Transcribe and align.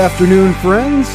Afternoon, 0.00 0.54
friends. 0.54 1.10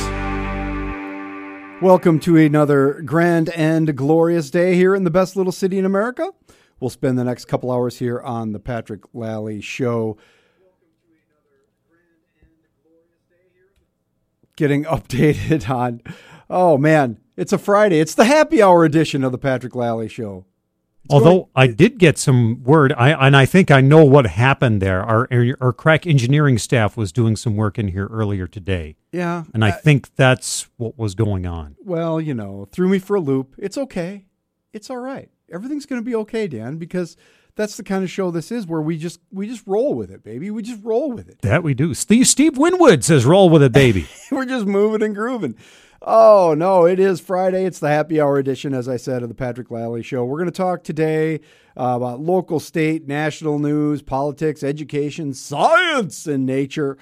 Welcome 1.81 2.19
to 2.19 2.37
another 2.37 3.01
grand 3.01 3.49
and 3.49 3.97
glorious 3.97 4.51
day 4.51 4.75
here 4.75 4.93
in 4.93 5.03
the 5.03 5.09
best 5.09 5.35
little 5.35 5.51
city 5.51 5.79
in 5.79 5.85
America. 5.85 6.31
We'll 6.79 6.91
spend 6.91 7.17
the 7.17 7.23
next 7.23 7.45
couple 7.45 7.71
hours 7.71 7.97
here 7.97 8.21
on 8.21 8.51
the 8.51 8.59
Patrick 8.59 9.01
Lally 9.11 9.59
Show. 9.59 10.17
Getting 14.55 14.83
updated 14.83 15.67
on, 15.75 16.01
oh 16.47 16.77
man, 16.77 17.19
it's 17.35 17.53
a 17.53 17.57
Friday. 17.57 17.99
It's 17.99 18.13
the 18.13 18.25
happy 18.25 18.61
hour 18.61 18.85
edition 18.85 19.23
of 19.23 19.31
the 19.31 19.39
Patrick 19.39 19.73
Lally 19.73 20.07
Show. 20.07 20.45
Although 21.09 21.29
going- 21.31 21.45
I 21.55 21.67
did 21.67 21.97
get 21.97 22.17
some 22.17 22.63
word, 22.63 22.93
I 22.93 23.11
and 23.27 23.35
I 23.35 23.45
think 23.45 23.71
I 23.71 23.81
know 23.81 24.03
what 24.05 24.25
happened 24.27 24.81
there. 24.81 25.01
Our 25.03 25.27
our 25.61 25.73
crack 25.73 26.05
engineering 26.07 26.57
staff 26.57 26.97
was 26.97 27.11
doing 27.11 27.35
some 27.35 27.55
work 27.55 27.77
in 27.77 27.89
here 27.89 28.07
earlier 28.07 28.47
today, 28.47 28.95
Yeah. 29.11 29.43
and 29.53 29.63
I 29.63 29.69
uh, 29.69 29.77
think 29.77 30.15
that's 30.15 30.67
what 30.77 30.97
was 30.97 31.15
going 31.15 31.45
on. 31.45 31.75
well, 31.83 32.19
you 32.19 32.33
know, 32.33 32.67
threw 32.71 32.89
me 32.89 32.99
for 32.99 33.15
a 33.15 33.21
loop. 33.21 33.55
It's 33.57 33.77
okay. 33.77 34.25
It's 34.73 34.89
all 34.89 34.97
right. 34.97 35.29
Everything's 35.51 35.85
going 35.85 36.01
to 36.01 36.05
be 36.05 36.15
okay, 36.15 36.47
Dan, 36.47 36.77
because 36.77 37.15
that's 37.55 37.77
the 37.77 37.83
kind 37.83 38.03
of 38.03 38.09
show 38.11 38.31
this 38.31 38.51
is 38.51 38.65
where 38.67 38.81
we 38.81 38.97
just 38.97 39.19
we 39.31 39.47
just 39.47 39.65
roll 39.67 39.93
with 39.93 40.11
it, 40.11 40.23
baby. 40.23 40.49
We 40.51 40.61
just 40.63 40.83
roll 40.83 41.11
with 41.13 41.29
it. 41.29 41.41
That 41.41 41.63
we 41.63 41.73
do. 41.73 41.93
Steve 41.93 42.27
Steve 42.27 42.57
Winwood 42.57 43.03
says, 43.03 43.25
"Roll 43.25 43.49
with 43.49 43.63
it, 43.63 43.71
baby." 43.71 44.07
We're 44.31 44.45
just 44.45 44.65
moving 44.65 45.03
and 45.03 45.15
grooving. 45.15 45.55
Oh, 46.07 46.53
no, 46.55 46.85
it 46.85 46.99
is 46.99 47.19
Friday. 47.19 47.65
It's 47.65 47.79
the 47.79 47.89
happy 47.89 48.21
hour 48.21 48.37
edition, 48.37 48.75
as 48.75 48.87
I 48.87 48.95
said, 48.95 49.23
of 49.23 49.27
the 49.27 49.33
Patrick 49.33 49.71
Lally 49.71 50.03
Show. 50.03 50.23
We're 50.23 50.37
going 50.37 50.45
to 50.45 50.51
talk 50.51 50.83
today 50.83 51.39
uh, 51.75 51.95
about 51.95 52.19
local, 52.19 52.59
state, 52.59 53.07
national 53.07 53.57
news, 53.57 54.03
politics, 54.03 54.61
education, 54.61 55.33
science, 55.33 56.27
and 56.27 56.45
nature. 56.45 56.99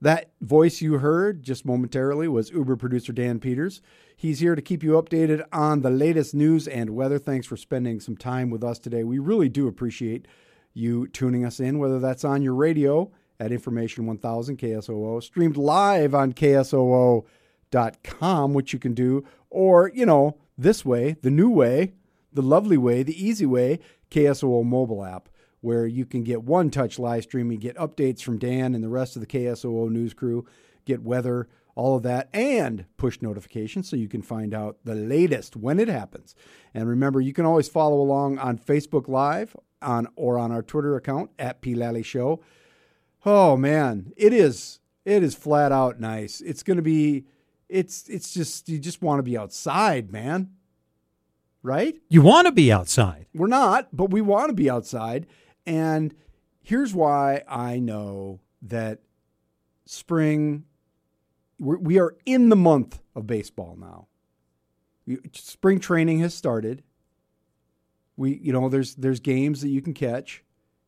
That 0.00 0.32
voice 0.40 0.80
you 0.82 0.98
heard 0.98 1.44
just 1.44 1.64
momentarily 1.64 2.26
was 2.26 2.50
Uber 2.50 2.74
producer 2.74 3.12
Dan 3.12 3.38
Peters. 3.38 3.80
He's 4.16 4.40
here 4.40 4.56
to 4.56 4.62
keep 4.62 4.82
you 4.82 5.00
updated 5.00 5.44
on 5.52 5.82
the 5.82 5.90
latest 5.90 6.34
news 6.34 6.66
and 6.66 6.90
weather. 6.90 7.20
Thanks 7.20 7.46
for 7.46 7.56
spending 7.56 8.00
some 8.00 8.16
time 8.16 8.50
with 8.50 8.64
us 8.64 8.80
today. 8.80 9.04
We 9.04 9.20
really 9.20 9.48
do 9.48 9.68
appreciate 9.68 10.26
you 10.74 11.06
tuning 11.06 11.44
us 11.44 11.60
in, 11.60 11.78
whether 11.78 12.00
that's 12.00 12.24
on 12.24 12.42
your 12.42 12.56
radio 12.56 13.12
at 13.38 13.52
Information 13.52 14.06
1000 14.06 14.58
KSOO, 14.58 15.22
streamed 15.22 15.56
live 15.56 16.16
on 16.16 16.32
KSOO.com, 17.72 18.54
which 18.54 18.72
you 18.72 18.78
can 18.78 18.94
do, 18.94 19.24
or, 19.50 19.90
you 19.94 20.06
know, 20.06 20.36
this 20.56 20.84
way, 20.84 21.16
the 21.22 21.30
new 21.30 21.50
way, 21.50 21.92
the 22.32 22.42
lovely 22.42 22.76
way, 22.76 23.02
the 23.02 23.24
easy 23.24 23.46
way, 23.46 23.78
KSOO 24.10 24.64
mobile 24.64 25.04
app, 25.04 25.28
where 25.60 25.86
you 25.86 26.04
can 26.04 26.22
get 26.22 26.42
one 26.42 26.70
touch 26.70 26.98
live 26.98 27.24
streaming, 27.24 27.58
get 27.58 27.76
updates 27.76 28.22
from 28.22 28.38
Dan 28.38 28.74
and 28.74 28.82
the 28.82 28.88
rest 28.88 29.16
of 29.16 29.20
the 29.20 29.26
KSOO 29.26 29.90
news 29.90 30.14
crew, 30.14 30.46
get 30.84 31.02
weather, 31.02 31.48
all 31.74 31.96
of 31.96 32.02
that, 32.02 32.28
and 32.34 32.84
push 32.98 33.22
notifications 33.22 33.88
so 33.88 33.96
you 33.96 34.08
can 34.08 34.22
find 34.22 34.52
out 34.52 34.78
the 34.84 34.94
latest 34.94 35.56
when 35.56 35.80
it 35.80 35.88
happens. 35.88 36.34
And 36.74 36.88
remember, 36.88 37.20
you 37.20 37.32
can 37.32 37.46
always 37.46 37.68
follow 37.68 38.00
along 38.00 38.38
on 38.38 38.58
Facebook 38.58 39.08
Live 39.08 39.56
on 39.80 40.06
or 40.14 40.38
on 40.38 40.52
our 40.52 40.62
Twitter 40.62 40.96
account 40.96 41.30
at 41.38 41.60
P 41.60 41.74
Lally 41.74 42.02
Show. 42.02 42.42
Oh 43.24 43.56
man, 43.56 44.12
it 44.16 44.32
is 44.32 44.80
it 45.04 45.22
is 45.22 45.34
flat 45.34 45.72
out 45.72 45.98
nice. 45.98 46.40
It's 46.40 46.62
going 46.62 46.76
to 46.76 46.82
be 46.82 47.24
it's 47.72 48.08
it's 48.08 48.32
just 48.32 48.68
you 48.68 48.78
just 48.78 49.02
want 49.02 49.18
to 49.18 49.22
be 49.22 49.36
outside, 49.36 50.12
man. 50.12 50.50
Right? 51.64 51.94
you 52.08 52.22
want 52.22 52.46
to 52.46 52.52
be 52.52 52.72
outside. 52.72 53.26
We're 53.32 53.46
not, 53.46 53.88
but 53.92 54.10
we 54.10 54.20
want 54.20 54.48
to 54.48 54.52
be 54.52 54.68
outside. 54.68 55.28
And 55.64 56.12
here's 56.60 56.92
why 56.92 57.44
I 57.48 57.78
know 57.78 58.40
that 58.62 58.98
spring, 59.86 60.64
we're, 61.60 61.78
we 61.78 62.00
are 62.00 62.16
in 62.26 62.48
the 62.48 62.56
month 62.56 63.00
of 63.14 63.28
baseball 63.28 63.76
now. 63.78 64.08
Spring 65.32 65.78
training 65.78 66.18
has 66.18 66.34
started. 66.34 66.82
We, 68.16 68.38
you 68.38 68.52
know, 68.52 68.68
there's 68.68 68.96
there's 68.96 69.20
games 69.20 69.62
that 69.62 69.68
you 69.68 69.80
can 69.80 69.94
catch 69.94 70.42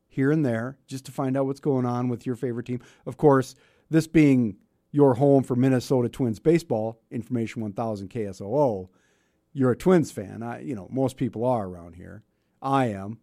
here 0.08 0.32
and 0.32 0.44
there 0.44 0.76
just 0.88 1.06
to 1.06 1.12
find 1.12 1.36
out 1.36 1.46
what's 1.46 1.60
going 1.60 1.86
on 1.86 2.08
with 2.08 2.26
your 2.26 2.34
favorite 2.34 2.66
team. 2.66 2.80
Of 3.06 3.16
course, 3.16 3.54
this 3.90 4.08
being 4.08 4.56
your 4.94 5.14
home 5.14 5.42
for 5.42 5.56
Minnesota 5.56 6.08
Twins 6.08 6.38
baseball, 6.38 7.00
Information 7.10 7.60
1000 7.62 8.08
KSOO, 8.10 8.88
you're 9.52 9.72
a 9.72 9.76
Twins 9.76 10.12
fan. 10.12 10.40
I, 10.40 10.60
you 10.60 10.76
know, 10.76 10.86
most 10.88 11.16
people 11.16 11.44
are 11.44 11.66
around 11.66 11.96
here. 11.96 12.22
I 12.62 12.86
am. 12.86 13.18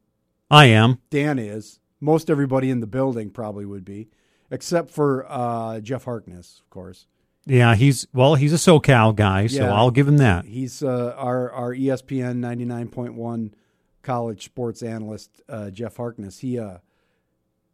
I 0.49 0.65
am. 0.65 0.99
Dan 1.09 1.39
is. 1.39 1.79
Most 2.01 2.29
everybody 2.29 2.69
in 2.69 2.81
the 2.81 2.87
building 2.87 3.29
probably 3.29 3.65
would 3.65 3.85
be, 3.85 4.09
except 4.49 4.91
for 4.91 5.25
uh, 5.29 5.79
Jeff 5.79 6.03
Harkness, 6.03 6.59
of 6.61 6.69
course. 6.69 7.07
Yeah, 7.45 7.75
he's 7.75 8.05
well. 8.13 8.35
He's 8.35 8.51
a 8.53 8.57
SoCal 8.57 9.15
guy, 9.15 9.47
so 9.47 9.63
Yeah. 9.63 9.73
I'll 9.73 9.91
give 9.91 10.07
him 10.09 10.17
that. 10.17 10.43
He's 10.45 10.83
uh, 10.83 11.15
our 11.17 11.49
our 11.51 11.73
ESPN 11.73 12.35
ninety 12.37 12.65
nine 12.65 12.89
point 12.89 13.15
one 13.15 13.53
college 14.01 14.43
sports 14.43 14.83
analyst, 14.83 15.41
uh, 15.47 15.69
Jeff 15.69 15.95
Harkness. 15.97 16.39
He 16.39 16.59
uh, 16.59 16.79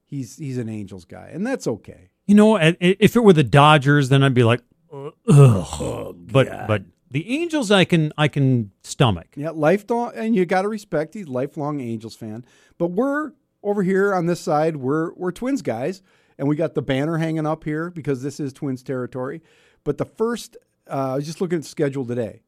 he's 0.06 0.38
he's 0.38 0.58
an 0.58 0.70
Angels 0.70 1.04
guy, 1.06 1.32
and 1.34 1.46
that's 1.46 1.68
okay. 1.68 2.12
You 2.28 2.36
know, 2.36 2.58
if 2.58 3.16
it 3.16 3.24
were 3.24 3.34
the 3.34 3.44
Dodgers, 3.44 4.10
then 4.10 4.22
I'd 4.22 4.34
be 4.34 4.44
like, 4.44 4.62
ugh. 4.94 6.16
but 6.32 6.68
but 6.68 6.84
the 7.10 7.42
Angels, 7.42 7.72
I 7.72 7.86
can 7.86 8.12
I 8.18 8.28
can 8.28 8.72
stomach. 8.84 9.28
Yeah, 9.36 9.52
lifelong, 9.52 10.12
and 10.14 10.36
you 10.36 10.46
got 10.46 10.64
to 10.64 10.68
respect. 10.68 11.14
He's 11.14 11.28
a 11.28 11.32
lifelong 11.32 11.80
Angels 11.80 12.16
fan. 12.16 12.46
But 12.78 12.88
we're 12.88 13.32
over 13.64 13.82
here 13.82 14.14
on 14.14 14.26
this 14.26 14.42
side. 14.42 14.76
We're 14.76 15.14
we're 15.14 15.32
Twins 15.32 15.62
guys, 15.62 16.02
and 16.38 16.48
we 16.48 16.56
got 16.56 16.76
the 16.76 16.82
banner 16.82 17.18
hanging 17.18 17.46
up 17.46 17.64
here 17.64 17.90
because 17.90 18.22
this 18.22 18.40
is 18.40 18.52
Twins 18.52 18.84
territory. 18.84 19.42
But 19.86 19.98
the 19.98 20.06
first, 20.06 20.58
uh, 20.90 21.14
I 21.14 21.16
was 21.16 21.26
just 21.26 21.40
looking 21.40 21.58
at 21.58 21.64
the 21.64 21.70
schedule 21.70 22.06
today. 22.06 22.42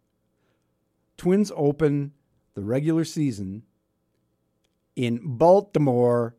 Twins 1.16 1.52
open 1.56 2.12
the 2.54 2.62
regular 2.62 3.06
season 3.06 3.64
in 4.96 5.22
Baltimore, 5.24 6.36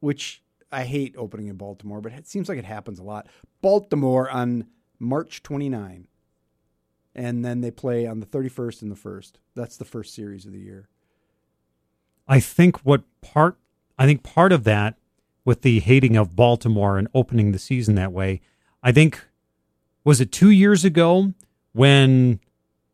which 0.00 0.42
I 0.74 0.84
hate 0.84 1.14
opening 1.16 1.46
in 1.46 1.56
Baltimore, 1.56 2.00
but 2.00 2.12
it 2.12 2.26
seems 2.26 2.48
like 2.48 2.58
it 2.58 2.64
happens 2.64 2.98
a 2.98 3.04
lot. 3.04 3.28
Baltimore 3.62 4.28
on 4.30 4.66
March 4.98 5.42
29 5.42 6.08
and 7.14 7.44
then 7.44 7.60
they 7.60 7.70
play 7.70 8.06
on 8.06 8.20
the 8.20 8.26
31st 8.26 8.82
and 8.82 8.90
the 8.90 8.96
1st. 8.96 9.32
That's 9.54 9.76
the 9.76 9.84
first 9.84 10.14
series 10.14 10.46
of 10.46 10.52
the 10.52 10.58
year. 10.58 10.88
I 12.26 12.40
think 12.40 12.78
what 12.78 13.02
part 13.20 13.58
I 13.98 14.06
think 14.06 14.22
part 14.22 14.50
of 14.50 14.64
that 14.64 14.96
with 15.44 15.62
the 15.62 15.80
hating 15.80 16.16
of 16.16 16.34
Baltimore 16.34 16.98
and 16.98 17.06
opening 17.14 17.52
the 17.52 17.58
season 17.58 17.94
that 17.94 18.12
way, 18.12 18.40
I 18.82 18.90
think 18.90 19.24
was 20.02 20.20
it 20.20 20.32
two 20.32 20.50
years 20.50 20.84
ago 20.84 21.34
when 21.72 22.40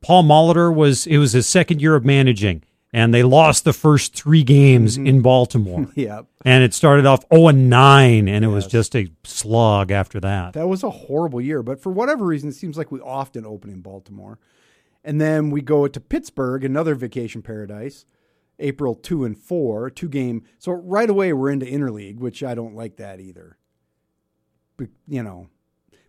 Paul 0.03 0.25
Molitor 0.25 0.75
was 0.75 1.07
it 1.07 1.19
was 1.19 1.33
his 1.33 1.47
second 1.47 1.81
year 1.81 1.95
of 1.95 2.05
managing 2.05 2.63
and 2.93 3.15
they 3.15 3.23
lost 3.23 3.65
the 3.65 3.73
first 3.73 4.15
three 4.15 4.43
games 4.43 4.97
mm-hmm. 4.97 5.07
in 5.07 5.23
Baltimore. 5.23 5.89
Yeah, 5.97 6.23
and 6.45 6.65
it 6.65 6.73
started 6.73 7.07
off 7.07 7.25
0 7.33 7.49
and 7.49 7.69
9 7.69 8.29
and 8.29 8.45
it 8.45 8.49
was 8.49 8.67
just 8.67 8.97
a 8.97 9.11
slog 9.25 9.91
after 9.91 10.19
that. 10.21 10.55
that 10.55 10.69
was 10.69 10.83
a 10.83 10.91
horrible 10.91 11.41
year, 11.41 11.63
but 11.63 11.81
for 11.81 11.93
whatever 11.93 12.25
reason, 12.25 12.49
it 12.49 12.55
seems 12.55 12.79
like 12.79 12.91
we 12.91 13.01
often 13.01 13.45
open 13.45 13.71
in 13.71 13.81
Baltimore. 13.81 14.39
And 15.05 15.21
then 15.21 15.51
we 15.51 15.63
go 15.63 15.87
to 15.89 16.01
Pittsburgh, 16.01 16.65
another 16.65 16.95
vacation 16.95 17.43
paradise, 17.43 18.05
April 18.59 18.95
2 18.95 19.25
and 19.25 19.37
4, 19.37 19.91
two 19.91 20.09
game. 20.09 20.45
So 20.59 20.73
right 20.73 21.09
away, 21.09 21.33
we're 21.33 21.51
into 21.51 21.67
interleague, 21.67 22.19
which 22.19 22.43
I 22.43 22.55
don't 22.55 22.77
like 22.77 22.97
that 22.97 23.21
either. 23.21 23.57
But, 24.77 24.89
you 25.09 25.23
know, 25.23 25.49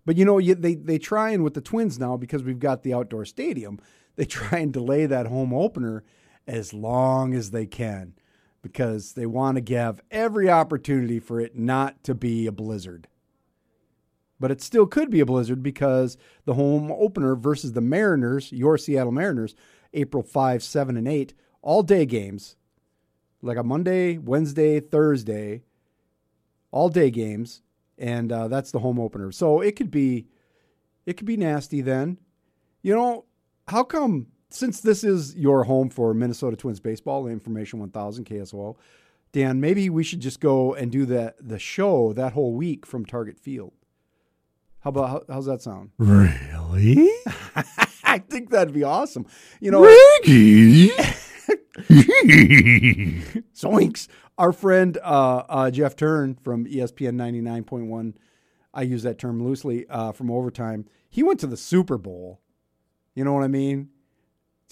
but 0.06 0.18
you 0.18 0.26
know, 0.26 0.42
they, 0.42 0.76
they 0.76 0.98
try 0.98 1.32
and 1.32 1.44
with 1.44 1.54
the 1.54 1.62
Twins 1.62 2.00
now, 2.00 2.18
because 2.18 2.44
we've 2.44 2.60
got 2.60 2.84
the 2.84 2.94
outdoor 2.94 3.26
stadium, 3.26 3.80
they 4.16 4.26
try 4.26 4.60
and 4.60 4.74
delay 4.74 5.06
that 5.06 5.28
home 5.28 5.54
opener 5.54 6.04
as 6.48 6.74
long 6.74 7.34
as 7.34 7.52
they 7.52 7.66
can 7.66 8.14
because 8.62 9.14
they 9.14 9.26
want 9.26 9.56
to 9.56 9.62
give 9.62 10.02
every 10.12 10.50
opportunity 10.50 11.20
for 11.20 11.40
it 11.40 11.58
not 11.58 12.04
to 12.04 12.14
be 12.14 12.46
a 12.46 12.52
blizzard. 12.52 13.08
But 14.40 14.52
it 14.52 14.62
still 14.62 14.88
could 14.88 15.10
be 15.12 15.20
a 15.20 15.26
blizzard 15.26 15.62
because 15.62 16.18
the 16.46 16.56
home 16.56 16.92
opener 16.92 17.36
versus 17.36 17.74
the 17.74 17.82
Mariners, 17.82 18.52
your 18.52 18.78
Seattle 18.78 19.12
Mariners, 19.12 19.56
April 19.94 20.24
5, 20.24 20.64
7, 20.64 20.98
and 20.98 21.08
8, 21.08 21.34
all 21.62 21.84
day 21.84 22.06
games, 22.06 22.56
like 23.42 23.58
a 23.58 23.64
Monday, 23.64 24.18
Wednesday, 24.18 24.80
Thursday, 24.80 25.62
all 26.72 26.90
day 26.90 27.12
games, 27.12 27.62
and 27.98 28.32
uh, 28.32 28.48
that's 28.48 28.72
the 28.72 28.80
home 28.80 29.00
opener. 29.00 29.32
So 29.32 29.62
it 29.62 29.76
could 29.76 29.92
be, 29.92 30.28
it 31.06 31.18
could 31.18 31.28
be 31.28 31.38
nasty 31.38 31.82
then. 31.82 32.18
You 32.82 32.96
know, 32.96 33.26
how 33.68 33.84
come 33.84 34.28
since 34.54 34.82
this 34.82 35.04
is 35.04 35.36
your 35.36 35.64
home 35.64 35.90
for 35.90 36.14
Minnesota 36.14 36.56
Twins 36.56 36.80
baseball, 36.80 37.28
Information 37.28 37.80
1000 37.80 38.26
KSOO, 38.26 38.76
Dan, 39.32 39.62
maybe 39.62 39.90
we 39.90 40.04
should 40.04 40.20
just 40.20 40.40
go 40.40 40.74
and 40.74 40.92
do 40.92 41.06
the 41.06 41.34
the 41.40 41.58
show 41.60 42.14
that 42.14 42.34
whole 42.34 42.54
week 42.54 42.86
from 42.86 43.06
Target 43.06 43.40
Field. 43.40 43.72
How 44.82 44.90
about 44.90 45.10
how, 45.10 45.24
how's 45.30 45.46
that 45.46 45.62
sound? 45.62 45.92
Really? 45.98 47.10
I 48.04 48.18
think 48.18 48.50
that'd 48.50 48.74
be 48.74 48.84
awesome. 48.84 49.26
You 49.62 49.72
know, 49.72 49.84
Reggie? 49.84 50.90
Zoinks. 53.56 54.08
Our 54.38 54.52
friend 54.52 54.98
uh, 55.04 55.44
uh, 55.48 55.72
Jeff 55.72 55.96
Turn 55.96 56.36
from 56.36 56.66
ESPN 56.66 57.16
99.1 57.16 58.14
I 58.74 58.84
use 58.84 59.04
that 59.04 59.18
term 59.18 59.44
loosely 59.44 59.86
uh, 59.90 60.12
from 60.12 60.32
overtime. 60.32 60.86
He 61.10 61.24
went 61.24 61.40
to 61.42 61.48
the 61.48 61.58
Super 61.58 61.98
Bowl. 61.98 62.40
You 63.16 63.26
know 63.26 63.34
what 63.34 63.44
I 63.44 63.50
mean? 63.50 63.90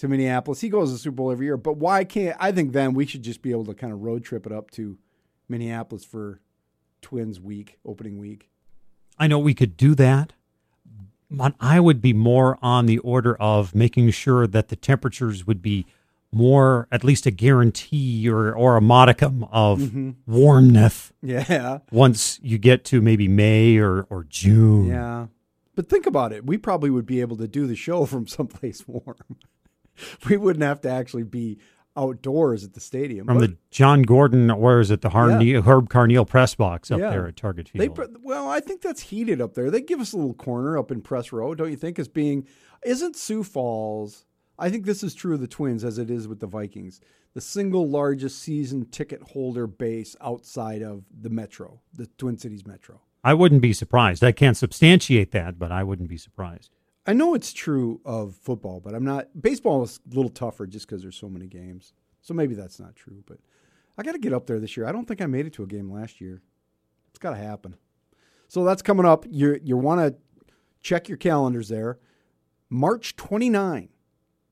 To 0.00 0.08
Minneapolis. 0.08 0.60
He 0.60 0.68
goes 0.70 0.88
to 0.88 0.92
the 0.94 0.98
Super 0.98 1.16
Bowl 1.16 1.30
every 1.30 1.46
year. 1.46 1.56
But 1.56 1.76
why 1.76 2.04
can't 2.04 2.36
I 2.40 2.52
think 2.52 2.72
then 2.72 2.94
we 2.94 3.04
should 3.06 3.22
just 3.22 3.42
be 3.42 3.50
able 3.50 3.64
to 3.66 3.74
kind 3.74 3.92
of 3.92 4.00
road 4.00 4.24
trip 4.24 4.46
it 4.46 4.52
up 4.52 4.70
to 4.72 4.96
Minneapolis 5.48 6.04
for 6.04 6.40
Twins 7.02 7.38
week, 7.40 7.78
opening 7.84 8.18
week. 8.18 8.48
I 9.18 9.26
know 9.26 9.38
we 9.38 9.52
could 9.54 9.76
do 9.76 9.94
that. 9.96 10.32
But 11.30 11.54
I 11.60 11.78
would 11.80 12.00
be 12.00 12.12
more 12.12 12.58
on 12.60 12.86
the 12.86 12.98
order 12.98 13.36
of 13.36 13.74
making 13.74 14.10
sure 14.10 14.46
that 14.46 14.68
the 14.68 14.74
temperatures 14.76 15.46
would 15.46 15.62
be 15.62 15.86
more, 16.32 16.88
at 16.90 17.04
least 17.04 17.26
a 17.26 17.30
guarantee 17.30 18.28
or, 18.28 18.52
or 18.54 18.76
a 18.76 18.80
modicum 18.80 19.44
of 19.52 19.78
Mm-hmm. 19.80 20.10
warmth 20.26 21.12
Yeah. 21.22 21.78
once 21.92 22.40
you 22.42 22.56
get 22.58 22.84
to 22.86 23.00
maybe 23.00 23.28
May 23.28 23.76
or, 23.76 24.02
or 24.10 24.24
June. 24.24 24.86
Yeah. 24.88 25.26
But 25.76 25.88
think 25.88 26.06
about 26.06 26.32
it. 26.32 26.46
We 26.46 26.56
probably 26.58 26.90
would 26.90 27.06
be 27.06 27.20
able 27.20 27.36
to 27.36 27.46
do 27.46 27.66
the 27.66 27.76
show 27.76 28.06
from 28.06 28.26
someplace 28.26 28.88
warm. 28.88 29.16
we 30.28 30.36
wouldn't 30.36 30.62
have 30.62 30.80
to 30.82 30.88
actually 30.90 31.24
be 31.24 31.58
outdoors 31.96 32.64
at 32.64 32.72
the 32.74 32.80
stadium. 32.80 33.26
From 33.26 33.38
But 33.38 33.50
the 33.50 33.56
John 33.70 34.02
Gordon, 34.02 34.50
or 34.50 34.80
is 34.80 34.90
it 34.90 35.00
the 35.02 35.10
Harne- 35.10 35.40
Herb 35.64 35.88
Carneal 35.88 36.26
press 36.26 36.54
box 36.54 36.90
up 36.90 37.00
Yeah. 37.00 37.10
there 37.10 37.26
at 37.26 37.36
Target 37.36 37.68
Field? 37.68 37.94
pr- 37.94 38.04
well, 38.22 38.48
I 38.48 38.60
think 38.60 38.80
that's 38.80 39.00
heated 39.00 39.40
up 39.40 39.54
there. 39.54 39.70
They 39.70 39.80
give 39.80 40.00
us 40.00 40.12
a 40.12 40.16
little 40.16 40.34
corner 40.34 40.78
up 40.78 40.90
in 40.90 41.02
press 41.02 41.32
row, 41.32 41.54
don't 41.54 41.70
you 41.70 41.76
think? 41.76 41.98
As 41.98 42.08
being 42.08 42.46
isn't 42.84 43.16
Sioux 43.16 43.42
Falls? 43.42 44.24
I 44.58 44.70
think 44.70 44.84
this 44.86 45.02
is 45.02 45.14
true 45.14 45.34
of 45.34 45.40
the 45.40 45.48
Twins 45.48 45.84
as 45.84 45.98
it 45.98 46.10
is 46.10 46.28
with 46.28 46.40
the 46.40 46.46
Vikings. 46.46 47.00
The 47.34 47.40
single 47.40 47.88
largest 47.88 48.38
season 48.40 48.86
ticket 48.86 49.22
holder 49.22 49.66
base 49.66 50.16
outside 50.20 50.82
of 50.82 51.04
the 51.18 51.30
metro, 51.30 51.80
the 51.94 52.06
Twin 52.18 52.36
Cities 52.38 52.66
metro. 52.66 53.00
I 53.24 53.34
wouldn't 53.34 53.62
be 53.62 53.72
surprised. 53.72 54.22
I 54.24 54.32
can't 54.32 54.56
substantiate 54.56 55.30
that, 55.32 55.58
but 55.58 55.70
I 55.72 55.82
wouldn't 55.82 56.08
be 56.08 56.16
surprised. 56.16 56.70
I 57.06 57.12
know 57.12 57.34
it's 57.34 57.52
true 57.52 58.00
of 58.04 58.34
football, 58.36 58.80
but 58.80 58.94
I'm 58.94 59.04
not. 59.04 59.28
Baseball 59.40 59.82
is 59.82 60.00
a 60.10 60.14
little 60.14 60.30
tougher 60.30 60.66
just 60.66 60.86
because 60.86 61.02
there's 61.02 61.16
so 61.16 61.28
many 61.28 61.46
games. 61.46 61.92
So 62.20 62.34
maybe 62.34 62.54
that's 62.54 62.78
not 62.78 62.94
true. 62.94 63.24
But 63.26 63.38
I 63.96 64.02
got 64.02 64.12
to 64.12 64.18
get 64.18 64.32
up 64.32 64.46
there 64.46 64.60
this 64.60 64.76
year. 64.76 64.86
I 64.86 64.92
don't 64.92 65.06
think 65.06 65.20
I 65.20 65.26
made 65.26 65.46
it 65.46 65.52
to 65.54 65.62
a 65.62 65.66
game 65.66 65.90
last 65.90 66.20
year. 66.20 66.42
It's 67.10 67.18
got 67.18 67.30
to 67.30 67.36
happen. 67.36 67.76
So 68.48 68.64
that's 68.64 68.82
coming 68.82 69.06
up. 69.06 69.24
You 69.28 69.58
you 69.62 69.76
want 69.76 70.00
to 70.00 70.16
check 70.82 71.08
your 71.08 71.18
calendars 71.18 71.68
there. 71.68 71.98
March 72.68 73.16
29, 73.16 73.88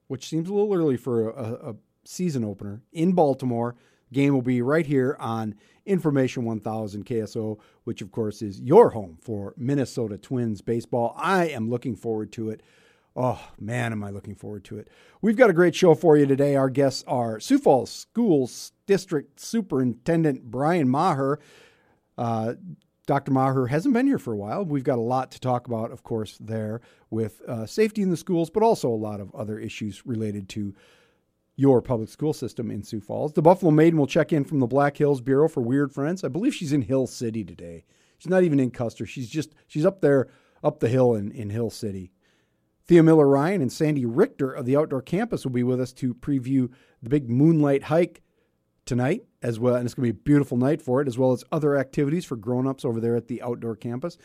which 0.09 0.29
seems 0.29 0.49
a 0.49 0.55
little 0.55 0.75
early 0.75 0.97
for 0.97 1.31
a, 1.31 1.71
a 1.71 1.77
season 2.05 2.45
opener 2.45 2.83
in 2.93 3.13
Baltimore. 3.13 3.77
Game 4.13 4.35
will 4.35 4.43
be 4.43 4.63
right 4.63 4.87
here 4.87 5.17
on 5.19 5.55
Information 5.87 6.45
1000 6.45 7.07
KSO, 7.07 7.59
which 7.85 8.03
of 8.03 8.13
course 8.13 8.43
is 8.43 8.61
your 8.61 8.91
home 8.91 9.17
for 9.21 9.55
Minnesota 9.57 10.19
Twins 10.19 10.61
baseball. 10.61 11.15
I 11.17 11.49
am 11.49 11.71
looking 11.71 11.97
forward 11.97 12.31
to 12.33 12.51
it. 12.51 12.63
Oh, 13.17 13.41
man, 13.59 13.93
am 13.93 14.05
I 14.05 14.11
looking 14.11 14.35
forward 14.35 14.65
to 14.65 14.79
it. 14.79 14.89
We've 15.23 15.37
got 15.37 15.51
a 15.51 15.55
great 15.55 15.75
show 15.75 15.95
for 15.95 16.17
you 16.17 16.27
today. 16.27 16.55
Our 16.55 16.71
guests 16.71 17.05
are 17.09 17.41
Sioux 17.41 17.59
Falls 17.59 17.91
Schools 17.91 18.73
District 18.87 19.41
Superintendent 19.41 20.45
Brian 20.45 20.89
Maher. 20.89 21.41
Uh, 22.17 22.55
Dr. 23.07 23.33
Maher 23.33 23.69
hasn't 23.69 23.95
been 23.95 24.07
here 24.07 24.19
for 24.19 24.35
a 24.35 24.37
while. 24.37 24.65
We've 24.65 24.85
got 24.85 24.99
a 24.99 25.03
lot 25.03 25.33
to 25.33 25.41
talk 25.41 25.67
about, 25.67 25.91
of 25.91 26.03
course, 26.03 26.37
there 26.39 26.83
with 27.09 27.41
uh, 27.49 27.65
safety 27.65 28.03
in 28.03 28.11
the 28.11 28.17
schools, 28.19 28.51
but 28.51 28.63
also 28.63 28.89
a 28.89 28.91
lot 28.91 29.19
of 29.19 29.35
other 29.35 29.59
issues 29.59 30.05
related 30.05 30.49
to 30.51 30.75
your 31.59 31.83
public 31.83 32.09
school 32.09 32.33
system 32.33 32.71
in 32.71 32.85
Sioux 32.85 33.01
Falls. 33.01 33.33
The 33.33 33.43
Buffalo 33.43 33.73
Maiden 33.73 33.99
will 33.99 34.07
check 34.07 34.33
in 34.33 34.45
from 34.45 34.61
the 34.61 34.67
Black 34.69 34.97
Hills 34.97 35.21
Bureau 35.21 35.49
for 35.49 35.61
Weird 35.61 35.93
Friends. 35.93 36.23
I 36.23 36.29
believe 36.29 36.55
she's 36.55 36.73
in 36.73 36.83
Hill 36.83 37.09
City 37.09 37.43
today. 37.43 37.85
She's 38.17 38.31
not 38.31 38.45
even 38.45 38.61
in 38.61 38.71
Custer. 38.71 39.05
She's 39.05 39.29
just 39.29 39.57
she's 39.67 39.85
up 39.85 40.01
there 40.01 40.29
up 40.63 40.79
the 40.79 40.89
hill 40.89 41.17
in, 41.17 41.33
in 41.33 41.51
Hill 41.51 41.71
City. 41.71 42.13
Thea 42.87 43.03
Miller 43.03 43.27
Ryan 43.27 43.61
and 43.61 43.73
Sandy 43.73 44.07
Richter 44.07 44.53
of 44.53 44.67
the 44.67 44.77
Outdoor 44.77 45.03
Campus 45.03 45.45
will 45.45 45.51
be 45.51 45.65
with 45.65 45.81
us 45.81 45.93
to 45.95 46.15
preview 46.15 46.71
the 47.03 47.11
big 47.11 47.29
Moonlight 47.29 47.83
Hike 47.85 48.23
tonight 48.87 49.25
as 49.43 49.59
well. 49.59 49.75
And 49.75 49.85
it's 49.85 49.95
going 49.95 50.09
to 50.09 50.13
be 50.13 50.19
a 50.19 50.23
beautiful 50.23 50.57
night 50.57 50.81
for 50.81 51.03
it, 51.03 51.09
as 51.09 51.19
well 51.19 51.33
as 51.33 51.43
other 51.51 51.77
activities 51.77 52.25
for 52.25 52.37
grown-ups 52.37 52.85
over 52.85 53.01
there 53.01 53.17
at 53.17 53.27
the 53.27 53.43
Outdoor 53.43 53.75
Campus. 53.75 54.17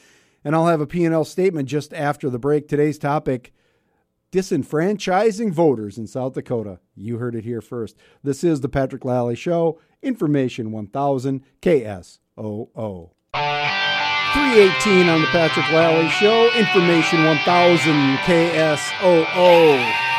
And 0.44 0.56
I'll 0.56 0.68
have 0.68 0.82
a 0.82 0.88
P&L 0.88 1.26
statement 1.26 1.68
just 1.68 1.94
after 1.94 2.30
the 2.30 2.40
break. 2.40 2.68
Today's 2.68 3.00
topic, 3.00 3.54
disenfranchising 4.34 5.52
voters 5.52 6.00
in 6.00 6.08
South 6.08 6.34
Dakota. 6.34 6.80
You 6.96 7.20
heard 7.20 7.36
it 7.36 7.44
here 7.44 7.62
first. 7.62 7.96
This 8.24 8.44
is 8.44 8.62
the 8.62 8.70
Patrick 8.70 9.06
Lally 9.06 9.36
Show, 9.36 9.80
Information 10.02 10.72
1000 10.72 11.44
KSOO. 11.62 13.12
318 13.36 15.08
on 15.08 15.22
the 15.22 15.28
Patrick 15.28 15.70
Lally 15.72 16.10
Show, 16.10 16.52
Information 16.58 17.24
1000 17.24 18.18
KSOO. 18.26 20.13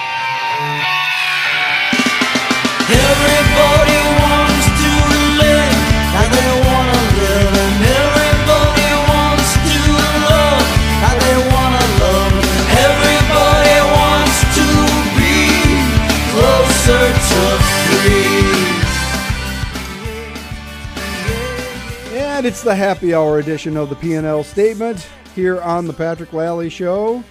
And 22.45 22.53
it's 22.53 22.63
the 22.63 22.75
happy 22.75 23.15
hour 23.15 23.39
edition 23.39 23.75
of 23.75 23.89
the 23.89 23.97
P&L 23.97 24.45
statement 24.45 25.09
here 25.35 25.63
on 25.63 25.87
the 25.87 25.95
Patrick 25.95 26.35
Lally 26.35 26.69
Show 26.69 27.25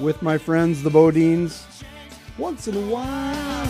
with 0.00 0.20
my 0.20 0.36
friends 0.36 0.82
the 0.82 0.90
BoDeans 0.90 1.84
once 2.36 2.66
in 2.66 2.76
a 2.76 2.86
while. 2.92 3.68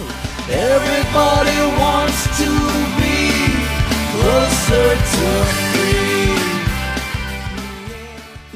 Everybody 0.49 1.59
wants 1.79 2.25
to 2.39 2.49
be 2.97 3.53
closer 4.17 4.97
to 5.13 5.45
free. 5.75 6.33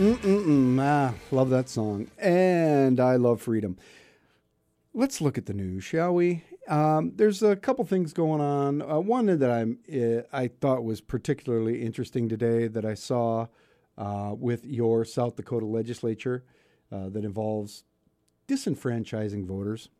Mm-mm-mm. 0.03 0.79
Ah, 0.81 1.13
love 1.31 1.51
that 1.51 1.69
song. 1.69 2.11
And 2.17 2.99
I 2.99 3.17
love 3.17 3.43
freedom. 3.43 3.77
Let's 4.95 5.21
look 5.21 5.37
at 5.37 5.45
the 5.45 5.53
news, 5.53 5.85
shall 5.85 6.15
we? 6.15 6.45
Um, 6.69 7.13
there's 7.15 7.43
a 7.43 7.55
couple 7.55 7.85
things 7.85 8.13
going 8.13 8.41
on. 8.41 8.83
Uh, 8.83 8.99
one 8.99 9.27
that 9.27 9.51
I'm 9.51 9.79
uh, 9.93 10.23
I 10.33 10.49
thought 10.49 10.85
was 10.85 11.01
particularly 11.01 11.83
interesting 11.83 12.29
today 12.29 12.67
that 12.67 12.85
I 12.85 12.95
saw 12.95 13.47
uh, 13.97 14.35
with 14.37 14.65
your 14.65 15.05
South 15.05 15.37
Dakota 15.37 15.67
legislature 15.67 16.45
uh, 16.91 17.09
that 17.11 17.25
involves 17.25 17.85
disenfranchising 18.49 19.47
voters. 19.47 19.91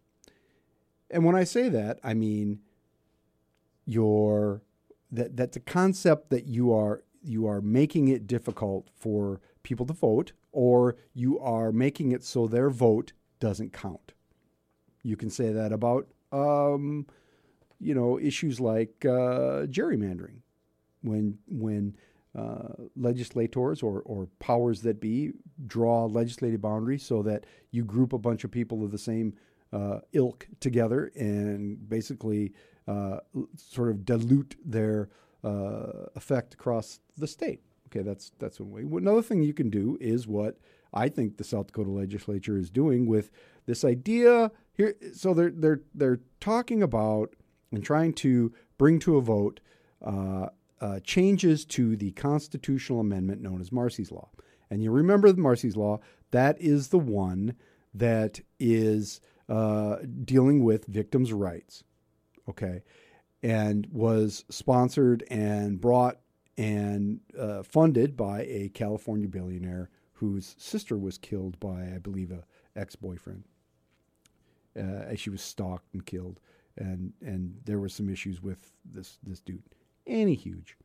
And 1.11 1.25
when 1.25 1.37
I 1.37 1.45
say 1.45 1.69
that, 1.69 2.01
I 2.03 2.15
mean 2.15 2.61
your 3.85 4.63
that 5.13 5.37
that 5.37 5.53
the 5.53 5.61
concept 5.61 6.31
that 6.31 6.47
you 6.47 6.73
are 6.73 7.05
you 7.23 7.47
are 7.47 7.61
making 7.61 8.09
it 8.09 8.27
difficult 8.27 8.89
for 8.97 9.41
people 9.63 9.87
to 9.87 9.93
vote 9.93 10.33
or 10.53 10.97
you 11.13 11.39
are 11.39 11.71
making 11.71 12.13
it 12.13 12.25
so 12.25 12.47
their 12.47 12.71
vote 12.71 13.13
doesn't 13.39 13.73
count. 13.73 14.13
You 15.03 15.17
can 15.17 15.31
say 15.31 15.53
that 15.53 15.73
about 15.73 16.09
um, 16.37 17.07
you 17.79 17.95
know 17.95 18.19
issues 18.19 18.61
like 18.61 19.05
uh, 19.05 19.67
gerrymandering 19.67 20.41
when 21.03 21.39
when 21.47 21.97
uh, 22.37 22.69
legislators 22.97 23.83
or, 23.83 24.03
or 24.03 24.29
powers 24.41 24.83
that 24.83 25.01
be 25.01 25.33
draw 25.67 26.05
legislative 26.05 26.61
boundaries 26.61 27.03
so 27.03 27.23
that 27.23 27.47
you 27.71 27.83
group 27.83 28.13
a 28.13 28.19
bunch 28.19 28.45
of 28.45 28.51
people 28.51 28.85
of 28.85 28.91
the 28.91 28.99
same 28.99 29.33
uh, 29.73 30.01
ilk 30.13 30.47
together 30.61 31.11
and 31.17 31.89
basically 31.89 32.53
uh, 32.89 33.19
sort 33.57 33.89
of 33.89 34.05
dilute 34.05 34.55
their 34.65 35.09
uh, 35.45 36.07
effect 36.15 36.55
across 36.55 37.01
the 37.17 37.27
state. 37.27 37.61
Okay, 37.89 38.03
that's 38.03 38.33
that's 38.39 38.61
one 38.61 38.71
way. 38.71 38.99
Another 38.99 39.23
thing 39.23 39.43
you 39.43 39.55
can 39.55 39.71
do 39.71 39.97
is 40.01 40.27
what 40.27 40.59
I 40.93 41.09
think 41.09 41.37
the 41.37 41.45
South 41.45 41.69
Dakota 41.69 41.91
legislature 41.91 42.59
is 42.59 42.69
doing 42.69 43.07
with 43.07 43.31
this 43.67 43.85
idea 43.85 44.51
here. 44.77 44.95
So 45.15 45.35
they're 45.35 45.51
they're 45.51 45.81
they're 45.95 46.21
talking 46.41 46.83
about 46.83 47.35
and 47.73 47.85
trying 47.85 48.13
to 48.15 48.53
bring 48.79 48.99
to 49.01 49.17
a 49.17 49.21
vote 49.23 49.61
uh, 50.05 50.49
uh, 50.81 51.01
changes 51.01 51.65
to 51.65 51.97
the 51.97 52.13
constitutional 52.13 53.01
amendment 53.01 53.41
known 53.41 53.61
as 53.61 53.73
Marsy's 53.73 54.13
Law. 54.13 54.29
And 54.71 54.83
you 54.83 54.91
remember 54.91 55.33
the 55.33 55.41
Marsy's 55.41 55.77
Law? 55.77 56.01
That 56.31 56.61
is 56.61 56.89
the 56.89 56.99
one 56.99 57.55
that 57.95 58.41
is 58.59 59.21
uh, 59.49 59.97
dealing 60.25 60.63
with 60.63 60.87
victims' 60.87 61.33
rights. 61.33 61.85
Okay, 62.49 62.83
and 63.43 63.87
was 63.91 64.45
sponsored 64.51 65.25
and 65.31 65.81
brought 65.81 66.21
and 66.59 67.21
uh, 67.39 67.63
funded 67.63 68.17
by 68.17 68.43
a 68.43 68.71
California 68.73 69.29
billionaire 69.29 69.91
whose 70.13 70.55
sister 70.59 70.97
was 70.97 71.19
killed 71.19 71.61
by, 71.61 71.93
I 71.95 71.99
believe, 71.99 72.31
a 72.31 72.45
ex-boyfriend. 72.75 73.45
Uh, 74.77 75.05
as 75.11 75.21
she 75.21 75.31
was 75.31 75.41
stalked 75.41 75.93
and 75.95 76.05
killed, 76.05 76.41
and 76.77 77.13
and 77.25 77.59
there 77.65 77.79
were 77.79 77.89
some 77.89 78.09
issues 78.09 78.43
with 78.43 78.73
this 78.85 79.19
this 79.23 79.41
dude. 79.41 79.63
Any 80.07 80.35
huge. 80.35 80.77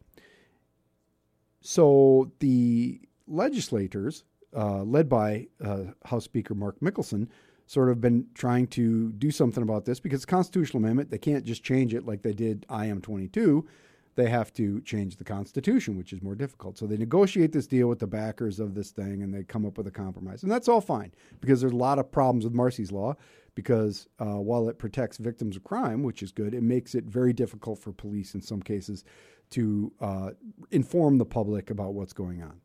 So 1.61 2.31
the 2.39 3.01
legislators, 3.27 4.23
uh, 4.55 4.83
led 4.83 5.07
by 5.07 5.47
uh, 5.63 5.83
House 6.05 6.23
Speaker 6.23 6.55
Mark 6.55 6.79
Mickelson, 6.79 7.27
sort 7.67 7.89
of 7.89 8.01
been 8.01 8.27
trying 8.33 8.67
to 8.67 9.11
do 9.13 9.31
something 9.31 9.63
about 9.63 9.85
this 9.85 9.99
because 9.99 10.25
constitutional 10.25 10.83
amendment. 10.83 11.09
They 11.09 11.17
can't 11.17 11.45
just 11.45 11.63
change 11.63 11.93
it 11.93 12.05
like 12.05 12.21
they 12.21 12.33
did 12.33 12.65
IM 12.69 13.01
22. 13.01 13.67
They 14.15 14.29
have 14.29 14.51
to 14.53 14.81
change 14.81 15.17
the 15.17 15.23
Constitution, 15.23 15.97
which 15.97 16.11
is 16.11 16.21
more 16.21 16.35
difficult. 16.35 16.77
So 16.77 16.85
they 16.85 16.97
negotiate 16.97 17.53
this 17.53 17.67
deal 17.67 17.87
with 17.87 17.99
the 17.99 18.07
backers 18.07 18.59
of 18.59 18.75
this 18.75 18.91
thing 18.91 19.23
and 19.23 19.33
they 19.33 19.43
come 19.43 19.65
up 19.65 19.77
with 19.77 19.87
a 19.87 19.91
compromise. 19.91 20.43
And 20.43 20.51
that's 20.51 20.67
all 20.67 20.81
fine 20.81 21.13
because 21.39 21.61
there's 21.61 21.73
a 21.73 21.77
lot 21.77 21.99
of 21.99 22.11
problems 22.11 22.43
with 22.43 22.53
Marsy's 22.53 22.91
Law 22.91 23.15
because 23.55 24.07
uh, 24.19 24.39
while 24.39 24.69
it 24.69 24.77
protects 24.77 25.17
victims 25.17 25.55
of 25.55 25.63
crime, 25.63 26.03
which 26.03 26.23
is 26.23 26.31
good, 26.31 26.53
it 26.53 26.63
makes 26.63 26.95
it 26.95 27.05
very 27.05 27.33
difficult 27.33 27.79
for 27.79 27.91
police 27.91 28.33
in 28.33 28.41
some 28.41 28.61
cases 28.61 29.03
to 29.51 29.91
uh, 29.99 30.31
inform 30.71 31.17
the 31.17 31.25
public 31.25 31.69
about 31.69 31.93
what's 31.93 32.13
going 32.13 32.41
on. 32.41 32.61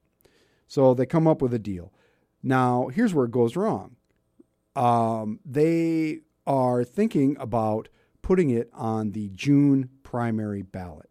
So 0.68 0.94
they 0.94 1.06
come 1.06 1.26
up 1.26 1.42
with 1.42 1.54
a 1.54 1.58
deal. 1.58 1.92
Now, 2.42 2.88
here's 2.88 3.14
where 3.14 3.24
it 3.24 3.30
goes 3.30 3.56
wrong. 3.56 3.96
Um, 4.74 5.40
they 5.44 6.20
are 6.46 6.84
thinking 6.84 7.36
about 7.40 7.88
putting 8.22 8.50
it 8.50 8.68
on 8.72 9.12
the 9.12 9.30
June 9.34 9.88
primary 10.02 10.62
ballot, 10.62 11.08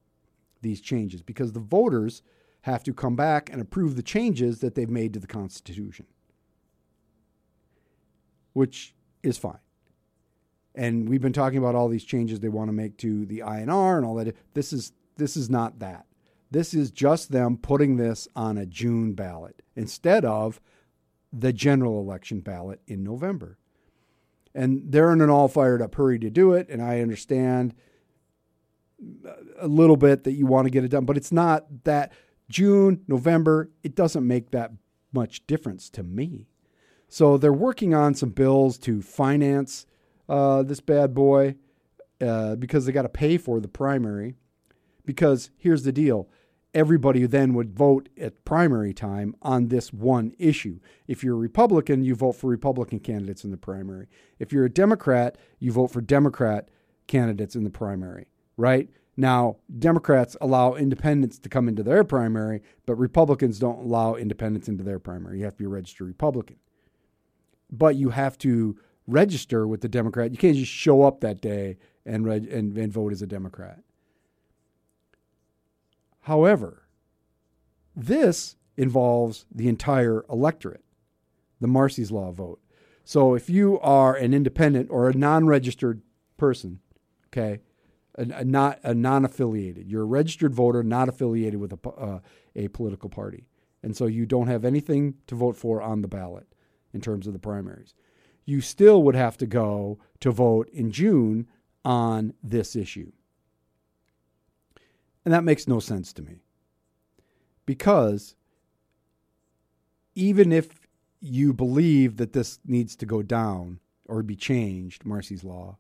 these 0.62 0.82
changes, 0.82 1.22
because 1.22 1.52
the 1.52 1.60
voters 1.60 2.22
have 2.62 2.84
to 2.84 2.94
come 2.94 3.16
back 3.16 3.52
and 3.52 3.62
approve 3.62 3.96
the 3.96 4.04
changes 4.04 4.60
that 4.60 4.76
they've 4.76 4.90
made 4.90 5.14
to 5.14 5.20
the 5.20 5.28
Constitution, 5.28 6.06
which 8.54 8.96
is 9.22 9.38
fine. 9.38 9.60
And 10.74 11.08
we've 11.08 11.22
been 11.22 11.34
talking 11.34 11.58
about 11.58 11.76
all 11.76 11.88
these 11.88 12.04
changes 12.04 12.40
they 12.40 12.50
want 12.50 12.68
to 12.68 12.74
make 12.74 12.98
to 12.98 13.26
the 13.26 13.40
INR 13.40 13.98
and 13.98 14.06
all 14.06 14.16
that. 14.16 14.36
This 14.54 14.74
is 14.74 14.92
this 15.18 15.38
is 15.38 15.50
not 15.50 15.80
that. 15.80 16.06
This 16.52 16.74
is 16.74 16.92
just 16.92 17.32
them 17.32 17.58
putting 17.58 17.98
this 17.98 18.28
on 18.36 18.58
a 18.58 18.66
June 18.66 19.14
ballot 19.14 19.62
instead 19.76 20.26
of 20.26 20.60
the 21.32 21.54
general 21.54 22.00
election 22.00 22.40
ballot 22.40 22.82
in 22.88 23.04
November. 23.04 23.58
And 24.54 24.84
they're 24.92 25.12
in 25.12 25.22
an 25.22 25.30
all 25.30 25.48
fired 25.48 25.82
up 25.82 25.96
hurry 25.96 26.20
to 26.20 26.30
do 26.30 26.54
it. 26.54 26.70
And 26.70 26.82
I 26.82 27.02
understand 27.02 27.74
a 29.60 29.68
little 29.68 29.98
bit 29.98 30.24
that 30.24 30.34
you 30.34 30.46
want 30.46 30.66
to 30.66 30.70
get 30.70 30.84
it 30.84 30.90
done, 30.90 31.06
but 31.06 31.18
it's 31.18 31.32
not 31.32 31.84
that 31.84 32.12
June, 32.50 33.02
November, 33.08 33.70
it 33.84 33.96
doesn't 33.96 34.26
make 34.26 34.52
that 34.52 34.72
much 35.12 35.46
difference 35.48 35.90
to 35.90 36.04
me. 36.04 36.48
So 37.08 37.38
they're 37.38 37.54
working 37.54 37.94
on 37.94 38.14
some 38.14 38.30
bills 38.30 38.78
to 38.80 39.02
finance 39.02 39.86
uh, 40.28 40.64
this 40.64 40.80
bad 40.80 41.14
boy 41.14 41.56
uh, 42.22 42.56
because 42.56 42.86
they 42.86 42.92
got 42.92 43.04
to 43.04 43.10
pay 43.10 43.38
for 43.38 43.60
the 43.60 43.68
primary. 43.68 44.36
Because 45.06 45.52
here's 45.58 45.84
the 45.84 45.92
deal 45.92 46.28
everybody 46.74 47.26
then 47.26 47.54
would 47.54 47.72
vote 47.72 48.10
at 48.20 48.44
primary 48.44 48.94
time 48.94 49.34
on 49.42 49.70
this 49.70 49.94
one 49.94 50.34
issue. 50.38 50.78
If 51.08 51.24
you're 51.24 51.36
a 51.36 51.40
Republican, 51.40 52.04
you 52.04 52.16
vote 52.16 52.34
for 52.34 52.48
Republican 52.48 53.00
candidates 53.00 53.46
in 53.46 53.52
the 53.52 53.58
primary. 53.58 54.08
If 54.40 54.52
you're 54.52 54.66
a 54.66 54.70
Democrat, 54.70 55.38
you 55.58 55.72
vote 55.72 55.88
for 55.88 56.02
Democrat 56.02 56.70
candidates 57.08 57.56
in 57.56 57.64
the 57.64 57.70
primary, 57.70 58.28
right? 58.58 58.90
Now, 59.18 59.58
Democrats 59.80 60.36
allow 60.42 60.74
independents 60.74 61.40
to 61.40 61.50
come 61.50 61.68
into 61.68 61.84
their 61.84 62.04
primary, 62.04 62.62
but 62.86 62.96
Republicans 62.96 63.60
don't 63.60 63.86
allow 63.86 64.16
independents 64.16 64.68
into 64.68 64.84
their 64.84 65.00
primary. 65.00 65.40
You 65.40 65.46
have 65.46 65.54
to 65.54 65.60
be 65.60 65.66
a 65.66 65.70
registered 65.70 66.08
Republican. 66.08 66.58
But 67.72 67.96
you 67.96 68.10
have 68.10 68.38
to 68.40 68.78
register 69.08 69.68
with 69.68 69.82
the 69.82 69.90
Democrat. 69.90 70.32
You 70.32 70.38
can't 70.38 70.58
just 70.58 70.72
show 70.72 71.04
up 71.04 71.22
that 71.22 71.42
day 71.42 71.78
and, 72.06 72.26
reg- 72.26 72.52
and, 72.52 72.78
and 72.78 72.92
vote 72.92 73.14
as 73.14 73.22
a 73.22 73.28
Democrat. 73.28 73.80
However, 76.22 76.88
this 77.96 78.58
involves 78.78 79.46
the 79.54 79.70
entire 79.70 80.26
electorate, 80.30 80.84
the 81.62 81.68
Marsy's 81.68 82.12
Law 82.12 82.32
vote. 82.32 82.60
So 83.04 83.36
if 83.36 83.50
you 83.50 83.80
are 83.80 84.16
an 84.16 84.34
independent 84.34 84.90
or 84.90 85.08
a 85.08 85.14
non-registered 85.14 86.02
person, 86.38 86.80
okay, 87.28 87.62
a, 88.18 88.22
a 88.40 88.46
not 88.46 88.80
a 88.84 88.94
non-affiliated, 88.94 89.90
you're 89.90 90.04
a 90.04 90.06
registered 90.06 90.54
voter, 90.54 90.84
not 90.84 91.10
affiliated 91.10 91.60
with 91.60 91.74
a, 91.74 91.90
uh, 91.90 92.20
a 92.56 92.68
political 92.70 93.10
party, 93.10 93.48
and 93.84 93.96
so 93.96 94.06
you 94.06 94.26
don't 94.26 94.48
have 94.48 94.66
anything 94.66 95.16
to 95.28 95.36
vote 95.36 95.56
for 95.56 95.82
on 95.82 96.02
the 96.02 96.08
ballot 96.08 96.48
in 96.94 97.02
terms 97.02 97.28
of 97.28 97.34
the 97.34 97.40
primaries. 97.40 97.94
You 98.46 98.62
still 98.62 99.04
would 99.04 99.16
have 99.16 99.38
to 99.38 99.46
go 99.46 100.00
to 100.20 100.32
vote 100.32 100.70
in 100.70 100.92
June 100.92 101.48
on 101.84 102.34
this 102.42 102.76
issue. 102.76 103.12
And 105.24 105.34
that 105.34 105.44
makes 105.44 105.68
no 105.68 105.80
sense 105.80 106.14
to 106.14 106.22
me. 106.22 106.42
Because 107.66 108.36
even 110.14 110.52
if 110.52 110.88
you 111.20 111.54
believe 111.54 112.18
that 112.18 112.34
this 112.34 112.60
needs 112.66 112.96
to 112.96 113.06
go 113.06 113.22
down 113.24 113.80
or 114.06 114.22
be 114.22 114.36
changed, 114.36 115.06
Marsy's 115.06 115.44
Law, 115.44 115.78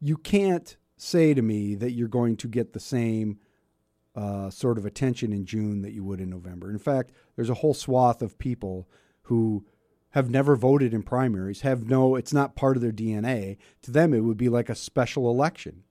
you 0.00 0.16
can't 0.16 0.76
say 0.96 1.34
to 1.34 1.42
me 1.42 1.74
that 1.74 1.92
you're 1.92 2.08
going 2.08 2.36
to 2.36 2.48
get 2.48 2.72
the 2.72 2.80
same 2.80 3.38
uh, 4.14 4.48
sort 4.50 4.78
of 4.78 4.86
attention 4.86 5.32
in 5.32 5.44
June 5.44 5.82
that 5.82 5.92
you 5.92 6.04
would 6.04 6.20
in 6.20 6.30
November. 6.30 6.70
In 6.70 6.78
fact, 6.78 7.12
there's 7.34 7.50
a 7.50 7.54
whole 7.54 7.74
swath 7.74 8.22
of 8.22 8.38
people 8.38 8.88
who 9.22 9.66
have 10.10 10.30
never 10.30 10.54
voted 10.54 10.94
in 10.94 11.02
primaries, 11.02 11.62
have 11.62 11.88
no, 11.88 12.14
it's 12.14 12.32
not 12.32 12.54
part 12.54 12.76
of 12.76 12.82
their 12.82 12.92
DNA. 12.92 13.56
To 13.82 13.90
them, 13.90 14.14
it 14.14 14.20
would 14.20 14.36
be 14.36 14.48
like 14.48 14.68
a 14.68 14.74
special 14.76 15.28
election. 15.28 15.82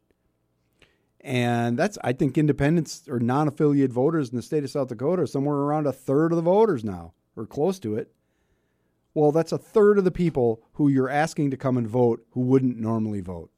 And 1.20 1.78
that's, 1.78 1.98
I 2.04 2.14
think, 2.14 2.38
independents 2.38 3.04
or 3.10 3.20
non 3.20 3.48
affiliated 3.48 3.92
voters 3.92 4.30
in 4.30 4.38
the 4.38 4.42
state 4.42 4.64
of 4.64 4.70
South 4.70 4.90
Dakota 4.90 5.24
are 5.24 5.28
somewhere 5.28 5.58
around 5.58 5.88
a 5.88 5.94
third 5.94 6.32
of 6.32 6.38
the 6.38 6.42
voters 6.42 6.84
now, 6.84 7.14
or 7.36 7.46
close 7.46 7.80
to 7.80 7.96
it. 7.96 8.14
Well, 9.14 9.32
that's 9.32 9.52
a 9.52 9.58
third 9.58 9.98
of 9.98 10.04
the 10.06 10.12
people 10.12 10.62
who 10.74 10.90
you're 10.90 11.10
asking 11.10 11.52
to 11.52 11.58
come 11.58 11.78
and 11.78 11.88
vote 11.88 12.26
who 12.32 12.42
wouldn't 12.42 12.78
normally 12.78 13.22
vote. 13.22 13.52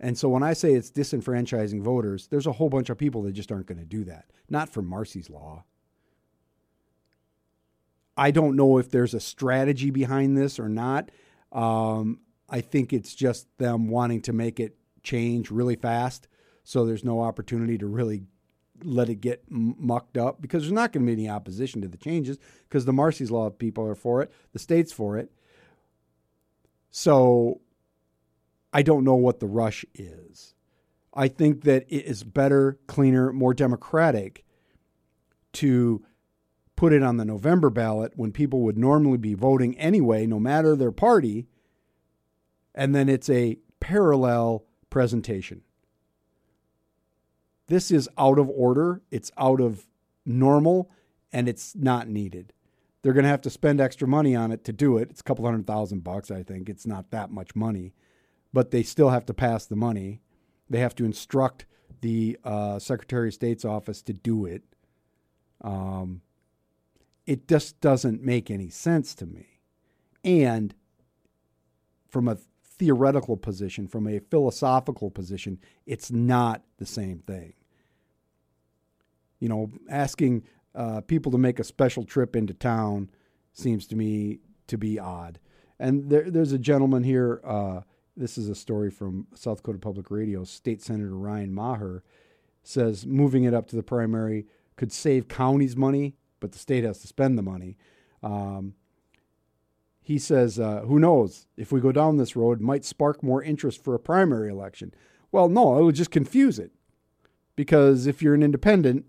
And 0.00 0.16
so 0.16 0.30
when 0.30 0.42
I 0.42 0.54
say 0.54 0.72
it's 0.72 0.90
disenfranchising 0.90 1.82
voters, 1.82 2.26
there's 2.28 2.46
a 2.46 2.52
whole 2.52 2.70
bunch 2.70 2.88
of 2.88 2.96
people 2.96 3.22
that 3.22 3.32
just 3.32 3.52
aren't 3.52 3.66
going 3.66 3.78
to 3.78 3.84
do 3.84 4.04
that. 4.04 4.30
Not 4.48 4.70
for 4.70 4.80
Marsy's 4.80 5.28
Law. 5.28 5.64
I 8.16 8.30
don't 8.30 8.56
know 8.56 8.78
if 8.78 8.90
there's 8.90 9.14
a 9.14 9.20
strategy 9.20 9.90
behind 9.90 10.36
this 10.36 10.58
or 10.58 10.68
not. 10.68 11.10
Um, 11.52 12.20
I 12.48 12.62
think 12.62 12.92
it's 12.92 13.14
just 13.14 13.46
them 13.58 13.88
wanting 13.88 14.22
to 14.22 14.32
make 14.32 14.58
it 14.58 14.76
change 15.02 15.50
really 15.50 15.76
fast 15.76 16.28
so 16.64 16.84
there's 16.84 17.04
no 17.04 17.20
opportunity 17.20 17.78
to 17.78 17.86
really 17.86 18.22
let 18.82 19.08
it 19.08 19.16
get 19.16 19.44
mucked 19.48 20.16
up 20.16 20.40
because 20.40 20.62
there's 20.62 20.72
not 20.72 20.92
going 20.92 21.04
to 21.04 21.14
be 21.14 21.22
any 21.22 21.30
opposition 21.30 21.82
to 21.82 21.88
the 21.88 21.96
changes 21.96 22.38
because 22.68 22.84
the 22.84 22.92
Marsy's 22.92 23.30
Law 23.30 23.50
people 23.50 23.84
are 23.84 23.94
for 23.94 24.22
it, 24.22 24.32
the 24.52 24.58
state's 24.58 24.92
for 24.92 25.18
it. 25.18 25.30
So 26.90 27.60
I 28.72 28.82
don't 28.82 29.04
know 29.04 29.16
what 29.16 29.40
the 29.40 29.46
rush 29.46 29.84
is. 29.94 30.54
I 31.12 31.28
think 31.28 31.64
that 31.64 31.86
it 31.88 32.04
is 32.04 32.22
better, 32.22 32.78
cleaner, 32.86 33.32
more 33.32 33.52
democratic 33.52 34.44
to 35.54 36.04
put 36.76 36.92
it 36.92 37.02
on 37.02 37.16
the 37.16 37.24
November 37.24 37.68
ballot 37.68 38.12
when 38.14 38.32
people 38.32 38.60
would 38.60 38.78
normally 38.78 39.18
be 39.18 39.34
voting 39.34 39.76
anyway, 39.78 40.26
no 40.26 40.38
matter 40.38 40.76
their 40.76 40.92
party, 40.92 41.46
and 42.74 42.94
then 42.94 43.08
it's 43.08 43.28
a 43.28 43.58
parallel 43.80 44.64
presentation. 44.88 45.62
This 47.66 47.90
is 47.90 48.08
out 48.16 48.38
of 48.38 48.48
order, 48.48 49.02
it's 49.10 49.30
out 49.36 49.60
of 49.60 49.86
normal, 50.24 50.90
and 51.32 51.48
it's 51.48 51.74
not 51.76 52.08
needed. 52.08 52.52
They're 53.02 53.12
going 53.12 53.24
to 53.24 53.30
have 53.30 53.42
to 53.42 53.50
spend 53.50 53.80
extra 53.80 54.06
money 54.08 54.36
on 54.36 54.52
it 54.52 54.64
to 54.64 54.72
do 54.72 54.96
it. 54.96 55.10
It's 55.10 55.20
a 55.20 55.24
couple 55.24 55.44
hundred 55.44 55.66
thousand 55.66 56.04
bucks, 56.04 56.30
I 56.30 56.42
think. 56.42 56.68
It's 56.68 56.86
not 56.86 57.10
that 57.10 57.30
much 57.30 57.54
money, 57.54 57.94
but 58.52 58.70
they 58.70 58.82
still 58.82 59.10
have 59.10 59.26
to 59.26 59.34
pass 59.34 59.66
the 59.66 59.76
money. 59.76 60.20
They 60.68 60.80
have 60.80 60.94
to 60.96 61.04
instruct 61.04 61.66
the 62.00 62.38
uh, 62.44 62.78
Secretary 62.78 63.28
of 63.28 63.34
State's 63.34 63.64
office 63.64 64.02
to 64.02 64.12
do 64.12 64.46
it. 64.46 64.62
Um, 65.60 66.22
it 67.26 67.46
just 67.46 67.80
doesn't 67.80 68.22
make 68.22 68.50
any 68.50 68.70
sense 68.70 69.14
to 69.16 69.26
me. 69.26 69.60
And 70.24 70.74
from 72.08 72.28
a 72.28 72.38
theoretical 72.64 73.36
position, 73.36 73.86
from 73.86 74.06
a 74.06 74.20
philosophical 74.20 75.10
position, 75.10 75.58
it's 75.86 76.10
not 76.10 76.62
the 76.78 76.86
same 76.86 77.18
thing. 77.20 77.52
You 79.38 79.48
know, 79.48 79.70
asking 79.88 80.44
uh, 80.74 81.02
people 81.02 81.32
to 81.32 81.38
make 81.38 81.58
a 81.58 81.64
special 81.64 82.04
trip 82.04 82.36
into 82.36 82.54
town 82.54 83.10
seems 83.52 83.86
to 83.88 83.96
me 83.96 84.40
to 84.66 84.78
be 84.78 84.98
odd. 84.98 85.38
And 85.78 86.10
there, 86.10 86.30
there's 86.30 86.52
a 86.52 86.58
gentleman 86.58 87.04
here. 87.04 87.40
Uh, 87.44 87.80
this 88.16 88.36
is 88.36 88.48
a 88.48 88.54
story 88.54 88.90
from 88.90 89.26
South 89.34 89.58
Dakota 89.58 89.78
Public 89.78 90.10
Radio. 90.10 90.44
State 90.44 90.82
Senator 90.82 91.14
Ryan 91.14 91.52
Maher 91.52 92.02
says 92.62 93.06
moving 93.06 93.44
it 93.44 93.54
up 93.54 93.66
to 93.68 93.76
the 93.76 93.82
primary 93.82 94.46
could 94.76 94.92
save 94.92 95.28
counties 95.28 95.76
money, 95.76 96.16
but 96.40 96.52
the 96.52 96.58
state 96.58 96.84
has 96.84 97.00
to 97.00 97.06
spend 97.06 97.38
the 97.38 97.42
money. 97.42 97.76
Um, 98.22 98.74
he 100.02 100.18
says, 100.18 100.58
uh, 100.58 100.80
who 100.86 100.98
knows, 100.98 101.46
if 101.56 101.70
we 101.72 101.80
go 101.80 101.92
down 101.92 102.16
this 102.16 102.34
road, 102.34 102.60
might 102.60 102.84
spark 102.84 103.22
more 103.22 103.42
interest 103.42 103.82
for 103.82 103.94
a 103.94 104.00
primary 104.00 104.50
election. 104.50 104.92
Well, 105.30 105.48
no, 105.48 105.78
it 105.78 105.84
would 105.84 105.94
just 105.94 106.10
confuse 106.10 106.58
it. 106.58 106.72
Because 107.56 108.06
if 108.06 108.22
you're 108.22 108.34
an 108.34 108.42
independent, 108.42 109.04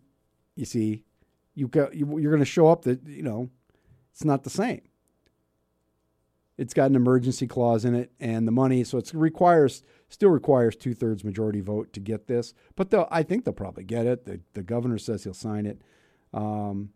you 0.56 0.66
see, 0.66 1.06
You 1.54 1.68
got 1.68 1.96
you, 1.96 2.20
you're 2.20 2.32
going 2.32 2.40
to 2.40 2.46
show 2.46 2.68
up 2.68 2.84
that 2.84 3.06
you 3.06 3.24
know 3.24 3.50
it's 4.12 4.26
not 4.26 4.44
the 4.44 4.50
same. 4.50 4.82
It's 6.62 6.76
got 6.76 6.92
an 6.92 6.96
emergency 6.96 7.48
clause 7.48 7.86
in 7.86 7.96
it, 7.96 8.12
and 8.20 8.48
the 8.48 8.52
money, 8.52 8.84
so 8.84 9.00
it 9.00 9.12
requires 9.16 9.82
still 10.10 10.30
requires 10.30 10.76
two 10.76 10.94
thirds 10.94 11.24
majority 11.24 11.60
vote 11.60 11.92
to 11.94 12.00
get 12.00 12.28
this. 12.28 12.54
But 12.76 12.92
they'll, 12.92 13.08
I 13.10 13.24
think 13.24 13.46
they'll 13.46 13.54
probably 13.56 13.84
get 13.84 14.06
it. 14.06 14.26
The, 14.26 14.42
the 14.54 14.62
governor 14.62 15.00
says 15.00 15.24
he'll 15.24 15.34
sign 15.34 15.66
it. 15.66 15.82
Um, 16.36 16.92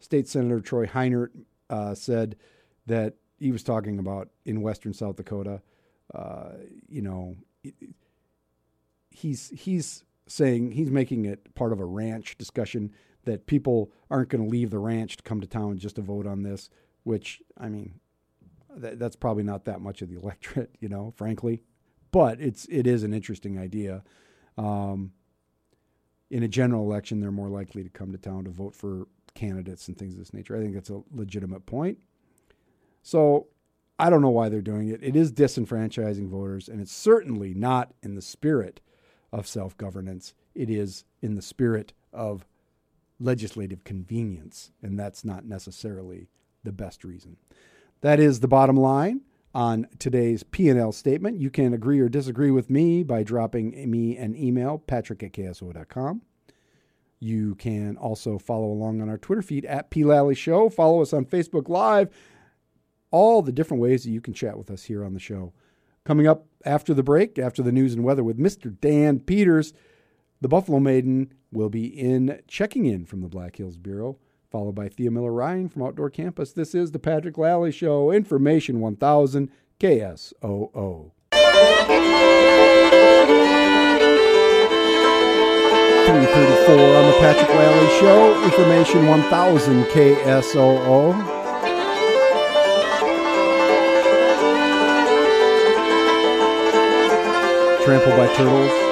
State 0.00 0.26
Senator 0.26 0.58
Troy 0.58 0.86
Heinert 0.86 1.28
uh, 1.70 1.94
said 1.94 2.34
that 2.86 3.14
he 3.38 3.52
was 3.52 3.62
talking 3.62 4.00
about 4.00 4.28
in 4.44 4.60
western 4.60 4.92
South 4.92 5.14
Dakota. 5.14 5.62
Uh, 6.12 6.54
you 6.88 7.02
know, 7.02 7.36
he's 9.10 9.50
he's 9.50 10.02
saying 10.26 10.72
he's 10.72 10.90
making 10.90 11.26
it 11.26 11.54
part 11.54 11.72
of 11.72 11.78
a 11.78 11.84
ranch 11.84 12.36
discussion 12.38 12.90
that 13.22 13.46
people 13.46 13.92
aren't 14.10 14.30
going 14.30 14.42
to 14.42 14.50
leave 14.50 14.70
the 14.70 14.80
ranch 14.80 15.16
to 15.18 15.22
come 15.22 15.40
to 15.40 15.46
town 15.46 15.78
just 15.78 15.94
to 15.94 16.02
vote 16.02 16.26
on 16.26 16.42
this. 16.42 16.70
Which 17.04 17.40
I 17.56 17.68
mean, 17.68 18.00
that, 18.76 18.98
that's 18.98 19.16
probably 19.16 19.42
not 19.42 19.64
that 19.64 19.80
much 19.80 20.02
of 20.02 20.10
the 20.10 20.16
electorate, 20.20 20.74
you 20.80 20.88
know, 20.88 21.12
frankly. 21.16 21.62
But 22.12 22.40
it's 22.40 22.66
it 22.70 22.86
is 22.86 23.02
an 23.02 23.12
interesting 23.12 23.58
idea. 23.58 24.02
Um, 24.56 25.12
in 26.30 26.42
a 26.42 26.48
general 26.48 26.82
election, 26.82 27.20
they're 27.20 27.30
more 27.30 27.48
likely 27.48 27.82
to 27.82 27.88
come 27.88 28.12
to 28.12 28.18
town 28.18 28.44
to 28.44 28.50
vote 28.50 28.74
for 28.74 29.06
candidates 29.34 29.86
and 29.86 29.96
things 29.96 30.14
of 30.14 30.18
this 30.18 30.32
nature. 30.32 30.56
I 30.56 30.60
think 30.60 30.74
that's 30.74 30.90
a 30.90 31.02
legitimate 31.12 31.66
point. 31.66 31.98
So 33.02 33.48
I 33.98 34.10
don't 34.10 34.22
know 34.22 34.30
why 34.30 34.48
they're 34.48 34.60
doing 34.60 34.88
it. 34.88 35.02
It 35.02 35.14
is 35.14 35.32
disenfranchising 35.32 36.28
voters, 36.28 36.68
and 36.68 36.80
it's 36.80 36.92
certainly 36.92 37.54
not 37.54 37.94
in 38.02 38.14
the 38.14 38.22
spirit 38.22 38.80
of 39.32 39.46
self 39.46 39.76
governance. 39.76 40.34
It 40.54 40.70
is 40.70 41.04
in 41.22 41.34
the 41.34 41.42
spirit 41.42 41.92
of 42.12 42.46
legislative 43.18 43.84
convenience, 43.84 44.72
and 44.82 44.98
that's 44.98 45.24
not 45.24 45.44
necessarily 45.44 46.28
the 46.64 46.72
best 46.72 47.04
reason. 47.04 47.36
That 48.02 48.20
is 48.20 48.40
the 48.40 48.48
bottom 48.48 48.76
line 48.76 49.22
on 49.54 49.86
today's 49.98 50.42
P&L 50.42 50.92
statement. 50.92 51.40
You 51.40 51.50
can 51.50 51.72
agree 51.72 51.98
or 51.98 52.08
disagree 52.08 52.50
with 52.50 52.68
me 52.68 53.02
by 53.02 53.22
dropping 53.22 53.90
me 53.90 54.16
an 54.16 54.36
email, 54.36 54.78
patrick 54.78 55.22
at 55.22 55.32
kso.com. 55.32 56.22
You 57.18 57.54
can 57.54 57.96
also 57.96 58.38
follow 58.38 58.66
along 58.66 59.00
on 59.00 59.08
our 59.08 59.16
Twitter 59.16 59.40
feed 59.40 59.64
at 59.64 59.88
P. 59.90 60.04
Lally 60.04 60.34
Show. 60.34 60.68
Follow 60.68 61.00
us 61.00 61.14
on 61.14 61.24
Facebook 61.24 61.70
Live. 61.70 62.10
All 63.10 63.40
the 63.40 63.52
different 63.52 63.82
ways 63.82 64.04
that 64.04 64.10
you 64.10 64.20
can 64.20 64.34
chat 64.34 64.58
with 64.58 64.70
us 64.70 64.84
here 64.84 65.02
on 65.02 65.14
the 65.14 65.20
show. 65.20 65.54
Coming 66.04 66.26
up 66.26 66.46
after 66.64 66.92
the 66.92 67.02
break, 67.02 67.38
after 67.38 67.62
the 67.62 67.72
news 67.72 67.94
and 67.94 68.04
weather 68.04 68.22
with 68.22 68.38
Mr. 68.38 68.78
Dan 68.78 69.20
Peters, 69.20 69.72
the 70.42 70.48
Buffalo 70.48 70.78
Maiden 70.78 71.32
will 71.50 71.70
be 71.70 71.86
in 71.86 72.42
checking 72.46 72.84
in 72.84 73.06
from 73.06 73.22
the 73.22 73.28
Black 73.28 73.56
Hills 73.56 73.78
Bureau, 73.78 74.18
followed 74.56 74.74
by 74.74 74.88
Thea 74.88 75.10
Miller 75.10 75.32
Ryan 75.32 75.68
from 75.68 75.82
Outdoor 75.82 76.08
Campus. 76.08 76.50
This 76.50 76.74
is 76.74 76.92
the 76.92 76.98
Patrick 76.98 77.36
Lally 77.36 77.70
Show, 77.70 78.10
Information 78.10 78.80
1000 78.80 79.50
KSOO. 79.78 81.10
334 86.06 86.74
on 86.96 87.04
the 87.04 87.18
Patrick 87.20 87.50
Lally 87.50 88.00
Show, 88.00 88.44
Information 88.44 89.06
1000 89.06 89.84
KSOO. 89.84 91.12
Trampled 97.84 98.16
by 98.16 98.26
turtles. 98.34 98.85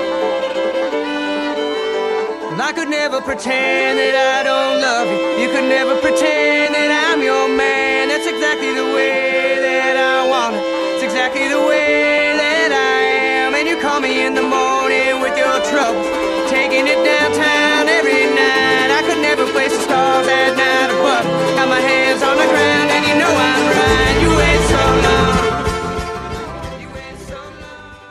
Never 3.05 3.21
pretend 3.21 3.99
that 3.99 4.17
I 4.17 4.41
don't 4.49 4.81
love 4.81 5.07
you. 5.13 5.45
You 5.45 5.53
could 5.53 5.69
never 5.69 5.93
pretend 6.01 6.73
that 6.73 6.89
I'm 6.89 7.21
your 7.21 7.53
man. 7.53 8.09
That's 8.09 8.25
exactly 8.25 8.73
the 8.73 8.89
way 8.97 9.61
that 9.61 10.01
I 10.01 10.25
want 10.25 10.57
it. 10.57 10.65
It's 10.97 11.05
exactly 11.05 11.47
the 11.53 11.61
way 11.69 12.33
that 12.33 12.73
I 12.73 13.45
am. 13.45 13.55
And 13.61 13.69
you 13.69 13.77
call 13.77 14.01
me 14.01 14.25
in 14.25 14.33
the 14.33 14.47
morning 14.49 15.21
with 15.21 15.37
your 15.37 15.61
troubles, 15.69 16.09
taking 16.49 16.89
it 16.89 16.97
downtown 17.05 17.74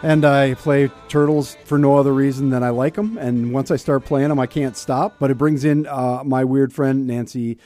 And 0.03 0.25
I 0.25 0.53
play 0.55 0.91
turtles 1.07 1.55
for 1.63 1.77
no 1.77 1.95
other 1.97 2.13
reason 2.13 2.49
than 2.49 2.61
I 2.61 2.69
like 2.71 2.95
them. 2.95 3.17
And 3.17 3.53
once 3.53 3.71
I 3.71 3.77
start 3.77 4.03
playing 4.03 4.27
them, 4.29 4.39
I 4.39 4.47
can't 4.47 4.75
stop. 4.75 5.15
But 5.17 5.31
it 5.31 5.37
brings 5.37 5.63
in 5.63 5.87
uh, 5.87 6.23
my 6.25 6.43
weird 6.43 6.73
friend, 6.73 7.07
Nancy, 7.07 7.57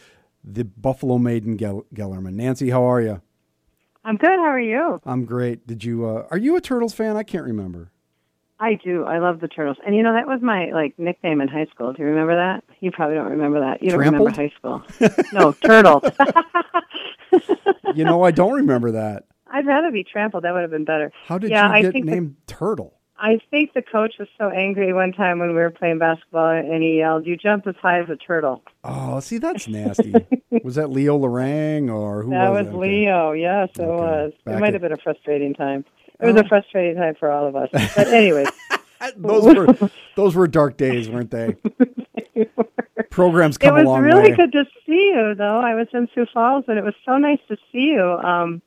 the 0.44 0.64
Buffalo 0.64 1.18
Maiden 1.18 1.58
Gell- 1.58 1.86
Gellerman. 1.96 2.34
Nancy, 2.34 2.70
how 2.70 2.84
are 2.84 3.02
you? 3.02 3.22
I'm 4.06 4.18
good. 4.18 4.38
How 4.38 4.46
are 4.46 4.60
you? 4.60 5.02
I'm 5.04 5.26
great. 5.26 5.66
Did 5.66 5.84
you? 5.84 6.06
Uh, 6.06 6.28
are 6.30 6.38
you 6.38 6.56
a 6.56 6.62
Turtles 6.62 6.94
fan? 6.94 7.18
I 7.18 7.24
can't 7.24 7.44
remember. 7.44 7.92
I 8.60 8.76
do. 8.76 9.04
I 9.04 9.20
love 9.20 9.40
the 9.40 9.48
turtles. 9.48 9.78
And 9.86 9.96
you 9.96 10.02
know 10.02 10.14
that 10.14 10.26
was 10.26 10.42
my 10.42 10.72
like 10.72 10.98
nickname 10.98 11.42
in 11.42 11.48
high 11.48 11.66
school. 11.66 11.94
Do 11.94 12.02
you 12.02 12.08
remember 12.10 12.36
that? 12.36 12.64
You 12.80 12.90
probably 12.92 13.16
don't 13.16 13.30
remember 13.30 13.60
that. 13.60 13.84
You 13.84 13.92
don't 13.92 14.00
remember 14.00 14.32
high 14.32 14.52
school. 14.58 14.84
no, 15.34 15.52
turtles. 15.54 16.04
You 17.96 18.04
know, 18.04 18.24
I 18.24 18.32
don't 18.32 18.54
remember 18.54 18.92
that. 18.92 19.26
Rather 19.68 19.92
be 19.92 20.04
trampled. 20.04 20.44
That 20.44 20.54
would 20.54 20.62
have 20.62 20.72
been 20.72 20.86
better. 20.86 21.12
How 21.28 21.38
did 21.38 21.52
yeah, 21.52 21.68
you 21.68 21.74
I 21.74 21.82
get 21.82 21.94
think 21.94 22.06
the- 22.06 22.12
named 22.12 22.36
Turtle? 22.48 22.94
I 23.20 23.40
think 23.50 23.74
the 23.74 23.82
coach 23.82 24.14
was 24.20 24.28
so 24.38 24.50
angry 24.50 24.94
one 24.94 25.12
time 25.12 25.40
when 25.40 25.50
we 25.50 25.56
were 25.56 25.72
playing 25.72 25.98
basketball, 25.98 26.50
and 26.52 26.84
he 26.84 26.98
yelled, 27.00 27.26
"You 27.26 27.36
jump 27.36 27.66
as 27.66 27.74
high 27.82 28.00
as 28.00 28.10
a 28.12 28.16
turtle." 28.16 28.62
Oh, 28.84 29.20
see, 29.22 29.40
that's 29.40 29.68
nasty. 29.80 30.14
was 30.64 30.76
that 30.76 30.92
Leo 30.92 31.18
Lorang 31.18 31.90
or 31.92 32.22
who 32.22 32.30
that 32.30 32.50
was 32.52 32.68
was 32.68 32.76
it? 32.76 32.78
Leo. 32.78 33.32
Yes, 33.32 33.70
it 33.76 33.82
Okay. 33.82 33.90
was. 33.90 34.34
Back 34.46 34.58
it 34.58 34.60
might 34.60 34.68
at- 34.68 34.74
have 34.74 34.82
been 34.84 34.92
a 34.94 34.98
frustrating 34.98 35.56
time. 35.56 35.84
It 36.20 36.28
was 36.28 36.36
a 36.36 36.48
frustrating 36.48 36.96
time 36.96 37.16
for 37.16 37.32
all 37.32 37.48
of 37.48 37.56
us. 37.56 37.70
But 37.96 38.08
anyway, 38.10 38.46
Those 39.18 39.56
were 39.56 39.90
those 40.16 40.36
were 40.36 40.48
dark 40.48 40.78
days, 40.78 41.10
weren't 41.10 41.32
they? 41.32 41.56
Programs 43.10 43.56
it 43.56 43.60
come 43.62 43.78
a 43.78 43.84
was 43.84 44.00
really 44.02 44.32
way. 44.32 44.36
good 44.36 44.52
to 44.52 44.66
see 44.86 45.12
you, 45.16 45.34
though. 45.36 45.58
I 45.60 45.74
was 45.76 45.88
in 45.94 46.08
Sioux 46.14 46.26
Falls, 46.32 46.66
and 46.68 46.78
it 46.78 46.84
was 46.84 46.94
so 47.06 47.18
nice 47.18 47.40
to 47.48 47.56
see 47.72 47.92
you. 47.94 48.04
Um, 48.04 48.62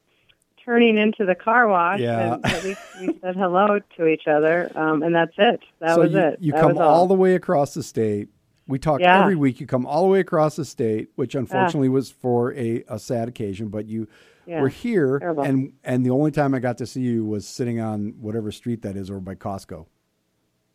turning 0.70 0.96
into 0.98 1.24
the 1.26 1.34
car 1.34 1.66
wash, 1.66 1.98
Yeah. 1.98 2.34
and 2.44 2.64
least 2.64 2.80
we 3.00 3.18
said 3.20 3.34
hello 3.34 3.80
to 3.96 4.06
each 4.06 4.28
other, 4.28 4.70
um, 4.76 5.02
and 5.02 5.12
that's 5.12 5.34
it. 5.36 5.60
That 5.80 5.96
so 5.96 6.02
was 6.02 6.12
you, 6.12 6.18
it. 6.20 6.36
you 6.40 6.52
That 6.52 6.60
come 6.60 6.72
was 6.74 6.80
all 6.80 7.08
the 7.08 7.14
way 7.14 7.34
across 7.34 7.74
the 7.74 7.82
state. 7.82 8.28
We 8.68 8.78
talk 8.78 9.00
Yeah. 9.00 9.20
every 9.20 9.34
week. 9.34 9.58
You 9.60 9.66
come 9.66 9.84
all 9.84 10.02
the 10.02 10.08
way 10.08 10.20
across 10.20 10.54
the 10.54 10.64
state, 10.64 11.08
which 11.16 11.34
unfortunately 11.34 11.88
was 11.88 12.12
for 12.12 12.54
a, 12.54 12.84
a 12.88 13.00
sad 13.00 13.26
occasion. 13.26 13.66
But 13.68 13.86
you 13.86 14.06
Yeah. 14.46 14.60
were 14.60 14.68
here, 14.68 15.18
Terrible. 15.18 15.42
and 15.42 15.72
and 15.82 16.06
the 16.06 16.10
only 16.10 16.30
time 16.30 16.54
I 16.54 16.60
got 16.60 16.78
to 16.78 16.86
see 16.86 17.00
you 17.00 17.24
was 17.24 17.48
sitting 17.48 17.80
on 17.80 18.14
whatever 18.20 18.52
street 18.52 18.82
that 18.82 18.94
is 18.96 19.10
over 19.10 19.18
by 19.18 19.34
Costco. 19.34 19.86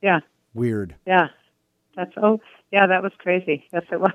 Yeah, 0.02 0.20
Weird. 0.54 0.96
yeah. 1.08 1.30
That's 1.96 2.12
oh, 2.18 2.42
yeah. 2.74 2.86
That 2.88 3.02
was 3.02 3.14
crazy. 3.20 3.64
Yes, 3.72 3.84
it 3.90 4.00
was. 4.02 4.12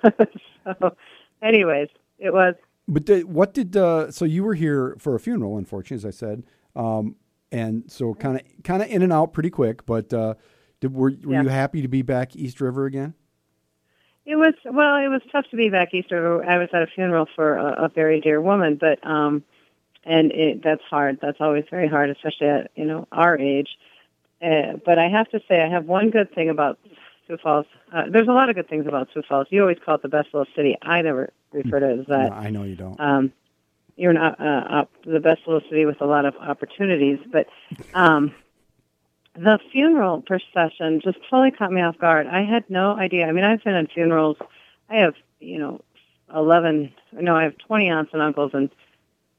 so, 0.79 0.95
anyways, 1.43 1.89
it 2.19 2.35
was. 2.35 2.55
But 2.91 3.25
what 3.25 3.55
did 3.55 3.77
uh, 3.77 4.11
so 4.11 4.25
you 4.25 4.43
were 4.45 4.55
here 4.55 4.97
for 4.99 5.15
a 5.15 5.21
funeral? 5.21 5.57
Unfortunately, 5.57 5.97
as 6.09 6.15
I 6.15 6.17
said, 6.17 6.43
um, 6.75 7.17
and 7.53 7.91
so 7.91 8.15
kind 8.15 8.37
of 8.41 8.43
kind 8.65 8.83
of 8.83 8.89
in 8.89 9.03
and 9.03 9.13
out 9.13 9.33
pretty 9.33 9.51
quick. 9.51 9.87
But 9.87 10.13
uh, 10.13 10.35
did, 10.81 10.93
were 10.93 11.13
were 11.25 11.33
Yeah. 11.35 11.43
you 11.43 11.49
happy 11.49 11.83
to 11.83 11.89
be 11.89 12.03
back 12.03 12.35
East 12.35 12.61
River 12.61 12.87
again? 12.87 13.15
It 14.27 14.37
was 14.37 14.55
well. 14.65 14.97
It 14.97 15.09
was 15.09 15.23
tough 15.33 15.47
to 15.51 15.57
be 15.57 15.71
back 15.71 15.95
east. 15.95 16.11
River. 16.11 16.45
I 16.45 16.59
was 16.59 16.69
at 16.73 16.83
a 16.83 16.87
funeral 16.87 17.27
for 17.35 17.57
a, 17.57 17.85
a 17.85 17.89
very 17.89 18.21
dear 18.21 18.41
woman, 18.41 18.77
but 18.81 19.05
um, 19.07 19.43
and 20.05 20.31
it, 20.33 20.63
that's 20.63 20.83
hard. 20.89 21.19
That's 21.23 21.41
always 21.41 21.65
very 21.71 21.89
hard, 21.89 22.11
especially 22.11 22.49
at 22.49 22.71
you 22.77 22.85
know 22.85 23.09
our 23.13 23.39
age. 23.39 23.71
Uh, 24.43 24.75
but 24.85 24.99
I 24.99 25.09
have 25.09 25.29
to 25.31 25.41
say, 25.49 25.61
I 25.63 25.69
have 25.69 25.87
one 25.87 26.11
good 26.11 26.33
thing 26.35 26.49
about 26.49 26.79
Sioux 27.27 27.37
Falls. 27.43 27.67
Uh, 27.93 28.05
there's 28.11 28.29
a 28.29 28.33
lot 28.33 28.49
of 28.49 28.55
good 28.57 28.69
things 28.69 28.87
about 28.87 29.09
Sioux 29.13 29.23
Falls. 29.29 29.47
You 29.51 29.61
always 29.63 29.79
call 29.85 29.97
it 29.97 30.03
the 30.03 30.09
best 30.09 30.29
little 30.33 30.47
city. 30.57 30.77
I 30.83 31.03
never 31.03 31.31
refer 31.53 31.81
to 31.81 32.01
as 32.01 32.07
that. 32.07 32.31
No, 32.31 32.37
I 32.37 32.51
know 32.51 32.63
you 32.65 32.77
don't. 32.77 32.99
um, 33.01 33.33
you're 33.97 34.13
not 34.15 34.41
uh, 34.41 34.65
op- 34.71 35.05
the 35.05 35.21
best 35.21 35.41
little 35.47 35.61
city 35.69 35.85
with 35.85 36.01
a 36.01 36.07
lot 36.07 36.25
of 36.25 36.35
opportunities. 36.37 37.19
But 37.31 37.49
um, 37.93 38.35
the 39.35 39.59
funeral 39.71 40.23
procession 40.23 41.01
just 41.03 41.19
totally 41.29 41.51
caught 41.51 41.71
me 41.71 41.83
off 41.83 41.99
guard. 41.99 42.27
I 42.27 42.43
had 42.43 42.65
no 42.71 42.97
idea. 42.97 43.27
I 43.27 43.33
mean, 43.33 43.45
I've 43.45 43.63
been 43.63 43.75
in 43.75 43.89
funerals. 43.89 44.39
I 44.89 44.97
have, 44.97 45.15
you 45.39 45.59
know, 45.59 45.83
eleven. 46.35 46.93
No, 47.13 47.37
I 47.37 47.43
have 47.43 47.59
twenty 47.59 47.91
aunts 47.91 48.13
and 48.15 48.23
uncles 48.23 48.53
and 48.55 48.71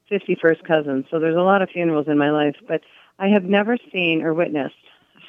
fifty 0.08 0.36
first 0.36 0.64
cousins. 0.64 1.06
So 1.10 1.20
there's 1.20 1.36
a 1.36 1.42
lot 1.42 1.62
of 1.62 1.70
funerals 1.70 2.08
in 2.08 2.18
my 2.18 2.30
life. 2.30 2.56
But 2.68 2.82
I 3.18 3.30
have 3.30 3.46
never 3.46 3.78
seen 3.92 4.22
or 4.22 4.34
witnessed 4.34 4.76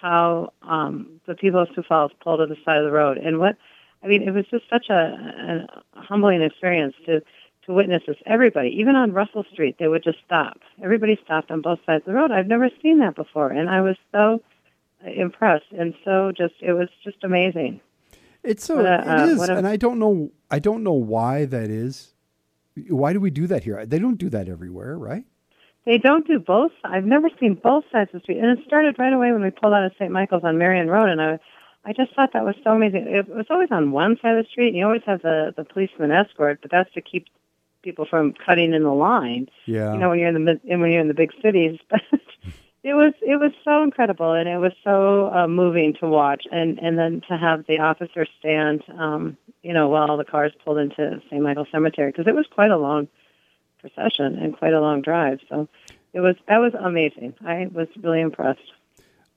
how 0.01 0.53
um, 0.63 1.21
the 1.27 1.35
people 1.35 1.61
of 1.61 1.69
Sioux 1.75 1.85
Falls 1.89 2.13
pull 2.21 2.37
to 2.37 2.47
the 2.47 2.57
side 2.65 2.79
of 2.79 2.85
the 2.85 2.93
road 2.93 3.17
and 3.17 3.39
what. 3.39 3.57
I 4.03 4.09
mean, 4.09 4.23
it 4.23 4.33
was 4.33 4.45
just 4.51 4.65
such 4.69 4.87
a, 4.91 5.67
a 5.95 6.01
humbling 6.01 6.43
experience 6.43 6.95
to 7.07 7.21
to 7.67 7.73
witness 7.73 8.03
this. 8.09 8.17
Everybody, 8.27 8.71
even 8.71 8.97
on 8.97 9.13
Russell 9.13 9.45
Street, 9.53 9.77
they 9.79 9.87
would 9.87 10.03
just 10.03 10.19
stop. 10.27 10.59
Everybody 10.83 11.17
stopped 11.25 11.51
on 11.53 11.61
both 11.61 11.79
sides 11.87 12.03
of 12.03 12.07
the 12.07 12.15
road. 12.15 12.33
I've 12.33 12.49
never 12.49 12.69
seen 12.83 12.99
that 12.99 13.15
before, 13.15 13.51
and 13.51 13.71
I 13.71 13.81
was 13.83 13.97
so 14.11 14.43
impressed 15.05 15.67
and 15.77 15.95
so 16.05 16.33
just 16.37 16.55
it 16.61 16.73
was 16.73 16.89
just 17.05 17.23
amazing. 17.25 17.81
It's 18.45 18.65
so 18.65 18.81
a- 18.85 18.95
uh, 18.95 19.25
it 19.25 19.29
is, 19.31 19.49
a- 19.49 19.55
and 19.57 19.67
I 19.67 19.77
don't 19.77 19.99
know. 19.99 20.31
I 20.51 20.59
don't 20.59 20.83
know 20.83 20.93
why 20.93 21.45
that 21.45 21.71
is. 21.71 22.15
Why 22.89 23.13
do 23.13 23.21
we 23.21 23.31
do 23.31 23.47
that 23.49 23.65
here? 23.65 23.85
They 23.87 23.99
don't 23.99 24.17
do 24.19 24.29
that 24.31 24.49
everywhere, 24.49 24.97
right? 24.99 25.25
They 25.85 25.99
don't 25.99 26.27
do 26.27 26.39
both. 26.39 26.71
I've 26.85 27.05
never 27.05 27.29
seen 27.41 27.55
both 27.55 27.85
sides 27.93 28.11
of 28.15 28.21
the 28.21 28.23
street, 28.23 28.39
and 28.39 28.57
it 28.59 28.65
started 28.67 28.97
right 28.99 29.13
away 29.13 29.33
when 29.33 29.43
we 29.43 29.51
pulled 29.51 29.75
out 29.75 29.85
of 29.85 29.93
St. 29.99 30.11
Michael's 30.11 30.45
on 30.45 30.57
Marion 30.57 30.89
Road, 30.89 31.09
and 31.11 31.21
I, 31.21 31.39
I 31.85 31.93
just 31.93 32.15
thought 32.15 32.33
that 32.33 32.45
was 32.45 32.55
so 32.63 32.71
amazing. 32.71 33.09
It 33.09 33.29
was 33.29 33.47
always 33.51 33.71
on 33.73 33.91
one 33.91 34.17
side 34.23 34.37
of 34.37 34.45
the 34.45 34.51
street, 34.51 34.69
and 34.69 34.77
you 34.77 34.85
always 34.85 35.03
have 35.07 35.23
the 35.23 35.53
the 35.57 35.65
policeman 35.65 36.13
escort, 36.13 36.61
but 36.63 36.71
that's 36.71 36.93
to 36.95 37.01
keep 37.01 37.27
people 37.83 38.07
from 38.09 38.33
cutting 38.33 38.73
in 38.73 38.85
the 38.85 38.93
line. 38.93 39.49
Yeah. 39.67 39.93
You 39.93 39.99
know, 39.99 40.11
when 40.11 40.19
you're 40.19 40.29
in 40.29 40.45
the 40.45 40.61
and 40.69 40.81
when 40.81 40.93
you're 40.93 41.01
in 41.01 41.09
the 41.09 41.15
big 41.15 41.33
cities, 41.43 41.81
but 41.91 42.03
it 42.85 42.95
was 42.95 43.13
it 43.21 43.41
was 43.41 43.53
so 43.65 43.83
incredible, 43.83 44.33
and 44.33 44.49
it 44.49 44.59
was 44.59 44.73
so 44.85 45.33
uh, 45.33 45.49
moving 45.49 45.95
to 45.95 46.09
watch, 46.09 46.45
and 46.51 46.79
and 46.79 46.99
then 46.99 47.23
to 47.29 47.37
have 47.37 47.67
the 47.67 47.79
officer 47.79 48.27
stand, 48.39 48.83
um, 48.99 49.37
you 49.63 49.73
know, 49.73 49.89
while 49.89 50.17
the 50.17 50.25
cars 50.25 50.53
pulled 50.65 50.79
into 50.79 51.21
St. 51.31 51.43
Michael 51.43 51.67
Cemetery, 51.71 52.11
because 52.11 52.27
it 52.27 52.35
was 52.35 52.47
quite 52.51 52.71
a 52.71 52.77
long 52.77 53.09
procession 53.81 54.39
and 54.39 54.57
quite 54.57 54.73
a 54.73 54.81
long 54.81 55.03
drive. 55.03 55.41
So 55.49 55.69
it 56.13 56.21
was 56.21 56.37
that 56.49 56.59
was 56.59 56.73
amazing. 56.79 57.35
I 57.45 57.69
was 57.73 57.89
really 58.01 58.21
impressed. 58.21 58.73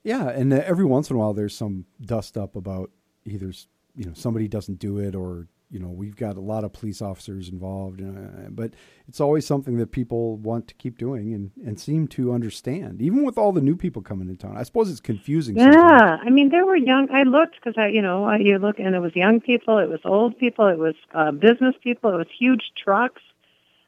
Yeah, 0.06 0.30
and 0.30 0.54
uh, 0.54 0.62
every 0.64 0.86
once 0.86 1.10
in 1.10 1.16
a 1.16 1.20
while 1.20 1.34
there's 1.34 1.58
some 1.58 1.86
dust 2.00 2.38
up 2.38 2.56
about 2.56 2.92
either 3.26 3.50
s- 3.50 3.68
you 3.96 4.06
know 4.06 4.14
somebody 4.14 4.48
doesn't 4.48 4.78
do 4.80 5.00
it 5.00 5.16
or 5.16 5.48
you 5.72 5.80
know 5.80 5.90
we've 5.90 6.16
got 6.16 6.38
a 6.38 6.42
lot 6.42 6.64
of 6.64 6.72
police 6.74 7.02
officers 7.02 7.50
involved, 7.50 8.00
uh, 8.02 8.50
but 8.50 8.76
it's 9.08 9.20
always 9.20 9.48
something 9.48 9.78
that 9.78 9.92
people 9.92 10.38
want 10.38 10.68
to 10.68 10.76
keep 10.76 11.00
doing 11.00 11.34
and, 11.34 11.50
and 11.66 11.80
seem 11.80 12.08
to 12.10 12.32
understand, 12.32 13.02
even 13.02 13.24
with 13.24 13.36
all 13.40 13.52
the 13.52 13.62
new 13.62 13.76
people 13.76 14.02
coming 14.04 14.30
into 14.30 14.46
town. 14.46 14.56
I 14.56 14.62
suppose 14.64 14.92
it's 14.92 15.00
confusing. 15.00 15.58
sometimes. 15.58 15.76
Yeah, 16.02 16.18
I 16.22 16.30
mean 16.30 16.50
there 16.50 16.66
were 16.68 16.78
young. 16.78 17.10
I 17.12 17.24
looked 17.24 17.56
because 17.56 17.74
I, 17.76 17.88
you 17.88 18.02
know, 18.04 18.26
I, 18.26 18.38
you 18.38 18.60
look 18.60 18.78
and 18.80 18.94
it 18.94 19.00
was 19.00 19.16
young 19.16 19.42
people, 19.42 19.80
it 19.80 19.90
was 19.90 20.02
old 20.06 20.38
people, 20.38 20.68
it 20.68 20.78
was 20.78 20.94
uh, 21.16 21.32
business 21.32 21.74
people, 21.84 22.14
it 22.14 22.18
was 22.18 22.28
huge 22.38 22.66
trucks. 22.82 23.24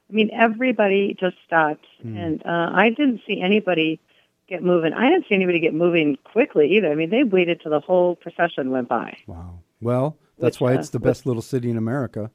I 0.10 0.14
mean 0.14 0.32
everybody 0.34 1.16
just 1.20 1.36
stopped, 1.46 1.86
and 2.04 2.44
uh, 2.44 2.70
I 2.74 2.90
didn't 2.90 3.22
see 3.28 3.40
anybody 3.40 4.00
get 4.48 4.64
moving. 4.64 4.94
I 4.94 5.10
didn't 5.10 5.26
see 5.28 5.36
anybody 5.36 5.60
get 5.60 5.74
moving 5.74 6.18
quickly 6.24 6.76
either. 6.78 6.92
I 6.92 6.96
mean 6.96 7.10
they 7.10 7.24
waited 7.24 7.62
till 7.62 7.72
the 7.72 7.80
whole 7.80 8.16
procession 8.16 8.72
went 8.72 8.88
by. 8.88 9.18
Wow. 9.28 9.60
Well, 9.82 10.18
that's 10.40 10.58
Which, 10.58 10.62
why 10.62 10.76
uh, 10.76 10.80
it's 10.80 10.90
the 10.90 11.00
best 11.00 11.26
little 11.26 11.42
city 11.42 11.70
in 11.70 11.78
America. 11.78 12.32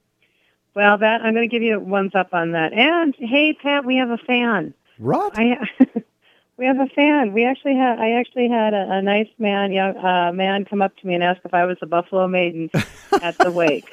Well, 0.75 0.99
that 0.99 1.23
I'm 1.23 1.35
going 1.35 1.49
to 1.49 1.53
give 1.53 1.63
you 1.63 1.79
ones 1.79 2.15
up 2.15 2.33
on 2.33 2.53
that. 2.53 2.73
And 2.73 3.15
hey, 3.19 3.53
Pat, 3.53 3.85
we 3.85 3.97
have 3.97 4.11
a 4.11 4.19
fan. 4.19 4.73
What? 4.99 5.39
I 5.39 5.59
we 6.57 6.67
have 6.67 6.79
a 6.79 6.87
fan. 6.87 7.33
We 7.33 7.45
actually 7.45 7.77
had 7.77 7.99
I 7.99 8.13
actually 8.13 8.49
had 8.49 8.73
a, 8.73 8.91
a 8.93 9.03
nice 9.03 9.29
man, 9.39 9.73
young 9.73 9.97
uh, 9.97 10.33
man, 10.33 10.65
come 10.65 10.81
up 10.81 10.97
to 10.99 11.07
me 11.07 11.15
and 11.15 11.23
ask 11.23 11.41
if 11.45 11.53
I 11.53 11.67
was 11.67 11.77
the 11.81 11.87
Buffalo 11.87 12.27
Maiden 12.27 12.71
at 13.23 13.37
the 13.39 13.51
wake. 13.51 13.89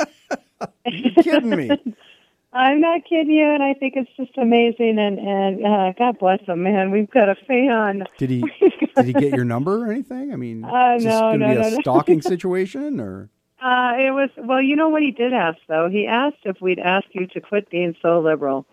you 0.85 1.11
kidding 1.23 1.49
me? 1.49 1.69
I'm 2.51 2.81
not 2.81 3.01
kidding 3.07 3.31
you, 3.31 3.45
and 3.45 3.61
I 3.61 3.73
think 3.75 3.93
it's 3.95 4.09
just 4.17 4.37
amazing. 4.37 4.97
And 4.97 5.19
and 5.19 5.65
uh, 5.65 5.93
God 5.97 6.17
bless 6.19 6.41
him, 6.41 6.63
man. 6.63 6.89
We've 6.91 7.09
got 7.09 7.29
a 7.29 7.35
fan. 7.35 8.05
Did 8.17 8.29
he 8.31 8.43
did 8.95 9.05
he 9.05 9.13
get 9.13 9.33
your 9.35 9.45
number 9.45 9.85
or 9.87 9.91
anything? 9.91 10.33
I 10.33 10.35
mean, 10.35 10.63
Uh, 10.65 10.95
is 10.97 11.05
no, 11.05 11.19
going 11.19 11.39
to 11.41 11.47
no, 11.47 11.53
be 11.55 11.61
no, 11.61 11.67
a 11.67 11.71
no. 11.71 11.79
stalking 11.81 12.21
situation 12.33 12.99
or? 12.99 13.29
Uh, 13.61 13.93
it 13.99 14.11
was 14.11 14.29
well, 14.37 14.61
you 14.61 14.75
know 14.75 14.89
what 14.89 15.01
he 15.03 15.11
did 15.11 15.33
ask 15.33 15.59
though. 15.67 15.89
He 15.89 16.07
asked 16.07 16.37
if 16.45 16.59
we'd 16.61 16.79
ask 16.79 17.05
you 17.11 17.27
to 17.27 17.41
quit 17.41 17.69
being 17.69 17.95
so 18.01 18.19
liberal, 18.21 18.65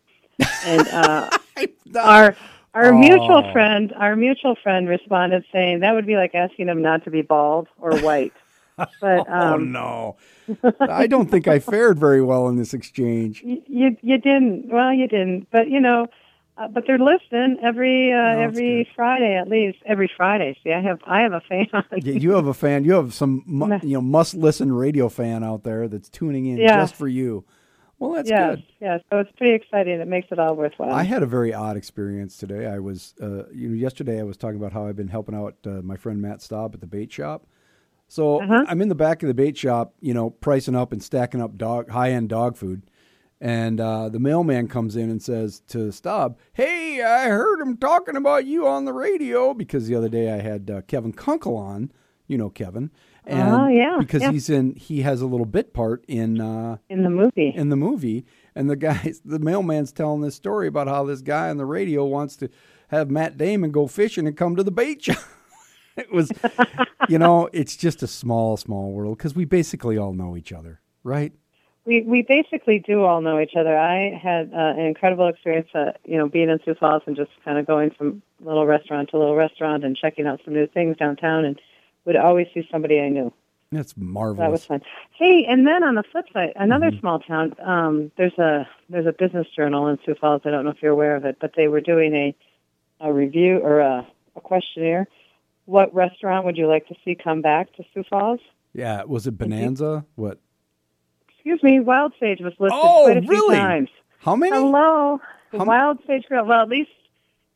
and 0.64 0.88
uh, 0.88 1.30
our 2.00 2.36
our 2.72 2.92
Oh. 2.92 2.98
mutual 2.98 3.52
friend, 3.52 3.92
our 3.96 4.14
mutual 4.16 4.54
friend 4.62 4.88
responded 4.88 5.44
saying 5.52 5.80
that 5.80 5.94
would 5.94 6.06
be 6.06 6.16
like 6.16 6.34
asking 6.34 6.68
him 6.68 6.82
not 6.82 7.04
to 7.04 7.10
be 7.10 7.22
bald 7.22 7.68
or 7.78 7.98
white. 8.00 8.32
But 8.76 8.90
oh 9.28 9.54
um, 9.54 9.72
no, 9.72 10.16
I 10.80 11.06
don't 11.06 11.30
think 11.30 11.48
I 11.48 11.58
fared 11.58 11.98
very 11.98 12.22
well 12.22 12.48
in 12.48 12.56
this 12.56 12.74
exchange. 12.74 13.42
you, 13.42 13.62
you 13.66 13.96
you 14.02 14.18
didn't. 14.18 14.68
Well, 14.68 14.92
you 14.92 15.08
didn't. 15.08 15.48
But 15.50 15.68
you 15.68 15.80
know, 15.80 16.06
uh, 16.58 16.68
but 16.68 16.84
they're 16.86 16.98
listening 16.98 17.58
every 17.62 18.12
uh, 18.12 18.16
that's 18.16 18.42
every 18.56 18.88
Friday 18.94 19.34
at 19.36 19.48
least. 19.48 19.78
Every 19.86 20.10
Friday. 20.14 20.58
See, 20.62 20.72
I 20.72 20.80
have 20.82 21.00
I 21.06 21.20
have 21.20 21.32
a 21.32 21.40
fan. 21.40 21.66
Yeah, 21.96 22.14
you 22.14 22.32
have 22.32 22.46
a 22.46 22.54
fan. 22.54 22.84
You 22.84 22.92
have 22.94 23.14
some 23.14 23.42
mu- 23.46 23.78
you 23.82 23.94
know 23.94 24.02
must 24.02 24.34
listen 24.34 24.72
radio 24.72 25.08
fan 25.08 25.42
out 25.42 25.62
there 25.64 25.88
that's 25.88 26.08
tuning 26.08 26.46
in 26.46 26.58
Yeah. 26.58 26.76
just 26.76 26.94
for 26.94 27.08
you. 27.08 27.44
Well, 27.98 28.12
that's 28.12 28.28
yes, 28.28 28.56
good. 28.56 28.64
yes. 28.78 29.00
So 29.08 29.18
it's 29.20 29.32
pretty 29.38 29.54
exciting. 29.54 29.98
It 30.00 30.06
makes 30.06 30.28
it 30.30 30.38
all 30.38 30.54
worthwhile. 30.54 30.92
I 30.92 31.02
had 31.04 31.22
a 31.22 31.26
very 31.26 31.54
odd 31.54 31.78
experience 31.78 32.36
today. 32.36 32.66
I 32.66 32.78
was, 32.78 33.14
uh, 33.22 33.48
you 33.54 33.70
know, 33.70 33.74
yesterday 33.74 34.20
I 34.20 34.22
was 34.22 34.36
talking 34.36 34.58
about 34.58 34.72
how 34.74 34.86
I've 34.86 34.96
been 34.96 35.08
helping 35.08 35.34
out 35.34 35.54
uh, 35.64 35.80
my 35.80 35.96
friend 35.96 36.20
Matt 36.20 36.42
Staub 36.42 36.74
at 36.74 36.82
the 36.82 36.86
bait 36.86 37.10
shop. 37.10 37.46
So 38.08 38.40
Uh-huh. 38.40 38.64
I'm 38.68 38.80
in 38.80 38.88
the 38.88 38.94
back 38.94 39.22
of 39.22 39.28
the 39.28 39.34
bait 39.34 39.56
shop, 39.56 39.94
you 40.00 40.14
know, 40.14 40.30
pricing 40.30 40.74
up 40.76 40.92
and 40.92 41.02
stacking 41.02 41.40
up 41.42 41.56
dog 41.58 41.90
high 41.90 42.10
end 42.12 42.28
dog 42.28 42.56
food. 42.56 42.82
And 43.40 43.80
uh, 43.80 44.08
the 44.08 44.18
mailman 44.18 44.66
comes 44.68 44.96
in 44.96 45.10
and 45.10 45.22
says 45.22 45.60
to 45.68 45.92
Staub, 45.92 46.38
"Hey, 46.54 47.02
I 47.02 47.28
heard 47.28 47.60
him 47.60 47.76
talking 47.76 48.16
about 48.16 48.46
you 48.46 48.66
on 48.66 48.86
the 48.86 48.94
radio 48.94 49.52
because 49.52 49.86
the 49.86 49.94
other 49.94 50.08
day 50.08 50.32
I 50.32 50.40
had 50.40 50.70
uh, 50.70 50.80
Kevin 50.82 51.12
Kunkel 51.12 51.54
on, 51.54 51.92
you 52.28 52.38
know 52.38 52.48
Kevin, 52.48 52.90
and 53.26 53.54
Oh, 53.54 53.68
yeah, 53.68 53.96
because 53.98 54.22
yeah. 54.22 54.30
he's 54.32 54.48
in, 54.48 54.74
he 54.76 55.02
has 55.02 55.20
a 55.20 55.26
little 55.26 55.44
bit 55.44 55.74
part 55.74 56.02
in 56.08 56.40
uh, 56.40 56.78
in 56.88 57.02
the 57.02 57.10
movie. 57.10 57.52
in 57.54 57.68
the 57.68 57.76
movie, 57.76 58.24
and 58.54 58.70
the 58.70 58.76
guy, 58.76 59.12
the 59.24 59.38
mailman's 59.38 59.92
telling 59.92 60.22
this 60.22 60.34
story 60.34 60.66
about 60.66 60.88
how 60.88 61.04
this 61.04 61.20
guy 61.20 61.50
on 61.50 61.58
the 61.58 61.66
radio 61.66 62.06
wants 62.06 62.36
to 62.36 62.48
have 62.88 63.10
Matt 63.10 63.36
Damon 63.36 63.70
go 63.70 63.86
fishing 63.86 64.26
and 64.26 64.34
come 64.34 64.56
to 64.56 64.62
the 64.62 64.70
bait 64.70 65.02
shop. 65.04 65.18
it 66.02 66.12
was, 66.12 66.32
you 67.08 67.18
know, 67.18 67.48
it's 67.52 67.76
just 67.76 68.02
a 68.02 68.06
small, 68.06 68.56
small 68.56 68.92
world 68.92 69.18
because 69.18 69.34
we 69.34 69.44
basically 69.44 69.96
all 69.98 70.12
know 70.12 70.36
each 70.36 70.52
other, 70.52 70.80
right? 71.02 71.32
We 71.84 72.02
we 72.02 72.22
basically 72.22 72.80
do 72.80 73.04
all 73.04 73.20
know 73.20 73.38
each 73.38 73.54
other. 73.56 73.78
I 73.78 74.18
had 74.20 74.52
uh, 74.52 74.74
an 74.76 74.80
incredible 74.86 75.28
experience, 75.28 75.68
uh, 75.72 75.92
you 76.04 76.16
know, 76.18 76.28
being 76.28 76.48
in 76.48 76.58
Sioux 76.64 76.74
Falls 76.74 77.02
and 77.06 77.14
just 77.14 77.30
kind 77.44 77.58
of 77.58 77.66
going 77.66 77.90
from 77.90 78.22
little 78.40 78.66
restaurant 78.66 79.10
to 79.10 79.18
little 79.18 79.36
restaurant 79.36 79.84
and 79.84 79.96
checking 79.96 80.26
out 80.26 80.40
some 80.44 80.54
new 80.54 80.66
things 80.66 80.96
downtown, 80.96 81.44
and 81.44 81.60
would 82.04 82.16
always 82.16 82.48
see 82.52 82.66
somebody 82.72 83.00
I 83.00 83.08
knew. 83.08 83.32
That's 83.70 83.96
marvelous. 83.96 84.38
That 84.38 84.50
was 84.50 84.64
fun. 84.64 84.82
Hey, 85.12 85.44
and 85.48 85.66
then 85.66 85.82
on 85.84 85.94
the 85.96 86.02
flip 86.10 86.26
side, 86.32 86.52
another 86.56 86.90
Mm-hmm. 86.90 87.00
small 87.00 87.18
town. 87.20 87.54
Um, 87.64 88.10
there's 88.16 88.36
a 88.38 88.66
there's 88.88 89.06
a 89.06 89.12
business 89.12 89.46
journal 89.54 89.86
in 89.86 89.98
Sioux 90.04 90.16
Falls. 90.20 90.42
I 90.44 90.50
don't 90.50 90.64
know 90.64 90.70
if 90.70 90.82
you're 90.82 90.92
aware 90.92 91.14
of 91.14 91.24
it, 91.24 91.36
but 91.40 91.52
they 91.56 91.68
were 91.68 91.80
doing 91.80 92.14
a 92.14 92.36
a 93.00 93.12
review 93.12 93.58
or 93.58 93.78
a, 93.80 94.06
a 94.34 94.40
questionnaire. 94.40 95.06
What 95.66 95.94
restaurant 95.94 96.44
would 96.46 96.56
you 96.56 96.66
like 96.66 96.86
to 96.88 96.94
see 97.04 97.14
come 97.14 97.42
back 97.42 97.72
to 97.74 97.84
Sioux 97.92 98.04
Falls? 98.08 98.40
Yeah, 98.72 99.04
was 99.04 99.26
it 99.26 99.32
Bonanza? 99.38 100.04
What? 100.14 100.38
Excuse 101.28 101.62
me, 101.62 101.80
Wild 101.80 102.12
Sage 102.18 102.40
was 102.40 102.52
listed 102.58 102.78
Oh, 102.82 103.04
quite 103.04 103.16
a 103.18 103.20
few 103.22 103.30
really? 103.30 103.56
times. 103.56 103.88
How 104.20 104.34
many? 104.36 104.56
Hello, 104.56 105.20
How 105.52 105.64
Wild 105.64 105.98
Sage 106.06 106.24
Grill. 106.28 106.44
Well, 106.44 106.62
at 106.62 106.68
least 106.68 106.90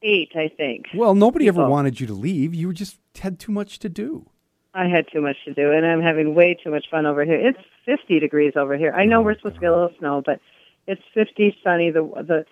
eight, 0.02 0.30
I 0.34 0.48
think. 0.48 0.86
Well, 0.94 1.14
nobody 1.14 1.48
ever 1.48 1.68
wanted 1.68 2.00
you 2.00 2.06
to 2.06 2.14
leave. 2.14 2.54
You 2.54 2.72
just 2.72 2.98
had 3.20 3.38
too 3.38 3.52
much 3.52 3.78
to 3.80 3.88
do. 3.88 4.26
I 4.72 4.86
had 4.86 5.06
too 5.12 5.20
much 5.20 5.36
to 5.46 5.52
do, 5.54 5.72
and 5.72 5.84
I'm 5.84 6.00
having 6.00 6.34
way 6.34 6.54
too 6.62 6.70
much 6.70 6.86
fun 6.90 7.04
over 7.04 7.24
here. 7.24 7.34
It's 7.48 7.58
50 7.86 8.20
degrees 8.20 8.52
over 8.54 8.76
here. 8.76 8.92
I 8.92 9.04
know 9.04 9.18
Oh, 9.20 9.22
we're 9.22 9.34
supposed 9.34 9.56
to 9.56 9.60
get 9.60 9.70
a 9.70 9.74
little 9.74 9.94
snow, 9.98 10.22
but 10.24 10.40
it's 10.86 11.02
50, 11.12 11.56
sunny. 11.64 11.90
The 11.90 12.02
the 12.02 12.44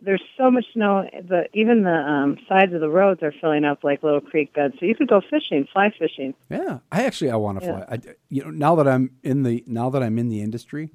there's 0.00 0.22
so 0.38 0.50
much 0.50 0.64
snow. 0.72 1.08
The 1.12 1.46
even 1.52 1.82
the 1.84 1.90
um, 1.92 2.38
sides 2.48 2.72
of 2.72 2.80
the 2.80 2.88
roads 2.88 3.22
are 3.22 3.32
filling 3.40 3.64
up 3.64 3.84
like 3.84 4.02
little 4.02 4.20
creek 4.20 4.54
beds. 4.54 4.74
So 4.80 4.86
you 4.86 4.94
could 4.94 5.08
go 5.08 5.20
fishing, 5.20 5.66
fly 5.72 5.90
fishing. 5.98 6.34
Yeah, 6.50 6.78
I 6.90 7.04
actually 7.04 7.30
I 7.30 7.36
want 7.36 7.60
to 7.60 7.66
Yeah. 7.66 7.84
fly. 7.84 7.86
I, 7.96 8.14
you 8.30 8.44
know, 8.44 8.50
now 8.50 8.74
that 8.76 8.88
I'm 8.88 9.10
in 9.22 9.42
the 9.42 9.62
now 9.66 9.90
that 9.90 10.02
I'm 10.02 10.18
in 10.18 10.28
the 10.28 10.40
industry, 10.40 10.90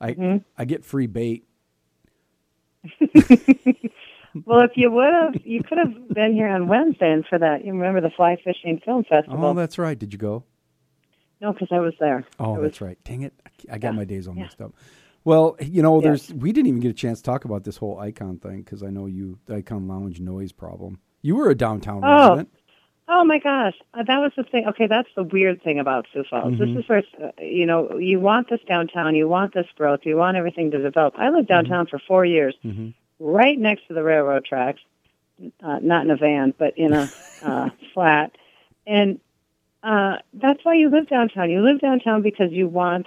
I 0.00 0.12
Mm-hmm. 0.12 0.38
I 0.56 0.64
get 0.64 0.84
free 0.84 1.06
bait. 1.06 1.46
Well, 4.44 4.60
if 4.60 4.72
you 4.74 4.90
would 4.90 5.14
have, 5.14 5.34
you 5.46 5.62
could 5.62 5.78
have 5.78 6.08
been 6.10 6.34
here 6.34 6.48
on 6.48 6.68
Wednesday 6.68 7.10
and 7.10 7.24
for 7.24 7.38
that. 7.38 7.64
You 7.64 7.72
remember 7.72 8.02
the 8.02 8.10
Fly 8.14 8.36
Fishing 8.44 8.82
Film 8.84 9.02
Festival? 9.04 9.42
Oh, 9.42 9.54
that's 9.54 9.78
right. 9.78 9.98
Did 9.98 10.12
you 10.12 10.18
go? 10.18 10.44
no, 11.40 11.54
because 11.54 11.68
I 11.70 11.78
was 11.78 11.94
there. 12.00 12.22
Oh, 12.38 12.52
was, 12.52 12.62
that's 12.64 12.80
right. 12.82 12.98
Dang 13.02 13.22
it! 13.22 13.32
I 13.72 13.78
got 13.78 13.92
Yeah, 13.92 13.96
my 13.96 14.04
days 14.04 14.28
all 14.28 14.34
yeah. 14.34 14.42
mixed 14.42 14.60
up. 14.60 14.74
Well, 15.26 15.56
you 15.60 15.82
know, 15.82 16.00
there's 16.00 16.32
we 16.32 16.52
didn't 16.52 16.68
even 16.68 16.80
get 16.80 16.90
a 16.90 16.94
chance 16.94 17.18
to 17.20 17.24
talk 17.24 17.44
about 17.44 17.64
this 17.64 17.76
whole 17.76 17.98
icon 17.98 18.38
thing 18.38 18.62
because 18.62 18.82
I 18.84 18.90
know 18.90 19.06
you 19.06 19.38
the 19.46 19.56
icon 19.56 19.88
lounge 19.88 20.20
noise 20.20 20.52
problem. 20.52 21.00
You 21.20 21.34
were 21.34 21.50
a 21.50 21.54
downtown 21.54 22.00
Oh. 22.04 22.28
resident. 22.28 22.48
Oh 23.08 23.24
my 23.24 23.38
gosh, 23.38 23.74
uh, 23.94 24.02
that 24.04 24.18
was 24.18 24.32
the 24.36 24.42
thing. 24.44 24.66
Okay, 24.68 24.86
that's 24.88 25.08
the 25.16 25.22
weird 25.22 25.62
thing 25.62 25.78
about 25.78 26.06
Sioux 26.12 26.24
Falls. 26.28 26.54
Mm-hmm. 26.54 26.74
This 26.74 26.82
is 26.84 26.88
where 26.88 27.02
uh, 27.22 27.30
you 27.40 27.66
know 27.66 27.98
you 27.98 28.18
want 28.20 28.50
this 28.50 28.60
downtown, 28.68 29.14
you 29.16 29.28
want 29.28 29.52
this 29.54 29.66
growth, 29.76 30.00
you 30.04 30.16
want 30.16 30.36
everything 30.36 30.70
to 30.72 30.78
develop. 30.82 31.14
I 31.18 31.28
lived 31.30 31.48
downtown 31.48 31.86
for 31.86 31.98
four 31.98 32.24
years, 32.24 32.54
Mm-hmm. 32.64 32.88
right 33.20 33.58
next 33.58 33.86
to 33.88 33.94
the 33.94 34.02
railroad 34.02 34.44
tracks, 34.44 34.80
uh, 35.62 35.78
not 35.82 36.04
in 36.04 36.10
a 36.10 36.16
van, 36.16 36.52
but 36.58 36.76
in 36.78 36.92
a 36.92 37.08
uh, 37.44 37.70
flat, 37.94 38.30
and 38.88 39.20
uh, 39.84 40.16
that's 40.34 40.64
why 40.64 40.74
you 40.74 40.88
live 40.88 41.08
downtown. 41.08 41.48
You 41.50 41.62
live 41.62 41.80
downtown 41.80 42.22
because 42.22 42.50
you 42.50 42.66
want, 42.66 43.06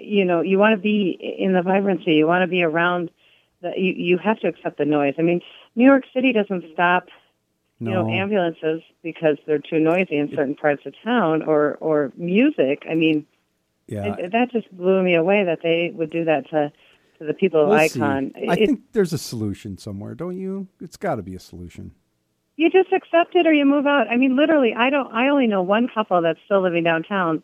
you 0.00 0.24
know, 0.24 0.40
you 0.40 0.58
want 0.58 0.72
to 0.74 0.80
be 0.80 1.36
in 1.38 1.52
the 1.52 1.62
vibrancy. 1.62 2.12
You 2.14 2.26
want 2.26 2.42
to 2.42 2.46
be 2.48 2.62
around. 2.62 3.10
The, 3.62 3.72
you 3.76 3.92
you 3.96 4.18
have 4.18 4.38
to 4.40 4.48
accept 4.48 4.78
the 4.78 4.84
noise. 4.84 5.14
I 5.18 5.22
mean, 5.22 5.40
New 5.74 5.84
York 5.84 6.04
City 6.14 6.32
doesn't 6.32 6.64
stop 6.72 7.08
you 7.78 7.90
know, 7.90 8.08
ambulances 8.08 8.80
because 9.02 9.36
they're 9.46 9.58
too 9.58 9.78
noisy 9.78 10.16
in 10.16 10.30
certain 10.34 10.54
parts 10.54 10.86
of 10.86 10.94
town 11.04 11.42
or 11.42 11.76
or 11.80 12.12
music. 12.16 12.84
I 12.90 12.94
mean, 12.94 13.26
Yeah. 13.86 14.16
It- 14.16 14.32
that 14.32 14.50
just 14.50 14.74
blew 14.74 15.02
me 15.02 15.14
away 15.14 15.44
that 15.44 15.60
they 15.62 15.90
would 15.94 16.10
do 16.10 16.24
that 16.24 16.48
to 16.50 16.72
to 17.18 17.24
the 17.24 17.34
people 17.34 17.60
of 17.62 17.68
We'll. 17.68 17.78
Icon. 17.78 18.32
I 18.48 18.56
think 18.56 18.80
there's 18.92 19.12
a 19.14 19.18
solution 19.18 19.78
somewhere, 19.78 20.14
don't 20.14 20.36
you? 20.38 20.68
It's 20.80 20.96
got 20.98 21.14
to 21.16 21.22
be 21.22 21.34
a 21.34 21.38
solution. 21.40 21.92
you 22.58 22.70
just 22.70 22.90
accept 22.92 23.34
it 23.34 23.46
or 23.46 23.52
you 23.52 23.66
move 23.66 23.86
out. 23.86 24.06
I 24.10 24.16
mean, 24.16 24.36
literally, 24.36 24.72
I 24.74 24.88
don't. 24.90 25.12
I 25.12 25.28
only 25.28 25.46
know 25.46 25.62
one 25.62 25.88
couple 25.92 26.20
that's 26.22 26.40
still 26.46 26.62
living 26.62 26.84
downtown 26.84 27.42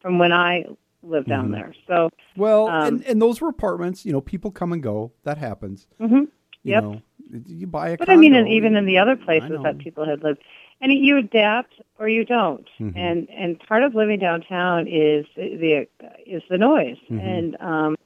from 0.00 0.18
when 0.18 0.32
I 0.32 0.64
lived 1.02 1.28
down 1.28 1.44
Mm-hmm. 1.46 1.52
there. 1.54 1.74
So, 1.86 2.10
Well, 2.36 2.68
Um, 2.68 2.86
and, 2.96 3.04
and 3.06 3.22
those 3.22 3.40
were 3.40 3.48
apartments. 3.48 4.04
You 4.04 4.12
know, 4.12 4.20
people 4.20 4.50
come 4.50 4.72
and 4.72 4.82
go. 4.82 5.12
That 5.24 5.38
happens. 5.38 5.86
mhm. 6.00 6.28
You 6.64 6.72
Yep. 6.74 6.82
know, 6.82 7.02
you 7.46 7.66
buy 7.66 7.90
a. 7.90 7.96
but 7.96 8.08
I 8.10 8.16
mean, 8.16 8.34
and 8.34 8.48
even 8.48 8.74
in 8.76 8.84
the 8.84 8.98
other 8.98 9.16
places 9.16 9.60
that 9.62 9.78
people 9.78 10.04
had 10.04 10.22
lived, 10.24 10.40
and 10.80 10.92
you 10.92 11.16
adapt 11.16 11.72
or 11.98 12.08
you 12.08 12.24
don't. 12.24 12.68
Mm-hmm. 12.80 12.98
And 12.98 13.30
and 13.30 13.58
part 13.60 13.84
of 13.84 13.94
living 13.94 14.18
downtown 14.18 14.86
is 14.88 15.24
the, 15.36 15.86
is 16.26 16.42
the 16.50 16.58
noise. 16.58 16.96
Mm-hmm. 17.10 17.18
And 17.20 17.56
um, 17.60 17.96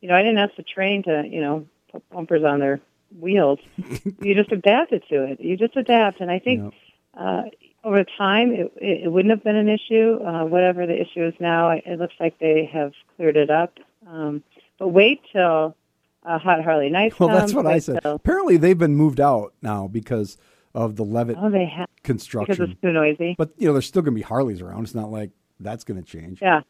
you 0.00 0.08
know, 0.08 0.14
I 0.16 0.22
didn't 0.22 0.38
ask 0.38 0.56
the 0.56 0.64
train 0.64 1.02
to 1.04 1.24
you 1.26 1.40
know 1.40 1.66
put 1.92 2.08
bumpers 2.10 2.42
on 2.42 2.58
their 2.58 2.80
wheels. 3.18 3.60
you 4.20 4.34
just 4.34 4.50
adapted 4.52 5.04
to 5.08 5.22
it. 5.24 5.40
You 5.40 5.56
just 5.56 5.76
adapt, 5.76 6.20
and 6.20 6.30
I 6.30 6.40
think. 6.40 6.74
uh, 7.14 7.42
over 7.84 8.04
time, 8.18 8.52
it, 8.52 8.72
it, 8.76 9.10
wouldn't 9.12 9.30
have 9.30 9.42
been 9.44 9.56
an 9.56 9.68
issue. 9.68 10.18
Uh, 10.24 10.44
whatever 10.44 10.86
the 10.86 11.00
issue 11.00 11.24
is 11.26 11.34
now, 11.40 11.70
it 11.70 11.98
looks 11.98 12.14
like 12.20 12.38
they 12.38 12.68
have 12.72 12.92
cleared 13.16 13.36
it 13.36 13.50
up. 13.50 13.78
Um, 14.06 14.42
but 14.78 14.88
wait 14.88 15.20
till 15.32 15.76
uh, 16.24 16.38
Hot 16.38 16.62
Harley 16.62 16.90
Nights 16.90 17.18
Well, 17.18 17.28
that's 17.30 17.54
what 17.54 17.66
I 17.66 17.78
said. 17.78 18.02
till- 18.02 18.14
Apparently, 18.14 18.56
they've 18.56 18.78
been 18.78 18.96
moved 18.96 19.20
out 19.20 19.54
now 19.62 19.88
because 19.88 20.36
of 20.74 20.96
the 20.96 21.04
Levitt 21.04 21.36
oh, 21.40 21.50
they 21.50 21.66
have 21.66 21.88
because 22.02 22.28
it's 22.60 22.80
too 22.80 22.92
noisy. 22.92 23.34
But 23.36 23.50
you 23.56 23.66
know, 23.66 23.72
there's 23.72 23.86
still 23.86 24.02
going 24.02 24.14
to 24.14 24.18
be 24.18 24.22
Harleys 24.22 24.60
around. 24.60 24.84
It's 24.84 24.94
not 24.94 25.10
like 25.10 25.30
that's 25.58 25.84
going 25.84 26.02
to 26.02 26.06
change. 26.06 26.40
Yeah. 26.40 26.62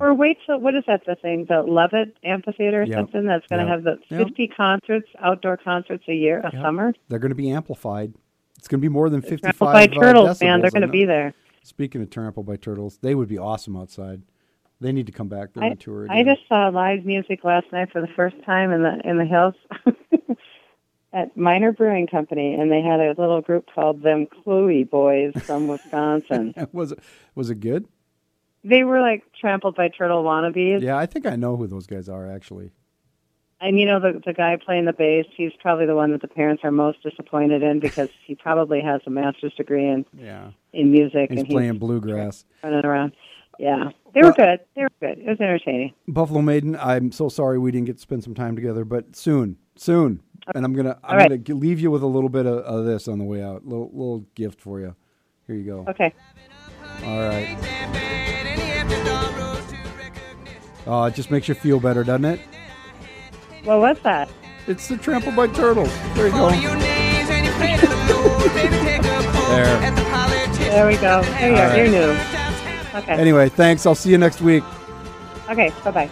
Or 0.00 0.12
wait 0.12 0.36
till 0.44 0.60
what 0.60 0.74
is 0.74 0.84
that 0.86 1.02
the 1.06 1.14
thing? 1.14 1.46
The 1.48 1.62
Levitt 1.62 2.16
Amphitheater 2.24 2.82
or 2.82 2.84
Yep. 2.84 2.98
something 2.98 3.24
that's 3.26 3.46
going 3.46 3.64
to 3.64 3.66
Yep. 3.66 3.74
have 3.74 3.84
the 3.84 4.16
Yep. 4.16 4.28
50 4.28 4.48
concerts, 4.48 5.08
outdoor 5.18 5.56
concerts 5.56 6.04
a 6.08 6.14
year, 6.14 6.40
a 6.40 6.50
Yep. 6.52 6.62
summer. 6.62 6.94
They're 7.08 7.18
going 7.18 7.30
to 7.30 7.34
be 7.34 7.50
amplified. 7.50 8.12
It's 8.62 8.68
going 8.68 8.80
to 8.80 8.82
be 8.82 8.88
more 8.88 9.10
than 9.10 9.22
55 9.22 9.40
Trampled 9.40 9.72
by 9.72 9.84
uh, 9.84 10.00
turtles, 10.00 10.40
man. 10.40 10.60
They're 10.60 10.70
going 10.70 10.82
to 10.82 10.88
be 10.88 11.04
there. 11.04 11.34
Speaking 11.64 12.00
of 12.00 12.10
trampled 12.10 12.46
by 12.46 12.54
turtles, 12.54 12.96
they 13.02 13.16
would 13.16 13.28
be 13.28 13.36
awesome 13.36 13.76
outside. 13.76 14.22
They 14.80 14.92
need 14.92 15.06
to 15.06 15.12
come 15.12 15.26
back. 15.26 15.52
They're 15.52 15.64
I, 15.64 15.70
on 15.70 15.76
tour 15.78 16.06
I 16.08 16.22
just 16.22 16.46
saw 16.48 16.68
live 16.68 17.04
music 17.04 17.42
last 17.42 17.66
night 17.72 17.90
for 17.90 18.00
the 18.00 18.06
first 18.14 18.36
time 18.44 18.70
in 18.70 18.84
the 18.84 19.00
in 19.04 19.18
the 19.18 19.24
hills 19.24 19.54
at 21.12 21.36
Miner 21.36 21.72
Brewing 21.72 22.06
Company, 22.06 22.54
and 22.54 22.70
they 22.70 22.82
had 22.82 23.00
a 23.00 23.14
little 23.20 23.40
group 23.40 23.66
called 23.74 24.02
them 24.02 24.26
Chloe 24.26 24.84
Boys 24.84 25.32
from 25.42 25.66
Wisconsin. 25.66 26.54
was 26.72 26.92
it 26.92 27.00
was 27.34 27.50
it 27.50 27.58
good? 27.58 27.88
they 28.64 28.84
were 28.84 29.00
like 29.00 29.24
trampled 29.38 29.74
by 29.74 29.88
turtle 29.88 30.22
wannabes, 30.22 30.82
Yeah, 30.82 30.96
I 30.96 31.06
think 31.06 31.26
I 31.26 31.36
know 31.36 31.56
who 31.56 31.66
those 31.66 31.86
guys 31.86 32.08
are 32.08 32.30
actually. 32.30 32.70
And 33.62 33.78
you 33.80 33.86
know 33.86 34.00
the 34.00 34.20
the 34.24 34.32
guy 34.32 34.56
playing 34.62 34.84
the 34.84 34.92
bass. 34.92 35.24
He's 35.34 35.52
probably 35.60 35.86
the 35.86 35.94
one 35.94 36.10
that 36.12 36.20
the 36.20 36.28
parents 36.28 36.62
are 36.64 36.70
most 36.70 37.02
disappointed 37.02 37.62
in 37.62 37.80
because 37.80 38.08
he 38.26 38.34
probably 38.34 38.80
has 38.82 39.00
a 39.06 39.10
master's 39.10 39.54
degree 39.54 39.88
in 39.88 40.04
Yeah, 40.12 40.50
in 40.72 40.90
music, 40.92 41.30
he's 41.30 41.40
and 41.40 41.48
playing 41.48 41.72
he's 41.72 41.80
bluegrass. 41.80 42.44
running 42.62 42.84
around. 42.84 43.12
Yeah, 43.58 43.90
they 44.14 44.22
were 44.22 44.32
good. 44.32 44.60
They 44.74 44.82
were 44.82 44.88
good. 45.00 45.18
It 45.18 45.28
was 45.28 45.40
entertaining. 45.40 45.92
Buffalo 46.08 46.42
Maiden. 46.42 46.76
I'm 46.76 47.12
so 47.12 47.28
sorry 47.28 47.58
we 47.58 47.70
didn't 47.70 47.86
get 47.86 47.96
to 47.96 48.02
spend 48.02 48.24
some 48.24 48.34
time 48.34 48.56
together, 48.56 48.84
but 48.84 49.14
soon, 49.14 49.56
soon. 49.76 50.20
And 50.54 50.64
I'm 50.64 50.72
gonna 50.72 50.98
I'm 51.04 51.18
right. 51.18 51.44
gonna 51.44 51.58
leave 51.58 51.78
you 51.78 51.90
with 51.90 52.02
a 52.02 52.06
little 52.06 52.30
bit 52.30 52.46
of, 52.46 52.58
of 52.64 52.84
this 52.84 53.06
on 53.06 53.18
the 53.18 53.24
way 53.24 53.42
out. 53.42 53.64
Little 53.64 53.90
little 53.92 54.26
gift 54.34 54.60
for 54.60 54.80
you. 54.80 54.96
Here 55.46 55.54
you 55.56 55.64
go. 55.64 55.84
Okay. 55.88 56.12
All 57.04 57.20
right. 57.28 57.58
Oh, 60.84 61.04
it 61.04 61.14
just 61.14 61.30
makes 61.30 61.46
you 61.48 61.54
feel 61.54 61.78
better, 61.78 62.02
doesn't 62.02 62.24
it? 62.24 62.40
What 63.64 63.78
was 63.78 63.96
that? 64.02 64.28
It's 64.66 64.88
the 64.88 64.96
trampled 64.96 65.36
by 65.36 65.46
turtles. 65.48 65.92
There 66.14 66.26
you 66.26 66.32
go. 66.32 66.50
There. 69.52 69.80
There 70.72 70.86
we 70.88 70.96
go. 70.96 71.22
There 71.22 71.48
you 71.50 71.54
All 71.56 71.60
are. 71.62 71.68
right. 71.68 71.76
You're 71.76 71.88
new. 71.88 72.98
Okay. 72.98 73.12
Anyway, 73.12 73.48
thanks. 73.48 73.86
I'll 73.86 73.94
see 73.94 74.10
you 74.10 74.18
next 74.18 74.40
week. 74.40 74.64
Okay. 75.50 75.72
Bye 75.84 75.90
bye. 75.90 76.10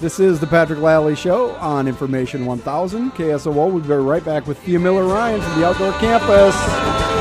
This 0.00 0.18
is 0.20 0.40
the 0.40 0.46
Patrick 0.46 0.80
Lally 0.80 1.14
Show 1.14 1.52
on 1.56 1.86
Information 1.86 2.44
1000 2.44 3.12
KSOO. 3.12 3.54
We'll 3.72 3.78
be 3.80 3.88
right 3.88 4.24
back 4.24 4.46
with 4.46 4.58
Thea 4.58 4.78
Miller 4.78 5.04
Ryan 5.04 5.40
from 5.40 5.60
the 5.60 5.66
Outdoor 5.66 5.92
Campus. 5.92 7.11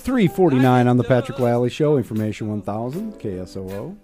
349 0.00 0.88
on 0.88 0.96
the 0.96 1.04
Patrick 1.04 1.38
Lally 1.38 1.68
Show, 1.68 1.98
Information 1.98 2.48
1000 2.48 3.20
KSOO. 3.20 3.96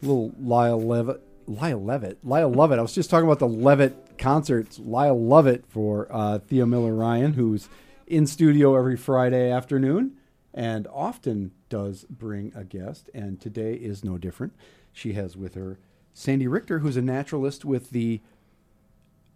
Little 0.00 0.32
Lyle 0.40 0.80
Levitt. 0.80 1.22
Lyle 1.46 1.84
Levitt. 1.84 2.18
Lyle 2.24 2.50
Lovett. 2.50 2.78
I 2.78 2.82
was 2.82 2.94
just 2.94 3.10
talking 3.10 3.26
about 3.26 3.40
the 3.40 3.48
Levitt 3.48 4.16
concerts. 4.16 4.78
Lyle 4.78 5.20
Lovett 5.22 5.66
for 5.68 6.08
uh, 6.10 6.38
Thea 6.38 6.64
Miller 6.66 6.94
Ryan, 6.94 7.34
who's 7.34 7.68
in 8.06 8.26
studio 8.26 8.74
every 8.74 8.96
Friday 8.96 9.50
afternoon 9.50 10.16
and 10.54 10.88
often 10.92 11.52
does 11.68 12.04
bring 12.08 12.50
a 12.56 12.64
guest. 12.64 13.10
And 13.12 13.38
today 13.38 13.74
is 13.74 14.02
no 14.02 14.16
different. 14.16 14.54
She 14.92 15.12
has 15.12 15.36
with 15.36 15.54
her 15.54 15.78
Sandy 16.14 16.48
Richter, 16.48 16.78
who's 16.78 16.96
a 16.96 17.02
naturalist 17.02 17.66
with 17.66 17.90
the 17.90 18.20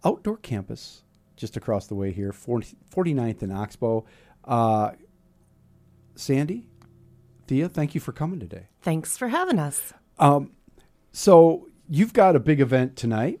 outdoor 0.03 0.37
campus 0.37 1.03
just 1.35 1.55
across 1.55 1.85
the 1.87 1.95
way 1.95 2.11
here, 2.11 2.31
40, 2.31 2.75
49th 2.93 3.41
and 3.43 3.53
Oxbow. 3.53 4.05
Uh, 4.43 4.91
Sandy, 6.15 6.67
Thea, 7.47 7.69
thank 7.69 7.93
you 7.93 8.01
for 8.01 8.11
coming 8.11 8.39
today. 8.39 8.67
Thanks 8.81 9.17
for 9.17 9.27
having 9.27 9.59
us. 9.59 9.93
So 11.11 11.67
you've 11.89 12.13
got 12.13 12.35
a 12.35 12.39
big 12.39 12.59
event 12.59 12.95
tonight. 12.95 13.39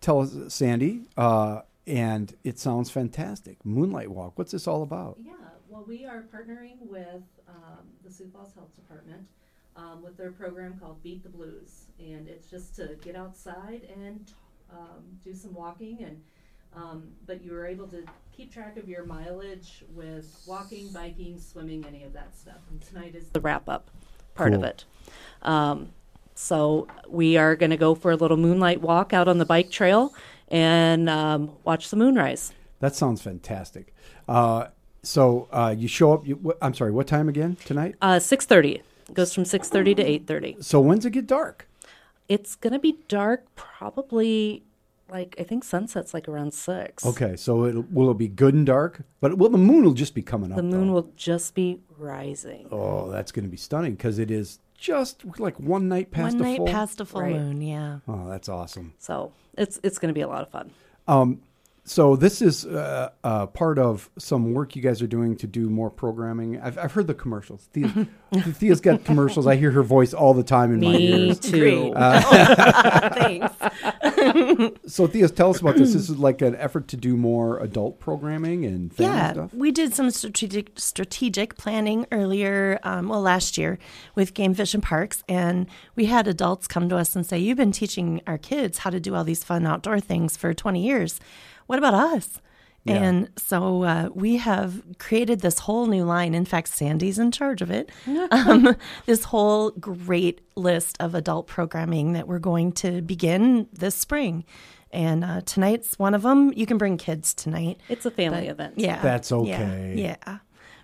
Tell 0.00 0.20
us, 0.20 0.36
Sandy, 0.48 1.02
uh, 1.16 1.62
and 1.86 2.34
it 2.44 2.58
sounds 2.58 2.90
fantastic. 2.90 3.64
Moonlight 3.64 4.10
Walk. 4.10 4.32
What's 4.36 4.52
this 4.52 4.66
all 4.66 4.82
about? 4.82 5.16
Yeah, 5.20 5.32
well, 5.68 5.84
we 5.86 6.04
are 6.04 6.24
partnering 6.32 6.78
with 6.82 7.22
um, 7.48 7.86
the 8.04 8.10
Sioux 8.10 8.28
Falls 8.32 8.54
Health 8.54 8.74
Department 8.76 9.26
um, 9.76 10.02
with 10.02 10.16
their 10.16 10.30
program 10.30 10.78
called 10.80 11.02
Beat 11.02 11.22
the 11.22 11.28
Blues, 11.28 11.86
and 11.98 12.28
it's 12.28 12.48
just 12.48 12.76
to 12.76 12.96
get 13.02 13.16
outside 13.16 13.88
and 14.02 14.32
um, 14.70 15.02
do 15.24 15.34
some 15.34 15.54
walking, 15.54 16.04
and 16.04 16.22
um, 16.74 17.04
but 17.26 17.44
you 17.44 17.52
were 17.52 17.66
able 17.66 17.86
to 17.88 18.04
keep 18.32 18.52
track 18.52 18.76
of 18.76 18.88
your 18.88 19.04
mileage 19.04 19.84
with 19.94 20.40
walking, 20.46 20.88
biking, 20.92 21.38
swimming, 21.40 21.84
any 21.86 22.04
of 22.04 22.12
that 22.12 22.36
stuff. 22.36 22.58
And 22.70 22.80
tonight 22.80 23.14
is 23.14 23.28
the 23.30 23.40
wrap 23.40 23.68
up 23.68 23.90
part 24.34 24.54
of 24.54 24.62
it. 24.62 24.84
Um, 25.42 25.90
so 26.34 26.86
we 27.08 27.36
are 27.36 27.56
going 27.56 27.70
to 27.70 27.76
go 27.76 27.94
for 27.96 28.12
a 28.12 28.16
little 28.16 28.36
moonlight 28.36 28.80
walk 28.80 29.12
out 29.12 29.26
on 29.26 29.38
the 29.38 29.44
bike 29.44 29.70
trail 29.70 30.14
and 30.48 31.08
um, 31.10 31.50
watch 31.64 31.90
the 31.90 31.96
moonrise. 31.96 32.52
That 32.78 32.94
sounds 32.94 33.20
fantastic. 33.20 33.92
Uh, 34.28 34.68
so 35.02 35.48
uh, 35.50 35.74
you 35.76 35.88
show 35.88 36.12
up. 36.12 36.26
You, 36.26 36.38
wh- 36.46 36.64
I'm 36.64 36.74
sorry. 36.74 36.92
What 36.92 37.08
time 37.08 37.28
again 37.28 37.56
tonight? 37.64 37.96
Uh, 38.00 38.20
six 38.20 38.46
thirty 38.46 38.82
goes 39.12 39.34
from 39.34 39.44
six 39.44 39.68
thirty 39.68 39.94
to 39.96 40.02
eight 40.02 40.26
thirty. 40.28 40.56
So 40.60 40.80
when's 40.80 41.04
it 41.04 41.10
get 41.10 41.26
dark? 41.26 41.68
It's 42.28 42.54
gonna 42.54 42.78
be 42.78 42.98
dark, 43.08 43.46
probably 43.56 44.62
like 45.10 45.34
I 45.38 45.42
think 45.42 45.64
sunset's 45.64 46.12
like 46.14 46.28
around 46.28 46.52
six. 46.54 47.04
Okay, 47.06 47.36
so 47.36 47.64
it 47.64 47.90
will 47.92 48.10
it 48.10 48.18
be 48.18 48.28
good 48.28 48.54
and 48.54 48.66
dark? 48.66 49.02
But 49.20 49.38
well, 49.38 49.50
the 49.50 49.58
moon 49.58 49.84
will 49.84 49.94
just 49.94 50.14
be 50.14 50.22
coming 50.22 50.50
up. 50.52 50.56
The 50.56 50.62
moon 50.62 50.88
though. 50.88 50.92
will 50.94 51.12
just 51.16 51.54
be 51.54 51.80
rising. 51.96 52.68
Oh, 52.70 53.10
that's 53.10 53.32
going 53.32 53.44
to 53.44 53.50
be 53.50 53.56
stunning 53.56 53.92
because 53.94 54.18
it 54.18 54.30
is 54.30 54.58
just 54.76 55.24
like 55.38 55.58
one 55.58 55.88
night 55.88 56.10
past 56.10 56.36
One 56.36 56.44
a 56.44 56.48
night 56.50 56.56
full. 56.58 56.66
past 56.66 57.00
a 57.00 57.04
full 57.04 57.22
Right. 57.22 57.34
moon, 57.34 57.60
yeah. 57.60 57.98
oh, 58.06 58.28
that's 58.28 58.48
awesome. 58.48 58.94
So 58.98 59.32
it's 59.56 59.80
it's 59.82 59.98
gonna 59.98 60.12
be 60.12 60.20
a 60.20 60.28
lot 60.28 60.42
of 60.42 60.50
fun. 60.50 60.70
Um, 61.08 61.40
So 61.88 62.16
this 62.16 62.42
is 62.42 62.66
uh, 62.66 63.08
uh, 63.24 63.46
part 63.46 63.78
of 63.78 64.10
some 64.18 64.52
work 64.52 64.76
you 64.76 64.82
guys 64.82 65.00
are 65.00 65.06
doing 65.06 65.36
to 65.36 65.46
do 65.46 65.70
more 65.70 65.88
programming. 65.88 66.60
I've, 66.60 66.76
I've 66.76 66.92
heard 66.92 67.06
the 67.06 67.14
commercials. 67.14 67.70
Thea, 67.72 68.06
Thea's 68.34 68.82
got 68.82 69.06
commercials. 69.06 69.46
I 69.46 69.56
hear 69.56 69.70
her 69.70 69.82
voice 69.82 70.12
all 70.12 70.34
the 70.34 70.42
time 70.42 70.70
in 70.74 70.80
my 70.80 70.94
ears. 70.98 71.50
Me 71.50 71.58
ears. 71.58 71.90
too. 71.90 71.92
Thanks. 73.14 73.54
So 74.86 75.06
Thea, 75.06 75.28
tell 75.28 75.50
us 75.50 75.60
about 75.60 75.76
this. 75.76 75.92
This 75.92 76.10
is 76.10 76.18
like 76.18 76.42
an 76.42 76.56
effort 76.56 76.88
to 76.88 76.96
do 76.96 77.16
more 77.16 77.58
adult 77.60 78.00
programming 78.00 78.64
and 78.64 78.92
family 78.92 79.12
Yeah, 79.16 79.32
stuff. 79.32 79.54
we 79.54 79.70
did 79.70 79.94
some 79.94 80.10
strategic 80.10 80.78
strategic 80.78 81.56
planning 81.56 82.06
earlier, 82.10 82.78
um, 82.82 83.08
well, 83.08 83.20
last 83.22 83.56
year 83.56 83.78
with 84.14 84.34
Game 84.34 84.54
Fish 84.54 84.74
and 84.74 84.82
Parks, 84.82 85.22
and 85.28 85.66
we 85.94 86.06
had 86.06 86.26
adults 86.26 86.66
come 86.66 86.88
to 86.88 86.96
us 86.96 87.14
and 87.14 87.24
say, 87.24 87.38
"You've 87.38 87.56
been 87.58 87.72
teaching 87.72 88.20
our 88.26 88.38
kids 88.38 88.78
how 88.78 88.90
to 88.90 88.98
do 89.00 89.14
all 89.14 89.24
these 89.24 89.44
fun 89.44 89.66
outdoor 89.66 90.00
things 90.00 90.36
for 90.36 90.52
20 90.52 90.82
years. 90.84 91.20
What 91.68 91.78
about 91.78 91.94
us?" 91.94 92.40
Yeah. 92.84 93.02
And 93.02 93.28
so 93.36 93.82
uh, 93.82 94.08
we 94.14 94.36
have 94.36 94.82
created 94.98 95.40
this 95.40 95.58
whole 95.60 95.86
new 95.86 96.04
line. 96.04 96.34
In 96.34 96.44
fact, 96.44 96.68
Sandy's 96.68 97.18
in 97.18 97.30
charge 97.30 97.60
of 97.60 97.70
it. 97.70 97.90
um, 98.30 98.76
this 99.06 99.24
whole 99.24 99.70
great 99.72 100.40
list 100.56 100.96
of 101.00 101.14
adult 101.14 101.46
programming 101.46 102.12
that 102.14 102.26
we're 102.26 102.38
going 102.38 102.72
to 102.72 103.02
begin 103.02 103.68
this 103.72 103.94
spring. 103.94 104.44
And 104.90 105.22
uh, 105.22 105.42
tonight's 105.42 105.98
one 105.98 106.14
of 106.14 106.22
them. 106.22 106.52
You 106.56 106.64
can 106.64 106.78
bring 106.78 106.96
kids 106.96 107.34
tonight. 107.34 107.78
It's 107.88 108.06
a 108.06 108.10
family 108.10 108.46
But- 108.46 108.50
event. 108.50 108.74
Yeah. 108.78 109.02
That's 109.02 109.30
yeah, 109.30 109.36
okay. 109.36 109.94
Yeah. 109.96 110.38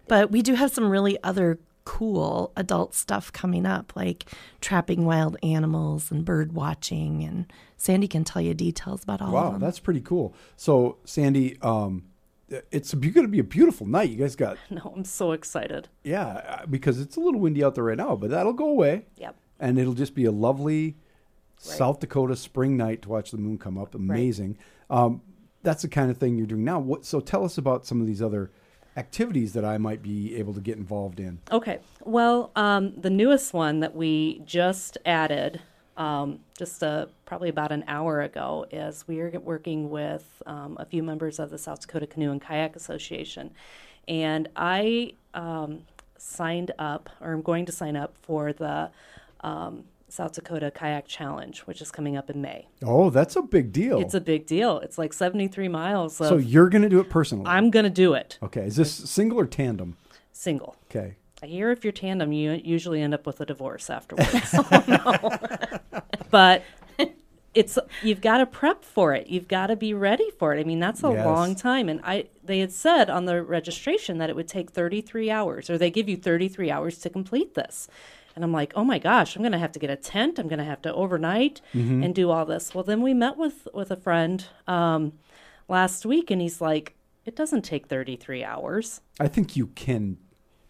But 0.07 0.31
we 0.31 0.43
do 0.43 0.55
have 0.55 0.71
some 0.71 0.91
really 0.91 1.17
other 1.25 1.59
cool 1.85 2.53
adult 2.57 2.95
stuff 2.95 3.33
coming 3.33 3.67
up, 3.67 3.95
like 3.95 4.25
trapping 4.61 5.05
wild 5.05 5.37
animals 5.43 6.11
and 6.11 6.25
bird 6.25 6.53
watching. 6.53 7.23
And 7.23 7.53
Sandy 7.77 8.09
can 8.09 8.25
tell 8.25 8.43
you 8.43 8.55
details 8.55 9.03
about 9.03 9.21
all 9.21 9.29
of 9.29 9.35
Wow, 9.35 9.59
that's 9.59 9.79
pretty 9.79 10.01
cool. 10.01 10.35
So, 10.57 10.99
Sandy, 11.05 11.59
um, 11.61 12.05
it's 12.71 12.95
going 12.95 13.13
to 13.13 13.29
be 13.29 13.39
a 13.39 13.45
beautiful 13.45 13.87
night. 13.87 14.11
You 14.11 14.17
guys 14.17 14.37
got, 14.37 14.57
No, 14.71 14.93
I'm 14.95 15.05
so 15.05 15.33
excited. 15.33 15.89
yeah, 16.03 16.27
uh, 16.27 16.67
because 16.67 17.01
it's 17.01 17.17
a 17.17 17.21
little 17.21 17.41
windy 17.41 17.63
out 17.65 17.75
there 17.75 17.85
right 17.85 17.97
now, 17.99 18.17
but 18.17 18.31
that'll 18.31 18.53
go 18.53 18.69
away. 18.69 19.07
Yep. 19.17 19.37
And 19.61 19.79
it'll 19.79 19.95
just 19.95 20.15
be 20.15 20.25
a 20.25 20.33
lovely 20.33 20.97
South 21.57 22.01
Dakota 22.01 22.37
spring 22.37 22.77
night 22.77 23.03
to 23.03 23.09
watch 23.09 23.31
the 23.31 23.39
moon 23.39 23.57
come 23.57 23.79
up. 23.79 23.95
Amazing. 23.95 24.59
Um, 24.91 25.23
that's 25.63 25.83
the 25.83 25.89
kind 25.89 26.11
of 26.11 26.19
thing 26.19 26.37
you're 26.37 26.47
doing 26.47 26.65
now. 26.65 26.79
What, 26.79 27.05
so, 27.05 27.21
tell 27.21 27.45
us 27.45 27.57
about 27.57 27.87
some 27.87 28.01
of 28.01 28.07
these 28.07 28.21
other 28.21 28.51
activities 28.97 29.53
that 29.55 29.65
I 29.65 29.79
might 29.79 30.03
be 30.03 30.37
able 30.37 30.55
to 30.55 30.61
get 30.61 30.77
involved 30.77 31.21
in. 31.21 31.39
Okay. 31.51 31.81
Well, 32.05 32.51
um, 32.57 32.93
the 32.97 33.11
newest 33.11 33.53
one 33.53 33.81
that 33.81 33.95
we 33.95 34.43
just 34.45 34.99
added, 35.05 35.61
um, 35.97 36.41
just 36.57 36.83
uh, 36.83 37.07
probably 37.25 37.49
about 37.49 37.73
an 37.73 37.85
hour 37.89 38.21
ago, 38.23 38.67
is 38.71 39.07
we 39.09 39.21
are 39.21 39.31
working 39.41 39.91
with 39.91 40.43
um, 40.47 40.77
a 40.79 40.85
few 40.85 41.03
members 41.03 41.39
of 41.39 41.51
the 41.51 41.59
South 41.59 41.81
Dakota 41.81 42.07
Canoe 42.07 42.31
and 42.31 42.41
Kayak 42.41 42.77
Association, 42.77 43.51
and 44.07 44.49
I 44.57 45.15
um, 45.35 45.83
signed 46.19 46.71
up, 46.79 47.11
or 47.21 47.33
I'm 47.33 47.43
going 47.43 47.67
to 47.67 47.73
sign 47.73 47.97
up 47.97 48.15
for 48.23 48.53
the 48.53 48.91
um, 49.41 49.85
South 50.15 50.33
Dakota 50.33 50.71
Kayak 50.71 51.09
Challenge, 51.09 51.59
which 51.63 51.83
is 51.83 51.91
coming 51.91 52.17
up 52.17 52.31
in 52.31 52.41
May. 52.41 52.69
Oh, 52.85 53.11
that's 53.11 53.35
a 53.35 53.43
big 53.43 53.73
deal. 53.73 53.99
It's 54.01 54.15
a 54.15 54.21
big 54.21 54.47
deal. 54.47 54.79
It's 54.79 54.97
like 54.97 55.13
73 55.13 55.67
miles. 55.67 56.21
Of, 56.21 56.29
so, 56.29 56.37
you're 56.37 56.69
going 56.69 56.83
to 56.83 56.89
do 56.89 57.01
it 57.01 57.11
personally. 57.11 57.47
I'm 57.49 57.69
going 57.71 57.83
to 57.83 57.91
do 57.91 58.15
it 58.15 58.39
okay. 58.41 58.65
Is 58.65 58.77
this 58.77 58.93
single 58.93 59.41
or 59.41 59.47
tandem? 59.47 59.97
single. 60.33 60.77
Okay. 60.91 61.17
I 61.43 61.47
hear 61.47 61.71
if 61.73 61.85
you're 61.85 61.93
tandem, 61.93 62.33
you 62.33 62.53
usually 62.65 63.03
end 63.03 63.13
up 63.13 63.27
with 63.27 63.41
a 63.41 63.47
divorce 63.47 63.91
afterwards. 63.91 64.55
Oh, 65.07 65.29
but 66.31 66.63
it's 67.55 67.79
you've 68.03 68.21
got 68.21 68.39
to 68.39 68.47
prep 68.47 68.85
for 68.85 69.15
it. 69.15 69.27
You've 69.29 69.49
got 69.49 69.67
to 69.69 69.77
be 69.77 69.95
ready 69.95 70.31
for 70.39 70.55
it. 70.55 70.61
I 70.61 70.65
mean, 70.65 70.79
that's 70.81 71.03
a 71.05 71.11
Yes. 71.11 71.27
long 71.27 71.55
time. 71.57 71.89
And 71.89 72.01
I 72.05 72.27
they 72.43 72.61
had 72.61 72.73
said 72.73 73.11
on 73.11 73.25
the 73.25 73.43
registration 73.43 74.19
that 74.19 74.31
it 74.31 74.37
would 74.37 74.49
take 74.49 74.71
33 74.71 75.31
hours, 75.31 75.69
or 75.71 75.77
they 75.77 75.91
give 75.91 76.09
you 76.09 76.17
33 76.17 76.71
hours 76.71 76.99
to 76.99 77.11
complete 77.11 77.55
this. 77.55 77.89
And 78.35 78.45
I'm 78.45 78.53
like, 78.53 78.73
oh 78.75 78.85
my 78.85 78.99
gosh, 78.99 79.37
I'm 79.37 79.43
going 79.43 79.53
to 79.53 79.59
have 79.59 79.73
to 79.73 79.79
get 79.79 79.91
a 79.91 79.97
tent. 79.97 80.39
I'm 80.39 80.49
going 80.49 80.59
to 80.59 80.65
have 80.65 80.83
to 80.83 80.93
overnight 80.93 81.61
and 81.73 82.15
do 82.15 82.31
all 82.31 82.45
this. 82.45 82.75
Well, 82.75 82.85
then 82.85 83.01
we 83.03 83.15
met 83.15 83.37
with 83.37 83.69
with 83.73 83.91
a 83.91 83.97
friend 83.97 84.45
um, 84.67 85.13
last 85.69 86.05
week, 86.05 86.31
and 86.31 86.41
he's 86.43 86.61
like, 86.61 86.95
it 87.25 87.37
doesn't 87.37 87.63
take 87.63 87.87
33 87.87 88.45
hours. 88.45 89.01
I 89.21 89.29
think 89.29 89.57
you 89.57 89.69
can. 89.69 90.19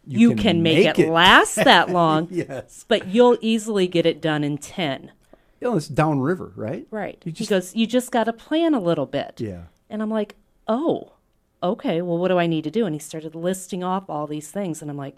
You, 0.06 0.34
can, 0.34 0.62
make, 0.62 0.98
it, 0.98 1.08
last 1.08 1.54
that 1.54 1.88
long, 2.00 2.28
yes. 2.30 2.84
but 2.86 3.08
you'll 3.08 3.38
easily 3.40 3.86
get 3.86 4.04
it 4.04 4.20
done 4.20 4.44
in 4.44 4.58
10. 4.58 5.10
You 5.62 5.70
know, 5.70 5.76
it's 5.78 5.88
downriver, 5.88 6.52
right? 6.56 6.86
Right. 6.90 7.22
You 7.24 7.30
he 7.30 7.32
just- 7.32 7.48
goes, 7.48 7.74
You 7.74 7.86
just 7.86 8.10
got 8.10 8.24
to 8.24 8.34
plan 8.34 8.74
a 8.74 8.80
little 8.80 9.06
bit. 9.06 9.40
Yeah. 9.40 9.62
And 9.88 10.02
I'm 10.02 10.10
like, 10.10 10.36
Oh, 10.68 11.14
okay. 11.62 12.02
Well, 12.02 12.18
what 12.18 12.28
do 12.28 12.38
I 12.38 12.46
need 12.46 12.64
to 12.64 12.70
do? 12.70 12.84
And 12.84 12.94
he 12.94 12.98
started 12.98 13.34
listing 13.34 13.82
off 13.82 14.10
all 14.10 14.26
these 14.26 14.50
things. 14.50 14.82
And 14.82 14.90
I'm 14.90 14.98
like, 14.98 15.16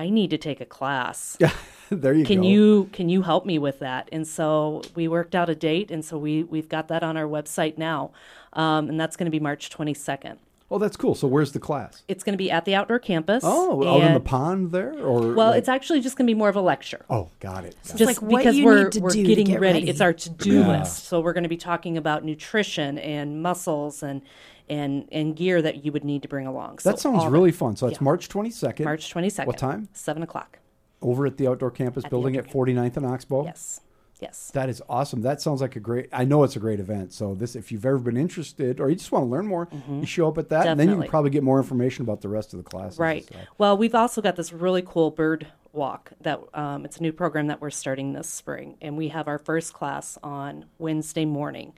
I 0.00 0.08
need 0.08 0.30
to 0.30 0.38
take 0.38 0.60
a 0.62 0.64
class. 0.66 1.36
Yeah. 1.38 1.52
there 1.90 2.14
you 2.14 2.24
Can 2.24 2.40
go. 2.40 2.48
you 2.48 2.88
can 2.92 3.08
you 3.10 3.20
help 3.22 3.44
me 3.44 3.58
with 3.58 3.80
that? 3.80 4.08
And 4.10 4.26
so 4.26 4.80
we 4.94 5.08
worked 5.08 5.34
out 5.34 5.50
a 5.50 5.54
date, 5.54 5.90
and 5.90 6.02
so 6.04 6.16
we 6.16 6.42
we've 6.44 6.68
got 6.68 6.88
that 6.88 7.02
on 7.02 7.16
our 7.18 7.26
website 7.26 7.76
now, 7.76 8.10
um, 8.54 8.88
and 8.88 8.98
that's 8.98 9.16
going 9.16 9.26
to 9.26 9.30
be 9.30 9.40
March 9.40 9.68
22nd. 9.70 10.36
Oh, 10.72 10.78
that's 10.78 10.96
cool. 10.96 11.16
So 11.16 11.26
where's 11.26 11.50
the 11.50 11.58
class? 11.58 12.02
It's 12.06 12.22
going 12.22 12.32
to 12.32 12.38
be 12.38 12.48
at 12.48 12.64
the 12.64 12.76
outdoor 12.76 13.00
campus. 13.00 13.42
Oh, 13.44 13.86
out 13.88 14.02
in 14.02 14.14
the 14.14 14.20
pond 14.20 14.70
there, 14.70 14.94
or 15.00 15.32
Well, 15.34 15.48
like- 15.50 15.58
it's 15.58 15.68
actually 15.68 16.00
just 16.00 16.16
going 16.16 16.26
to 16.28 16.30
be 16.32 16.38
more 16.38 16.48
of 16.48 16.54
a 16.56 16.60
lecture. 16.62 17.04
oh, 17.10 17.28
got 17.40 17.64
it. 17.64 17.74
Got 17.84 17.94
it. 17.96 17.98
just 17.98 18.06
like 18.06 18.22
what 18.22 18.38
because 18.38 18.56
you 18.56 18.64
we're 18.64 18.84
need 18.84 18.92
to 18.92 19.00
we're 19.00 19.10
do 19.10 19.22
to 19.22 19.28
getting 19.28 19.46
get 19.46 19.60
ready. 19.60 19.80
ready. 19.80 19.90
It's 19.90 20.00
our 20.00 20.12
to 20.12 20.30
do 20.30 20.60
Yeah. 20.60 20.78
list. 20.78 21.06
So 21.06 21.20
we're 21.20 21.32
going 21.32 21.42
to 21.42 21.48
be 21.48 21.56
talking 21.56 21.96
about 21.98 22.24
nutrition 22.24 22.98
and 22.98 23.42
muscles 23.42 24.00
and 24.02 24.22
and 24.70 25.06
and 25.12 25.36
gear 25.36 25.60
that 25.60 25.84
you 25.84 25.92
would 25.92 26.04
need 26.04 26.22
to 26.22 26.28
bring 26.28 26.46
along. 26.46 26.78
So 26.78 26.90
That 26.90 26.98
sounds 26.98 27.18
all 27.24 27.30
really 27.30 27.52
fun. 27.52 27.76
So 27.76 27.86
it's 27.88 27.98
yeah. 27.98 28.04
March 28.04 28.28
22nd. 28.28 28.84
March 28.84 29.10
twenty 29.10 29.28
second. 29.28 29.48
What 29.48 29.58
time? 29.58 29.88
Seven 29.92 30.22
o'clock. 30.22 30.58
Over 31.02 31.26
at 31.26 31.36
the 31.36 31.48
outdoor 31.48 31.70
campus 31.70 32.04
the 32.04 32.10
building 32.10 32.36
outdoor 32.38 32.66
at 32.68 32.74
49th 32.74 32.96
and 32.98 33.06
Oxbow. 33.06 33.44
Yes. 33.44 33.80
Yes. 34.20 34.50
That 34.52 34.68
is 34.68 34.82
awesome. 34.86 35.22
That 35.22 35.40
sounds 35.40 35.62
like 35.62 35.76
a 35.76 35.80
great. 35.80 36.08
I 36.12 36.24
know 36.26 36.44
it's 36.44 36.54
a 36.54 36.60
great 36.60 36.78
event. 36.78 37.14
So 37.14 37.34
this, 37.34 37.56
if 37.56 37.72
you've 37.72 37.86
ever 37.86 37.98
been 37.98 38.18
interested 38.18 38.78
or 38.78 38.90
you 38.90 38.96
just 38.96 39.10
want 39.12 39.24
to 39.24 39.28
learn 39.30 39.46
more, 39.46 39.66
you 39.90 40.04
show 40.04 40.28
up 40.28 40.36
at 40.36 40.50
that, 40.50 40.66
and 40.66 40.78
then 40.78 40.88
you 40.88 40.94
can 40.94 41.02
Mm-hmm. 41.04 41.10
Probably 41.10 41.30
get 41.30 41.42
more 41.42 41.56
information 41.58 42.02
about 42.04 42.20
the 42.20 42.28
rest 42.28 42.52
of 42.52 42.62
the 42.62 42.68
classes. 42.68 42.98
Right. 42.98 43.26
Well, 43.56 43.78
we've 43.78 43.94
also 43.94 44.20
got 44.20 44.36
this 44.36 44.52
really 44.52 44.82
cool 44.82 45.10
bird 45.10 45.46
walk 45.72 46.12
that 46.20 46.38
um, 46.52 46.84
it's 46.84 46.98
a 46.98 47.02
new 47.02 47.12
program 47.12 47.46
that 47.46 47.62
we're 47.62 47.70
starting 47.70 48.12
this 48.12 48.28
spring, 48.28 48.76
and 48.82 48.98
we 48.98 49.08
have 49.08 49.26
our 49.26 49.38
first 49.38 49.72
class 49.72 50.18
on 50.22 50.66
Wednesday 50.78 51.24
morning, 51.24 51.72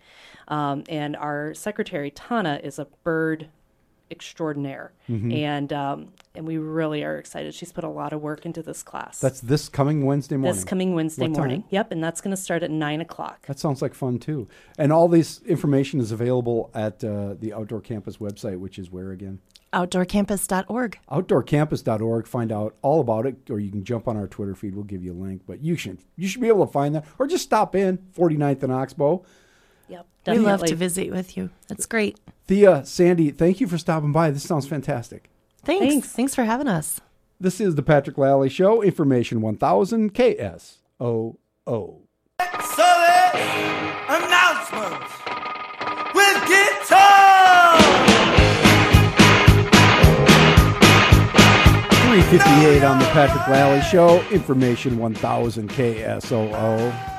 um, 0.53 0.85
and 0.89 1.17
our 1.17 1.55
secretary 1.55 2.11
Tana 2.11 2.61
is 2.63 2.79
a 2.79 2.87
bird 3.05 3.49
extraordinaire, 4.11 4.93
Mm-hmm. 5.09 5.33
and 5.33 5.73
um, 5.73 6.09
and 6.35 6.47
we 6.47 6.59
really 6.59 7.03
are 7.03 7.17
excited. 7.17 7.55
She's 7.55 7.73
put 7.73 7.83
a 7.85 7.89
lot 7.89 8.13
of 8.13 8.21
work 8.21 8.45
into 8.47 8.63
this 8.63 8.83
class. 8.83 9.19
That's 9.19 9.41
this 9.41 9.69
coming 9.69 10.05
Wednesday 10.05 10.37
morning. 10.37 10.55
this 10.55 10.65
coming 10.65 10.95
Wednesday 10.95 11.23
What 11.29 11.37
morning. 11.39 11.63
time? 11.63 11.69
Yep, 11.71 11.93
and 11.93 12.05
that's 12.05 12.21
going 12.21 12.35
to 12.37 12.41
start 12.41 12.63
at 12.63 12.71
nine 12.71 13.01
o'clock. 13.01 13.47
That 13.47 13.59
sounds 13.59 13.81
like 13.83 13.95
fun 13.95 14.19
too. 14.19 14.49
And 14.79 14.93
all 14.93 15.09
this 15.09 15.41
information 15.43 15.99
is 16.01 16.13
available 16.13 16.71
at 16.75 17.03
uh, 17.03 17.35
the 17.41 17.53
outdoor 17.55 17.81
campus 17.81 18.19
website, 18.19 18.59
which 18.59 18.79
is 18.79 18.91
where 18.91 19.11
again? 19.13 19.41
Outdoorcampus.org. 19.73 20.99
outdoorcampus.org 21.11 22.27
find 22.27 22.53
out 22.53 22.75
all 22.83 23.01
about 23.01 23.25
it 23.27 23.37
or 23.51 23.59
you 23.59 23.71
can 23.71 23.83
jump 23.85 24.07
on 24.07 24.19
our 24.19 24.27
twitter 24.29 24.55
feed 24.55 24.75
we'll 24.75 24.85
give 24.85 25.03
you 25.03 25.13
a 25.13 25.21
link 25.21 25.41
but 25.47 25.63
you 25.65 25.77
should 25.77 25.99
you 26.17 26.29
should 26.29 26.43
be 26.43 26.49
able 26.49 26.67
to 26.67 26.71
find 26.73 26.95
that 26.95 27.07
or 27.19 27.27
just 27.27 27.43
stop 27.43 27.75
in 27.75 27.97
49th 28.15 28.63
and 28.63 28.71
oxbow 28.71 29.25
Yep, 29.93 30.07
We 30.27 30.39
love 30.39 30.65
to 30.65 30.75
visit 30.75 31.11
with 31.13 31.37
you. 31.37 31.51
That's 31.69 31.87
great. 31.87 32.19
thea 32.49 32.85
sandy 32.85 33.31
thank 33.31 33.61
you 33.61 33.67
for 33.69 33.79
stopping 33.79 34.11
by 34.13 34.31
this 34.31 34.43
sounds 34.43 34.67
fantastic 34.67 35.29
Thanks. 35.65 35.87
Thanks. 35.87 36.09
Thanks, 36.09 36.35
for 36.35 36.43
having 36.45 36.67
us. 36.67 37.01
this 37.41 37.61
is 37.61 37.77
the 37.77 37.83
patrick 37.85 38.19
lally 38.19 38.49
show 38.49 38.83
information 38.83 39.41
1000 39.41 40.13
ksoo 40.13 41.37
Sully 42.75 43.43
announcements 44.09 45.13
with 46.15 46.39
guitar. 46.49 47.79
358 52.13 52.83
on 52.85 52.99
the 52.99 53.05
patrick 53.07 53.47
lally 53.49 53.81
show 53.83 54.21
information 54.31 54.99
1000 54.99 55.71
ksoo 55.71 57.12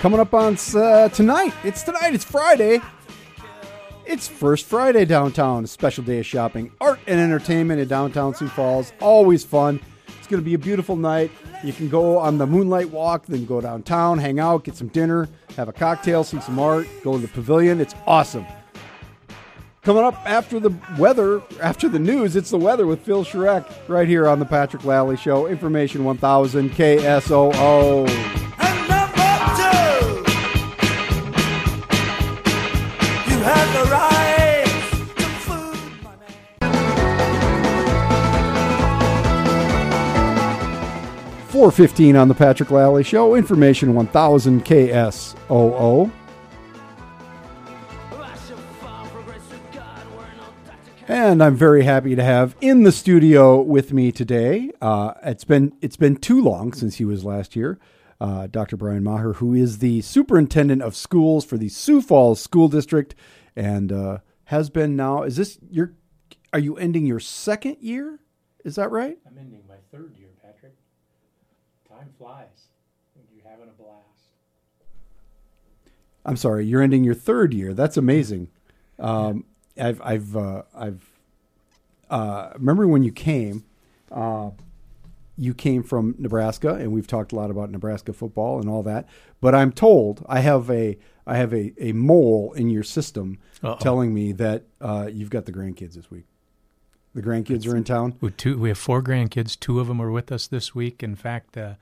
Coming 0.00 0.18
up 0.18 0.32
on 0.32 0.56
uh, 0.74 1.10
tonight. 1.10 1.52
It's 1.62 1.82
tonight. 1.82 2.14
It's 2.14 2.24
Friday. 2.24 2.80
It's 4.06 4.26
First 4.26 4.64
Friday 4.64 5.04
downtown. 5.04 5.64
A 5.64 5.66
special 5.66 6.02
day 6.02 6.20
of 6.20 6.24
shopping, 6.24 6.72
art, 6.80 7.00
and 7.06 7.20
entertainment 7.20 7.82
in 7.82 7.86
downtown 7.86 8.34
Sioux 8.34 8.48
Falls. 8.48 8.94
Always 9.02 9.44
fun. 9.44 9.78
It's 10.18 10.26
going 10.26 10.40
to 10.40 10.44
be 10.44 10.54
a 10.54 10.58
beautiful 10.58 10.96
night. 10.96 11.30
You 11.62 11.74
can 11.74 11.90
go 11.90 12.16
on 12.16 12.38
the 12.38 12.46
moonlight 12.46 12.88
walk, 12.88 13.26
then 13.26 13.44
go 13.44 13.60
downtown, 13.60 14.16
hang 14.16 14.40
out, 14.40 14.64
get 14.64 14.74
some 14.74 14.88
dinner, 14.88 15.28
have 15.56 15.68
a 15.68 15.72
cocktail, 15.72 16.24
see 16.24 16.40
some 16.40 16.58
art, 16.58 16.88
go 17.04 17.12
to 17.12 17.18
the 17.18 17.28
pavilion. 17.28 17.78
It's 17.78 17.94
awesome. 18.06 18.46
Coming 19.82 20.04
up 20.04 20.14
after 20.24 20.58
the 20.58 20.74
weather, 20.98 21.42
after 21.60 21.90
the 21.90 21.98
news, 21.98 22.36
it's 22.36 22.48
the 22.48 22.56
weather 22.56 22.86
with 22.86 23.00
Phil 23.00 23.22
Shrek 23.22 23.70
right 23.86 24.08
here 24.08 24.26
on 24.26 24.38
the 24.38 24.46
Patrick 24.46 24.82
Lally 24.86 25.18
Show. 25.18 25.46
Information 25.46 26.04
1000 26.04 26.70
KSOO. 26.70 28.39
415 41.60 42.16
on 42.16 42.28
the 42.28 42.34
Patrick 42.34 42.70
Lally 42.70 43.04
Show. 43.04 43.34
Information 43.34 43.94
1000 43.94 44.64
KSOO. 44.64 46.10
And 51.06 51.42
I'm 51.42 51.54
very 51.54 51.84
happy 51.84 52.16
to 52.16 52.22
have 52.22 52.56
in 52.62 52.84
the 52.84 52.90
studio 52.90 53.60
with 53.60 53.92
me 53.92 54.10
today. 54.10 54.70
Uh, 54.80 55.12
it's 55.22 55.44
been 55.44 55.74
it's 55.82 55.98
been 55.98 56.16
too 56.16 56.40
long 56.40 56.72
since 56.72 56.96
he 56.96 57.04
was 57.04 57.26
last 57.26 57.52
here. 57.52 57.78
Uh, 58.18 58.46
Dr. 58.46 58.78
Brian 58.78 59.04
Maher, 59.04 59.34
who 59.34 59.52
is 59.52 59.80
the 59.80 60.00
superintendent 60.00 60.80
of 60.80 60.96
schools 60.96 61.44
for 61.44 61.58
the 61.58 61.68
Sioux 61.68 62.00
Falls 62.00 62.40
School 62.40 62.68
District, 62.68 63.14
and 63.54 63.92
uh, 63.92 64.18
has 64.44 64.70
been 64.70 64.96
now. 64.96 65.24
Is 65.24 65.36
this 65.36 65.58
your? 65.70 65.92
Are 66.54 66.58
you 66.58 66.78
ending 66.78 67.04
your 67.04 67.20
second 67.20 67.76
year? 67.80 68.18
Is 68.64 68.76
that 68.76 68.90
right? 68.90 69.18
I'm 69.26 69.36
ending 69.36 69.60
my 72.20 72.28
third 72.28 73.30
year, 73.34 73.42
Patrick. 73.44 73.44
Time 73.44 73.44
flies. 73.44 73.50
having 73.50 73.68
a 73.68 73.82
blast. 73.82 74.04
I'm 76.24 76.36
sorry, 76.36 76.66
you're 76.66 76.82
ending 76.82 77.04
your 77.04 77.14
third 77.14 77.54
year. 77.54 77.74
That's 77.74 77.96
amazing. 77.96 78.48
Um, 78.98 79.46
I've, 79.80 80.02
I've, 80.02 80.36
uh, 80.36 80.62
I've, 80.74 81.08
uh, 82.10 82.50
remember 82.58 82.86
when 82.86 83.02
you 83.02 83.12
came, 83.12 83.64
uh, 84.12 84.50
you 85.38 85.54
came 85.54 85.82
from 85.82 86.14
Nebraska, 86.18 86.74
and 86.74 86.92
we've 86.92 87.06
talked 87.06 87.32
a 87.32 87.36
lot 87.36 87.50
about 87.50 87.70
Nebraska 87.70 88.12
football 88.12 88.60
and 88.60 88.68
all 88.68 88.82
that. 88.82 89.08
But 89.40 89.54
I'm 89.54 89.72
told 89.72 90.22
I 90.28 90.40
have 90.40 90.70
a, 90.70 90.98
I 91.26 91.38
have 91.38 91.54
a, 91.54 91.72
a 91.82 91.92
mole 91.92 92.52
in 92.52 92.68
your 92.68 92.82
system 92.82 93.38
Uh-oh. 93.62 93.76
telling 93.76 94.12
me 94.12 94.32
that 94.32 94.64
uh, 94.82 95.08
you've 95.10 95.30
got 95.30 95.46
the 95.46 95.52
grandkids 95.52 95.94
this 95.94 96.10
week. 96.10 96.26
The 97.14 97.22
grandkids 97.22 97.66
are 97.66 97.74
in 97.74 97.84
town. 97.84 98.16
We, 98.20 98.32
two, 98.32 98.58
we 98.58 98.68
have 98.68 98.76
four 98.76 99.02
grandkids. 99.02 99.58
Two 99.58 99.80
of 99.80 99.88
them 99.88 100.00
are 100.00 100.10
with 100.10 100.30
us 100.30 100.46
this 100.46 100.74
week. 100.74 101.02
In 101.02 101.16
fact, 101.16 101.56
uh, 101.56 101.74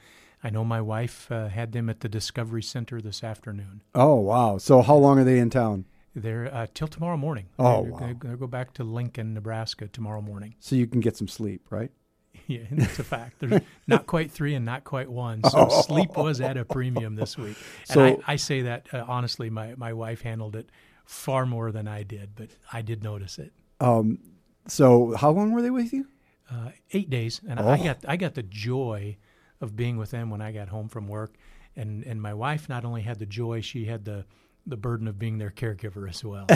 I 0.43 0.51
know 0.51 0.64
my 0.64 0.80
wife 0.80 1.30
uh, 1.32 1.49
had 1.49 1.72
them 1.72 1.89
at 1.91 2.01
the 2.01 2.09
Discovery 2.09 2.62
Center 2.62 3.01
this 3.01 3.24
afternoon. 3.24 3.82
Oh 3.95 4.16
wow! 4.16 4.59
So 4.59 4.82
how 4.82 4.97
long 4.97 5.18
are 5.18 5.24
they 5.24 5.39
in 5.39 5.51
town? 5.51 5.84
They're 6.14 6.53
uh, 6.53 6.66
till 6.74 6.89
tomorrow 6.89 7.16
morning. 7.16 7.47
Oh, 7.59 7.82
they're, 7.82 7.93
wow. 7.93 7.99
They're 7.99 8.14
going 8.14 8.34
to 8.34 8.39
go 8.41 8.47
back 8.49 8.72
to 8.74 8.84
Lincoln, 8.84 9.34
Nebraska 9.34 9.86
tomorrow 9.89 10.20
morning. 10.20 10.55
So 10.59 10.74
you 10.74 10.86
can 10.86 11.01
get 11.01 11.16
some 11.16 11.28
sleep, 11.28 11.66
right? 11.70 11.91
Yeah, 12.47 12.61
that's 12.70 12.99
a 12.99 13.05
fact. 13.05 13.41
There's 13.41 13.61
not 13.86 14.07
quite 14.07 14.30
three 14.30 14.55
and 14.55 14.64
not 14.64 14.82
quite 14.84 15.11
one. 15.11 15.43
So 15.45 15.68
sleep 15.86 16.16
was 16.16 16.41
at 16.41 16.57
a 16.57 16.64
premium 16.64 17.14
this 17.14 17.36
week. 17.36 17.57
And 17.91 17.95
So- 17.95 18.05
I, 18.05 18.18
I 18.26 18.36
say 18.36 18.62
that 18.62 18.86
uh, 18.95 19.05
honestly, 19.07 19.51
my, 19.51 19.74
my 19.76 19.93
wife 19.93 20.22
handled 20.22 20.57
it 20.57 20.70
far 21.05 21.45
more 21.45 21.70
than 21.72 21.86
I 21.86 22.05
did, 22.05 22.30
but 22.36 22.49
I 22.72 22.80
did 22.80 23.03
notice 23.05 23.39
it. 23.39 23.53
Um, 23.80 24.18
so 24.66 25.14
how 25.14 25.30
long 25.30 25.53
were 25.53 25.61
they 25.61 25.68
with 25.70 25.93
you? 25.93 26.07
Uh, 26.51 26.70
eight 26.93 27.11
days, 27.11 27.43
and 27.47 27.61
I 27.61 27.78
Oh. 27.78 27.84
got 27.84 27.99
I 28.09 28.16
got 28.16 28.34
the 28.34 28.43
joy 28.45 29.18
of 29.61 29.76
being 29.76 29.96
with 29.96 30.11
them 30.11 30.30
when 30.30 30.40
I 30.40 30.52
got 30.52 30.68
home 30.68 30.88
from 30.88 31.09
work, 31.09 31.34
and 31.76 32.04
and 32.04 32.20
my 32.20 32.34
wife 32.34 32.68
not 32.68 32.84
only 32.84 33.02
had 33.02 33.18
the 33.18 33.26
joy, 33.26 33.61
she 33.61 33.84
had 33.84 34.04
the 34.04 34.24
the 34.66 34.76
burden 34.76 35.09
of 35.09 35.18
being 35.18 35.38
their 35.38 35.50
caregiver 35.50 36.09
as 36.09 36.22
well. 36.22 36.46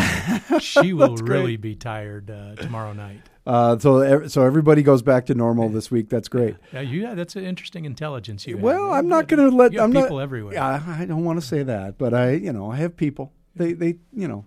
she 0.60 0.92
will 0.92 1.16
really 1.16 1.56
be 1.56 1.74
tired 1.74 2.30
uh, 2.30 2.54
tomorrow 2.56 2.92
night. 2.92 3.20
Uh, 3.46 3.78
so 3.78 4.26
so 4.28 4.42
everybody 4.42 4.82
goes 4.82 5.02
back 5.02 5.26
to 5.26 5.34
normal 5.34 5.68
this 5.68 5.90
week. 5.90 6.08
That's 6.08 6.28
great. 6.28 6.56
Yeah, 6.72 6.80
you, 6.82 7.02
yeah, 7.02 7.14
that's 7.14 7.36
an 7.36 7.44
interesting 7.44 7.84
intelligence 7.84 8.46
you 8.46 8.56
have. 8.56 8.62
Well, 8.62 8.92
I'm 8.92 9.04
You 9.04 9.10
not 9.10 9.28
going 9.28 9.50
to 9.50 9.56
let 9.56 9.78
I'm 9.78 9.92
people 9.92 10.16
not, 10.16 10.22
everywhere. 10.22 10.54
Yeah, 10.54 10.82
I 10.86 11.06
don't 11.06 11.24
want 11.24 11.40
to 11.40 11.46
say 11.46 11.62
that, 11.62 11.98
but 11.98 12.14
I, 12.14 12.32
you 12.32 12.52
know, 12.52 12.70
I 12.70 12.76
have 12.76 12.96
people. 12.96 13.32
They, 13.56 13.72
they, 13.72 13.96
you 14.12 14.28
know, 14.28 14.44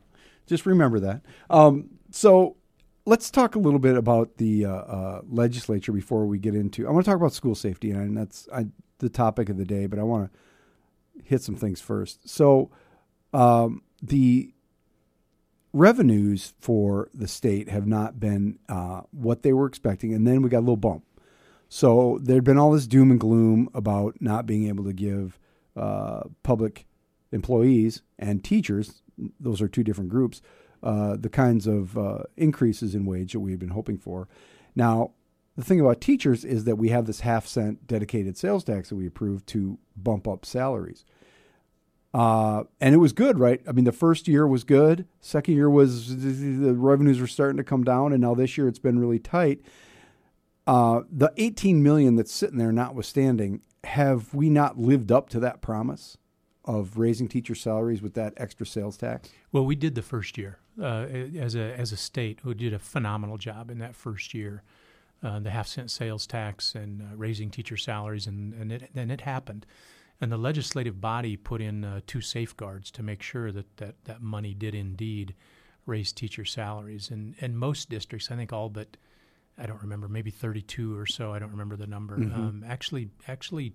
just 0.47 0.65
remember 0.65 0.99
that. 1.01 1.21
Um, 1.49 1.89
so 2.11 2.55
let's 3.05 3.29
talk 3.29 3.55
a 3.55 3.59
little 3.59 3.79
bit 3.79 3.95
about 3.95 4.37
the 4.37 4.65
uh, 4.65 4.71
uh, 4.71 5.21
legislature 5.27 5.91
before 5.91 6.25
we 6.25 6.39
get 6.39 6.55
into. 6.55 6.87
I 6.87 6.91
want 6.91 7.05
to 7.05 7.11
talk 7.11 7.19
about 7.19 7.33
school 7.33 7.55
safety, 7.55 7.91
and 7.91 8.17
that's 8.17 8.47
I, 8.53 8.67
the 8.99 9.09
topic 9.09 9.49
of 9.49 9.57
the 9.57 9.65
day. 9.65 9.85
But 9.85 9.99
I 9.99 10.03
want 10.03 10.31
to 10.31 11.23
hit 11.23 11.41
some 11.41 11.55
things 11.55 11.81
first. 11.81 12.27
So 12.27 12.71
um, 13.33 13.83
the 14.01 14.51
revenues 15.73 16.53
for 16.59 17.09
the 17.13 17.27
state 17.27 17.69
have 17.69 17.85
not 17.85 18.19
been 18.19 18.59
uh, 18.69 19.01
what 19.11 19.43
they 19.43 19.53
were 19.53 19.67
expecting, 19.67 20.13
and 20.13 20.25
then 20.25 20.41
we 20.41 20.49
got 20.49 20.59
a 20.59 20.61
little 20.61 20.75
bump. 20.77 21.03
So 21.67 22.19
there'd 22.21 22.43
been 22.43 22.57
all 22.57 22.71
this 22.71 22.87
doom 22.87 23.11
and 23.11 23.19
gloom 23.19 23.69
about 23.73 24.21
not 24.21 24.45
being 24.45 24.67
able 24.67 24.85
to 24.85 24.93
give 24.93 25.39
uh, 25.75 26.21
public 26.43 26.85
employees 27.31 28.01
and 28.17 28.43
teachers, 28.43 29.01
those 29.39 29.61
are 29.61 29.67
two 29.67 29.83
different 29.83 30.09
groups, 30.09 30.41
uh, 30.85 31.17
the 31.19 31.29
kinds 31.29 31.65
of 31.65 31.97
uh, 31.97 32.19
increases 32.37 32.93
in 32.93 33.05
wage 33.05 33.33
that 33.33 33.39
we 33.39 33.49
had 33.49 33.59
been 33.59 33.69
hoping 33.69 33.97
for. 33.97 34.27
Now, 34.75 35.11
the 35.55 35.63
thing 35.63 35.79
about 35.79 35.99
teachers 35.99 36.45
is 36.45 36.65
that 36.65 36.75
we 36.75 36.89
have 36.89 37.07
this 37.07 37.21
half 37.21 37.47
cent 37.47 37.87
dedicated 37.87 38.37
sales 38.37 38.63
tax 38.63 38.89
that 38.89 38.95
we 38.95 39.07
approved 39.07 39.47
to 39.47 39.79
bump 39.97 40.27
up 40.27 40.45
salaries. 40.45 41.03
Uh, 42.13 42.63
and 42.79 42.93
it 42.93 42.99
was 42.99 43.13
good, 43.13 43.39
right? 43.39 43.61
I 43.67 43.71
mean, 43.71 43.83
the 43.83 43.91
first 43.91 44.27
year 44.27 44.47
was 44.47 44.63
good. 44.63 45.07
Second 45.19 45.55
year 45.55 45.69
was 45.69 46.15
the 46.17 46.73
revenues 46.73 47.19
were 47.19 47.27
starting 47.27 47.57
to 47.57 47.63
come 47.63 47.83
down, 47.83 48.13
and 48.13 48.21
now 48.21 48.35
this 48.35 48.57
year 48.57 48.67
it's 48.67 48.79
been 48.79 48.99
really 48.99 49.19
tight. 49.19 49.61
Uh, 50.67 51.01
the 51.11 51.33
18 51.37 51.83
million 51.83 52.15
that's 52.15 52.31
sitting 52.31 52.57
there, 52.57 52.71
notwithstanding, 52.71 53.61
have 53.83 54.33
we 54.33 54.49
not 54.49 54.77
lived 54.77 55.11
up 55.11 55.29
to 55.29 55.39
that 55.39 55.61
promise 55.61 56.17
of 56.63 56.97
raising 56.97 57.27
teacher 57.27 57.55
salaries 57.55 58.01
with 58.01 58.13
that 58.13 58.33
extra 58.37 58.65
sales 58.65 58.97
tax? 58.97 59.29
Well, 59.51 59.65
we 59.65 59.75
did 59.75 59.95
the 59.95 60.01
first 60.01 60.37
year 60.37 60.59
uh, 60.81 61.05
as 61.37 61.55
a 61.55 61.73
as 61.79 61.91
a 61.91 61.97
state. 61.97 62.39
who 62.43 62.53
did 62.53 62.73
a 62.73 62.79
phenomenal 62.79 63.37
job 63.37 63.69
in 63.71 63.79
that 63.79 63.95
first 63.95 64.33
year. 64.33 64.63
Uh, 65.23 65.39
the 65.39 65.49
half 65.49 65.67
cent 65.67 65.89
sales 65.89 66.27
tax 66.27 66.75
and 66.75 67.01
uh, 67.01 67.15
raising 67.15 67.49
teacher 67.49 67.77
salaries, 67.77 68.27
and 68.27 68.53
and 68.53 68.71
it 68.71 68.89
and 68.95 69.11
it 69.11 69.21
happened. 69.21 69.65
And 70.21 70.31
the 70.31 70.37
legislative 70.37 71.01
body 71.01 71.35
put 71.35 71.61
in 71.61 71.83
uh, 71.83 71.99
two 72.07 72.21
safeguards 72.21 72.89
to 72.91 73.03
make 73.03 73.21
sure 73.21 73.51
that, 73.51 73.77
that 73.77 73.95
that 74.05 74.21
money 74.21 74.53
did 74.53 74.73
indeed 74.73 75.35
raise 75.85 76.11
teacher 76.11 76.45
salaries. 76.45 77.09
And 77.09 77.35
and 77.41 77.57
most 77.57 77.89
districts, 77.89 78.29
I 78.31 78.35
think 78.35 78.53
all 78.53 78.69
but 78.69 78.97
I 79.57 79.65
don't 79.65 79.81
remember, 79.81 80.07
maybe 80.07 80.31
32 80.31 80.97
or 80.97 81.05
so. 81.05 81.33
I 81.33 81.39
don't 81.39 81.51
remember 81.51 81.77
the 81.77 81.87
number. 81.87 82.15
Um, 82.15 82.63
actually, 82.67 83.09
actually 83.27 83.73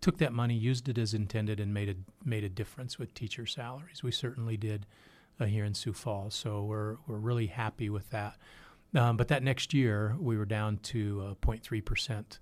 took 0.00 0.18
that 0.18 0.32
money, 0.32 0.54
used 0.54 0.88
it 0.88 0.98
as 0.98 1.14
intended, 1.14 1.58
and 1.58 1.74
made 1.74 1.88
a 1.88 1.94
made 2.24 2.44
a 2.44 2.48
difference 2.48 2.98
with 2.98 3.14
teacher 3.14 3.46
salaries. 3.46 4.02
We 4.02 4.12
certainly 4.12 4.56
did 4.56 4.86
uh, 5.38 5.44
here 5.44 5.64
in 5.64 5.74
Sioux 5.74 5.92
Falls, 5.92 6.34
so 6.34 6.64
we're 6.64 6.96
we're 7.06 7.18
really 7.18 7.46
happy 7.46 7.90
with 7.90 8.10
that. 8.10 8.36
Um, 8.94 9.16
but 9.16 9.28
that 9.28 9.42
next 9.42 9.74
year, 9.74 10.16
we 10.18 10.36
were 10.36 10.46
down 10.46 10.78
to 10.84 11.36
uh, 11.42 11.46
0.3 11.46 11.84
percent 11.84 12.38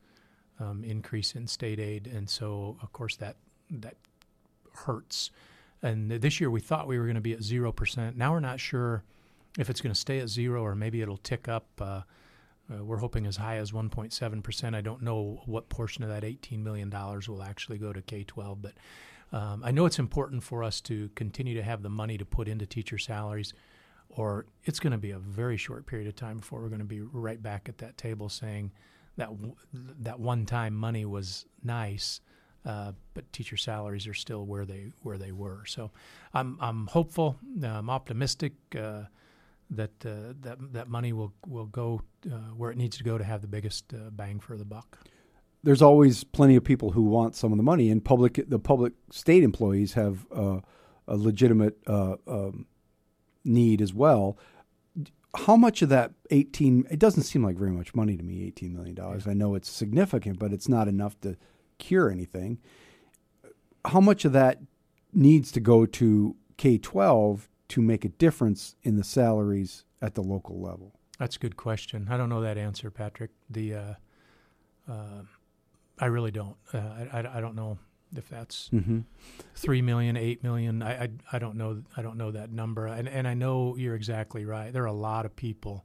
um, 0.60 0.84
increase 0.84 1.34
in 1.34 1.46
state 1.46 1.80
aid, 1.80 2.06
and 2.06 2.28
so 2.28 2.76
of 2.82 2.92
course 2.92 3.16
that 3.16 3.36
that 3.70 3.96
hurts. 4.72 5.30
And 5.82 6.10
this 6.10 6.40
year, 6.40 6.50
we 6.50 6.60
thought 6.60 6.86
we 6.86 6.98
were 6.98 7.04
going 7.04 7.16
to 7.16 7.20
be 7.20 7.32
at 7.32 7.42
zero 7.42 7.72
percent. 7.72 8.16
Now 8.16 8.32
we're 8.32 8.40
not 8.40 8.60
sure 8.60 9.04
if 9.58 9.70
it's 9.70 9.80
going 9.80 9.92
to 9.92 9.98
stay 9.98 10.18
at 10.18 10.28
zero 10.28 10.62
or 10.62 10.74
maybe 10.74 11.02
it'll 11.02 11.16
tick 11.18 11.48
up. 11.48 11.66
Uh, 11.80 12.02
uh, 12.72 12.82
we're 12.82 12.96
hoping 12.96 13.26
as 13.26 13.36
high 13.36 13.56
as 13.56 13.72
1.7 13.72 14.42
percent. 14.42 14.74
I 14.74 14.80
don't 14.80 15.02
know 15.02 15.42
what 15.46 15.68
portion 15.68 16.02
of 16.02 16.10
that 16.10 16.24
18 16.24 16.62
million 16.64 16.88
dollars 16.88 17.28
will 17.28 17.42
actually 17.42 17.78
go 17.78 17.92
to 17.92 18.00
K-12, 18.00 18.62
but 18.62 18.72
um, 19.32 19.62
I 19.64 19.70
know 19.70 19.86
it's 19.86 19.98
important 19.98 20.42
for 20.42 20.62
us 20.62 20.80
to 20.82 21.10
continue 21.14 21.54
to 21.54 21.62
have 21.62 21.82
the 21.82 21.88
money 21.88 22.18
to 22.18 22.24
put 22.24 22.48
into 22.48 22.66
teacher 22.66 22.98
salaries, 22.98 23.52
or 24.08 24.46
it's 24.64 24.80
going 24.80 24.92
to 24.92 24.98
be 24.98 25.10
a 25.10 25.18
very 25.18 25.56
short 25.56 25.86
period 25.86 26.08
of 26.08 26.16
time 26.16 26.38
before 26.38 26.60
we're 26.60 26.68
going 26.68 26.78
to 26.80 26.84
be 26.84 27.00
right 27.00 27.42
back 27.42 27.68
at 27.68 27.78
that 27.78 27.96
table 27.96 28.28
saying 28.28 28.70
that 29.16 29.28
w- 29.30 29.54
that 29.72 30.20
one-time 30.20 30.74
money 30.74 31.04
was 31.04 31.46
nice, 31.62 32.20
uh, 32.64 32.92
but 33.14 33.32
teacher 33.32 33.56
salaries 33.56 34.06
are 34.06 34.14
still 34.14 34.44
where 34.44 34.64
they 34.64 34.90
where 35.02 35.18
they 35.18 35.32
were. 35.32 35.64
So 35.66 35.90
I'm 36.32 36.56
I'm 36.60 36.86
hopeful, 36.86 37.36
I'm 37.62 37.90
optimistic. 37.90 38.52
Uh, 38.78 39.04
that 39.70 39.90
uh, 40.04 40.34
that 40.42 40.58
that 40.72 40.88
money 40.88 41.12
will 41.12 41.32
will 41.46 41.66
go 41.66 42.02
uh, 42.30 42.36
where 42.56 42.70
it 42.70 42.76
needs 42.76 42.96
to 42.98 43.04
go 43.04 43.18
to 43.18 43.24
have 43.24 43.40
the 43.40 43.48
biggest 43.48 43.92
uh, 43.94 44.10
bang 44.10 44.38
for 44.40 44.56
the 44.56 44.64
buck. 44.64 44.98
There's 45.64 45.82
always 45.82 46.24
plenty 46.24 46.56
of 46.56 46.64
people 46.64 46.90
who 46.90 47.02
want 47.02 47.34
some 47.34 47.52
of 47.52 47.56
the 47.56 47.64
money, 47.64 47.90
and 47.90 48.04
public 48.04 48.38
the 48.48 48.58
public 48.58 48.92
state 49.10 49.42
employees 49.42 49.94
have 49.94 50.26
uh, 50.32 50.60
a 51.08 51.16
legitimate 51.16 51.78
uh, 51.86 52.16
um, 52.26 52.66
need 53.44 53.80
as 53.80 53.92
well. 53.92 54.38
How 55.36 55.56
much 55.56 55.82
of 55.82 55.88
that 55.88 56.12
18? 56.30 56.86
It 56.90 56.98
doesn't 56.98 57.24
seem 57.24 57.42
like 57.42 57.56
very 57.56 57.72
much 57.72 57.94
money 57.94 58.16
to 58.16 58.22
me. 58.22 58.44
18 58.44 58.74
million 58.74 58.94
dollars. 58.94 59.26
I 59.26 59.32
know 59.32 59.54
it's 59.54 59.70
significant, 59.70 60.38
but 60.38 60.52
it's 60.52 60.68
not 60.68 60.86
enough 60.86 61.18
to 61.22 61.36
cure 61.78 62.10
anything. 62.10 62.58
How 63.86 64.00
much 64.00 64.24
of 64.24 64.32
that 64.32 64.60
needs 65.12 65.50
to 65.52 65.60
go 65.60 65.86
to 65.86 66.36
K 66.56 66.78
12 66.78 67.48
to 67.68 67.82
make 67.82 68.04
a 68.04 68.08
difference 68.08 68.76
in 68.82 68.96
the 68.96 69.04
salaries 69.04 69.84
at 70.00 70.14
the 70.14 70.22
local 70.22 70.60
level? 70.60 70.92
That's 71.18 71.36
a 71.36 71.38
good 71.38 71.56
question. 71.56 72.08
I 72.10 72.16
don't 72.16 72.28
know 72.28 72.40
that 72.40 72.58
answer, 72.58 72.90
Patrick. 72.90 73.30
The 73.48 73.74
uh, 73.74 73.94
uh, 74.88 75.22
I 75.98 76.06
really 76.06 76.30
don't. 76.30 76.56
Uh, 76.72 76.78
I, 76.78 77.08
I 77.20 77.38
I 77.38 77.40
don't 77.40 77.54
know 77.54 77.78
if 78.16 78.28
that's 78.28 78.68
Mm-hmm. 78.72 79.00
three 79.54 79.82
million, 79.82 80.16
eight 80.16 80.42
million. 80.42 80.82
I, 80.82 81.04
I 81.04 81.08
I 81.32 81.38
don't 81.38 81.56
know. 81.56 81.82
I 81.96 82.02
don't 82.02 82.16
know 82.16 82.30
that 82.32 82.50
number. 82.50 82.86
And 82.86 83.08
and 83.08 83.26
I 83.28 83.34
know 83.34 83.76
you're 83.76 83.94
exactly 83.94 84.44
right. 84.44 84.72
There 84.72 84.82
are 84.82 84.86
a 84.86 84.92
lot 84.92 85.24
of 85.24 85.34
people 85.36 85.84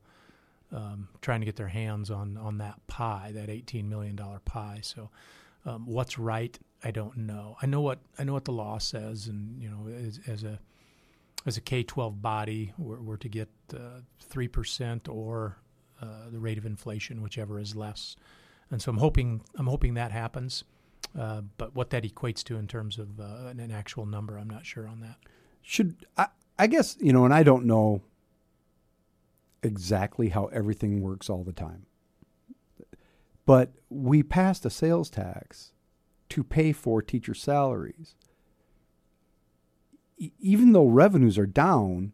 um, 0.71 1.07
trying 1.21 1.39
to 1.41 1.45
get 1.45 1.55
their 1.55 1.67
hands 1.67 2.11
on 2.11 2.37
on 2.37 2.57
that 2.59 2.85
pie, 2.87 3.31
that 3.33 3.49
eighteen 3.49 3.89
million 3.89 4.15
dollar 4.15 4.39
pie. 4.39 4.79
So, 4.83 5.09
um, 5.65 5.85
what's 5.85 6.17
right? 6.19 6.57
I 6.83 6.91
don't 6.91 7.17
know. 7.17 7.57
I 7.61 7.65
know 7.65 7.81
what 7.81 7.99
I 8.17 8.23
know 8.23 8.33
what 8.33 8.45
the 8.45 8.51
law 8.51 8.77
says, 8.77 9.27
and 9.27 9.61
you 9.61 9.69
know, 9.69 9.87
as, 9.91 10.19
as 10.27 10.43
a 10.43 10.59
as 11.45 11.57
a 11.57 11.61
K 11.61 11.83
twelve 11.83 12.21
body, 12.21 12.73
we're, 12.77 12.99
we're 12.99 13.17
to 13.17 13.29
get 13.29 13.49
three 14.19 14.47
percent 14.47 15.07
or 15.07 15.57
uh, 16.01 16.29
the 16.31 16.39
rate 16.39 16.57
of 16.57 16.65
inflation, 16.65 17.21
whichever 17.21 17.59
is 17.59 17.75
less. 17.75 18.15
And 18.71 18.81
so 18.81 18.91
I'm 18.91 18.97
hoping 18.97 19.41
I'm 19.55 19.67
hoping 19.67 19.95
that 19.95 20.11
happens. 20.11 20.63
Uh, 21.17 21.41
but 21.57 21.75
what 21.75 21.89
that 21.89 22.03
equates 22.03 22.43
to 22.43 22.57
in 22.57 22.67
terms 22.67 22.99
of 22.99 23.19
uh, 23.19 23.47
an, 23.47 23.59
an 23.59 23.71
actual 23.71 24.05
number, 24.05 24.37
I'm 24.37 24.49
not 24.49 24.65
sure 24.65 24.87
on 24.87 24.99
that. 24.99 25.15
should 25.61 25.95
I, 26.17 26.27
I 26.57 26.67
guess 26.67 26.97
you 26.99 27.13
know 27.13 27.25
and 27.25 27.33
i 27.33 27.41
don't 27.41 27.65
know 27.65 28.01
exactly 29.63 30.29
how 30.29 30.45
everything 30.47 31.01
works 31.01 31.29
all 31.29 31.43
the 31.43 31.51
time 31.51 31.87
but 33.49 33.71
we 33.89 34.21
passed 34.21 34.63
a 34.63 34.69
sales 34.69 35.09
tax 35.09 35.71
to 36.29 36.43
pay 36.43 36.71
for 36.71 37.01
teacher 37.01 37.33
salaries. 37.33 38.13
Even 40.39 40.71
though 40.73 40.85
revenues 40.85 41.35
are 41.39 41.47
down, 41.47 42.13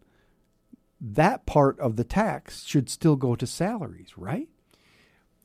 that 1.01 1.45
part 1.45 1.77
of 1.81 1.97
the 1.97 2.05
tax 2.05 2.63
should 2.63 2.89
still 2.89 3.17
go 3.17 3.35
to 3.35 3.45
salaries, 3.45 4.13
right? 4.17 4.47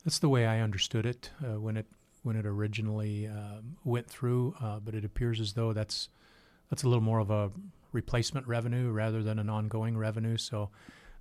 That's 0.03 0.19
the 0.19 0.29
way 0.29 0.45
I 0.45 0.59
understood 0.59 1.05
it 1.05 1.29
uh, 1.43 1.59
when 1.59 1.77
it 1.77 1.85
when 2.23 2.35
it 2.35 2.45
originally 2.45 3.27
um, 3.27 3.77
went 3.83 4.07
through. 4.07 4.55
Uh, 4.61 4.79
but 4.79 4.93
it 4.93 5.05
appears 5.05 5.39
as 5.39 5.53
though 5.53 5.73
that's 5.73 6.09
that's 6.69 6.83
a 6.83 6.87
little 6.87 7.03
more 7.03 7.19
of 7.19 7.29
a 7.29 7.51
replacement 7.91 8.47
revenue 8.47 8.89
rather 8.89 9.21
than 9.21 9.39
an 9.39 9.49
ongoing 9.49 9.97
revenue. 9.97 10.37
So 10.37 10.69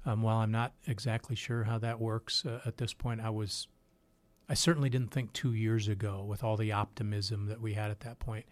um, 0.07 0.22
while 0.22 0.39
I'm 0.39 0.51
not 0.51 0.72
exactly 0.87 1.37
sure 1.37 1.64
how 1.64 1.78
that 1.78 2.01
works 2.01 2.45
uh, 2.47 2.61
at 2.64 2.78
this 2.78 2.93
point, 2.95 3.20
I 3.20 3.31
was 3.31 3.68
I 4.49 4.55
certainly 4.55 4.89
didn't 4.89 5.11
think 5.11 5.33
two 5.33 5.53
years 5.53 5.89
ago 5.89 6.24
with 6.24 6.43
all 6.43 6.57
the 6.57 6.72
optimism 6.72 7.47
that 7.47 7.61
we 7.61 7.74
had 7.74 7.91
at 7.91 8.01
that 8.01 8.18
point 8.18 8.47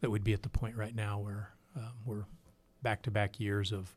that 0.00 0.10
we'd 0.10 0.24
be 0.24 0.34
at 0.34 0.42
the 0.42 0.48
point 0.48 0.76
right 0.76 0.94
now 0.94 1.18
where 1.18 1.50
um, 1.76 1.92
we're 2.04 2.24
back 2.82 3.02
to 3.02 3.10
back 3.10 3.40
years 3.40 3.72
of 3.72 3.94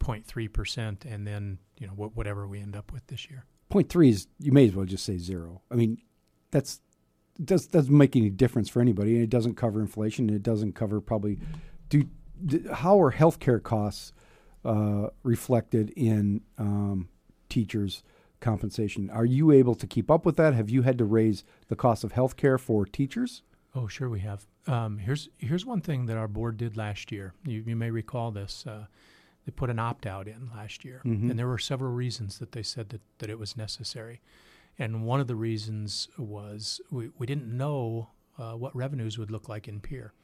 0.3 0.00 0.52
percent, 0.52 1.04
and 1.04 1.26
then 1.26 1.58
you 1.78 1.86
know 1.86 1.92
wh- 1.94 2.16
whatever 2.16 2.46
we 2.46 2.60
end 2.60 2.76
up 2.76 2.92
with 2.92 3.06
this 3.06 3.30
year. 3.30 3.44
Point 3.72 3.88
three 3.88 4.10
is 4.10 4.26
you 4.38 4.52
may 4.52 4.68
as 4.68 4.74
well 4.74 4.84
just 4.84 5.02
say 5.02 5.16
zero. 5.16 5.62
I 5.70 5.76
mean, 5.76 5.96
that's 6.50 6.82
does 7.42 7.66
doesn't 7.66 7.96
make 7.96 8.14
any 8.14 8.28
difference 8.28 8.68
for 8.68 8.82
anybody, 8.82 9.14
and 9.14 9.24
it 9.24 9.30
doesn't 9.30 9.54
cover 9.54 9.80
inflation. 9.80 10.28
And 10.28 10.36
it 10.36 10.42
doesn't 10.42 10.74
cover 10.74 11.00
probably. 11.00 11.38
Do, 11.88 12.04
do 12.44 12.68
how 12.70 13.00
are 13.00 13.10
healthcare 13.10 13.62
costs 13.62 14.12
uh, 14.62 15.06
reflected 15.22 15.88
in 15.96 16.42
um, 16.58 17.08
teachers' 17.48 18.02
compensation? 18.40 19.08
Are 19.08 19.24
you 19.24 19.50
able 19.50 19.74
to 19.76 19.86
keep 19.86 20.10
up 20.10 20.26
with 20.26 20.36
that? 20.36 20.52
Have 20.52 20.68
you 20.68 20.82
had 20.82 20.98
to 20.98 21.06
raise 21.06 21.42
the 21.68 21.76
cost 21.76 22.04
of 22.04 22.12
healthcare 22.12 22.60
for 22.60 22.84
teachers? 22.84 23.42
Oh, 23.74 23.88
sure, 23.88 24.10
we 24.10 24.20
have. 24.20 24.46
Um, 24.66 24.98
here's 24.98 25.30
here's 25.38 25.64
one 25.64 25.80
thing 25.80 26.04
that 26.06 26.18
our 26.18 26.28
board 26.28 26.58
did 26.58 26.76
last 26.76 27.10
year. 27.10 27.32
You, 27.46 27.64
you 27.66 27.76
may 27.76 27.90
recall 27.90 28.32
this. 28.32 28.66
Uh, 28.66 28.84
they 29.44 29.50
put 29.52 29.70
an 29.70 29.78
opt 29.78 30.06
out 30.06 30.28
in 30.28 30.50
last 30.54 30.84
year, 30.84 31.00
Mhm. 31.04 31.30
and 31.30 31.38
there 31.38 31.48
were 31.48 31.58
several 31.58 31.92
reasons 31.92 32.38
that 32.38 32.52
they 32.52 32.62
said 32.62 32.90
that, 32.90 33.00
that 33.18 33.30
it 33.30 33.38
was 33.38 33.56
necessary. 33.56 34.20
And 34.78 35.04
one 35.04 35.20
of 35.20 35.26
the 35.26 35.34
reasons 35.36 36.08
was 36.16 36.80
we, 36.90 37.10
we 37.18 37.26
didn't 37.26 37.54
know 37.56 38.10
uh, 38.38 38.54
what 38.54 38.74
revenues 38.74 39.18
would 39.18 39.30
look 39.30 39.48
like 39.48 39.68
in 39.68 39.78
Pierre. 39.80 40.14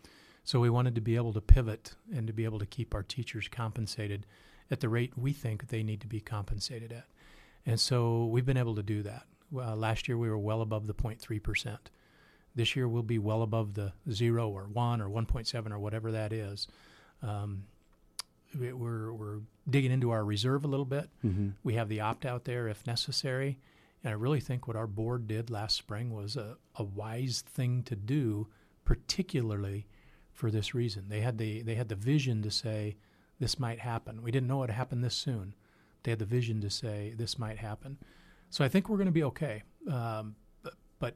So 0.42 0.60
we 0.60 0.70
wanted 0.70 0.94
to 0.94 1.02
be 1.02 1.14
able 1.16 1.34
to 1.34 1.42
pivot 1.42 1.94
and 2.10 2.26
to 2.26 2.32
be 2.32 2.44
able 2.44 2.58
to 2.58 2.64
keep 2.66 2.94
our 2.94 3.02
teachers 3.02 3.48
compensated 3.48 4.24
at 4.70 4.80
the 4.80 4.88
rate 4.88 5.16
we 5.18 5.34
think 5.34 5.68
they 5.68 5.82
need 5.82 6.00
to 6.00 6.06
be 6.06 6.20
compensated 6.20 6.90
at. 6.90 7.04
And 7.66 7.78
so 7.78 8.24
we've 8.24 8.46
been 8.46 8.56
able 8.56 8.74
to 8.76 8.82
do 8.82 9.02
that. 9.02 9.24
Well, 9.50 9.76
last 9.76 10.08
year 10.08 10.16
we 10.16 10.30
were 10.30 10.38
well 10.38 10.62
above 10.62 10.86
the 10.86 10.94
0.3%. 10.94 11.90
This 12.54 12.74
year 12.74 12.88
we'll 12.88 13.02
be 13.02 13.18
well 13.18 13.42
above 13.42 13.74
the 13.74 13.92
zero 14.10 14.48
or 14.48 14.64
one 14.64 15.02
or 15.02 15.08
1.7 15.10 15.70
or 15.70 15.78
whatever 15.78 16.10
that 16.12 16.32
is. 16.32 16.66
Um, 17.22 17.64
we're, 18.54 19.12
we're 19.12 19.40
digging 19.68 19.90
into 19.92 20.10
our 20.10 20.24
reserve 20.24 20.64
a 20.64 20.68
little 20.68 20.86
bit. 20.86 21.10
Mhm. 21.24 21.54
We 21.62 21.74
have 21.74 21.88
the 21.88 22.00
opt 22.00 22.24
out 22.24 22.44
there 22.44 22.68
if 22.68 22.86
necessary. 22.86 23.58
And 24.04 24.10
I 24.12 24.14
really 24.14 24.40
think 24.40 24.66
what 24.68 24.76
our 24.76 24.86
board 24.86 25.26
did 25.26 25.50
last 25.50 25.76
spring 25.76 26.12
was 26.12 26.36
a, 26.36 26.56
a 26.76 26.84
wise 26.84 27.42
thing 27.42 27.82
to 27.84 27.96
do, 27.96 28.46
particularly 28.84 29.86
for 30.32 30.50
this 30.50 30.74
reason. 30.74 31.06
They 31.08 31.20
had 31.20 31.38
the 31.38 31.62
they 31.62 31.74
had 31.74 31.88
the 31.88 31.94
vision 31.94 32.42
to 32.42 32.50
say 32.50 32.96
this 33.40 33.58
might 33.58 33.80
happen. 33.80 34.22
We 34.22 34.30
didn't 34.30 34.46
know 34.48 34.58
it 34.58 34.68
would 34.68 34.70
happen 34.70 35.00
this 35.00 35.14
soon. 35.14 35.54
They 36.02 36.12
had 36.12 36.18
the 36.18 36.24
vision 36.24 36.60
to 36.62 36.70
say 36.70 37.14
this 37.16 37.38
might 37.38 37.58
happen. 37.58 37.98
So 38.50 38.64
I 38.64 38.68
think 38.68 38.88
we're 38.88 38.96
going 38.96 39.06
to 39.06 39.12
be 39.12 39.24
okay. 39.24 39.62
Um, 39.90 40.36
but 40.62 40.74
but 40.98 41.14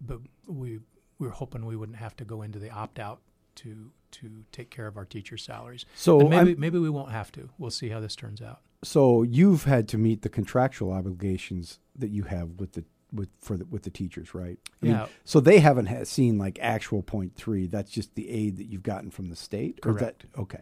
but 0.00 0.18
we 0.46 0.80
we 1.18 1.26
were 1.26 1.32
hoping 1.32 1.64
we 1.64 1.76
wouldn't 1.76 1.98
have 1.98 2.16
to 2.16 2.24
go 2.24 2.42
into 2.42 2.58
the 2.58 2.70
opt 2.70 2.98
out 2.98 3.20
to 3.56 3.90
to 4.12 4.44
take 4.52 4.70
care 4.70 4.86
of 4.86 4.96
our 4.96 5.04
teacher 5.04 5.36
salaries. 5.36 5.84
So 5.94 6.20
And 6.20 6.30
maybe 6.30 6.50
I'm- 6.52 6.60
maybe 6.60 6.78
we 6.78 6.88
won't 6.90 7.10
have 7.10 7.30
to. 7.32 7.50
We'll 7.58 7.70
see 7.70 7.88
how 7.90 8.00
this 8.00 8.16
turns 8.16 8.40
out. 8.40 8.60
So 8.82 9.22
you've 9.22 9.64
had 9.64 9.88
to 9.88 9.98
meet 9.98 10.22
the 10.22 10.28
contractual 10.28 10.92
obligations 10.92 11.80
that 11.96 12.08
you 12.10 12.24
have 12.24 12.60
with 12.60 12.72
the 12.72 12.84
with 13.12 13.28
for 13.40 13.56
the, 13.56 13.64
with 13.66 13.82
the 13.84 13.90
teachers, 13.90 14.34
right? 14.34 14.58
I 14.82 14.84
mean, 14.84 14.94
Yeah. 14.94 15.06
so 15.24 15.40
they 15.40 15.60
haven't 15.60 15.86
ha- 15.86 16.04
seen 16.04 16.38
like 16.38 16.58
actual 16.60 17.02
point 17.02 17.34
three. 17.34 17.66
That's 17.66 17.90
just 17.90 18.14
the 18.14 18.28
aid 18.28 18.56
that 18.58 18.64
you've 18.66 18.82
gotten 18.82 19.10
from 19.10 19.28
the 19.28 19.36
state. 19.36 19.80
Correct. 19.80 20.26
that, 20.32 20.40
okay. 20.40 20.60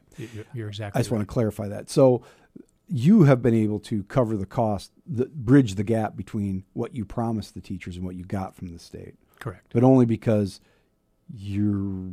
You're 0.53 0.69
exactly. 0.69 0.99
I 0.99 1.01
just 1.01 1.11
right. 1.11 1.17
want 1.19 1.29
to 1.29 1.33
clarify 1.33 1.69
that. 1.69 1.91
So 1.91 2.23
you 2.87 3.23
have 3.25 3.41
been 3.41 3.55
able 3.55 3.81
to 3.81 4.05
cover 4.05 4.37
the 4.37 4.47
cost, 4.47 4.93
the, 5.07 5.25
bridge 5.27 5.75
the 5.77 5.85
gap 5.85 6.17
between 6.17 6.65
what 6.75 6.95
you 6.95 7.05
promised 7.07 7.55
the 7.55 7.61
teachers 7.63 7.97
and 7.97 8.05
what 8.05 8.15
you 8.15 8.25
got 8.25 8.55
from 8.55 8.69
the 8.69 8.79
state. 8.79 9.15
Correct. 9.41 9.73
But 9.73 9.83
only 9.85 10.05
because 10.07 10.61
you're 11.35 12.13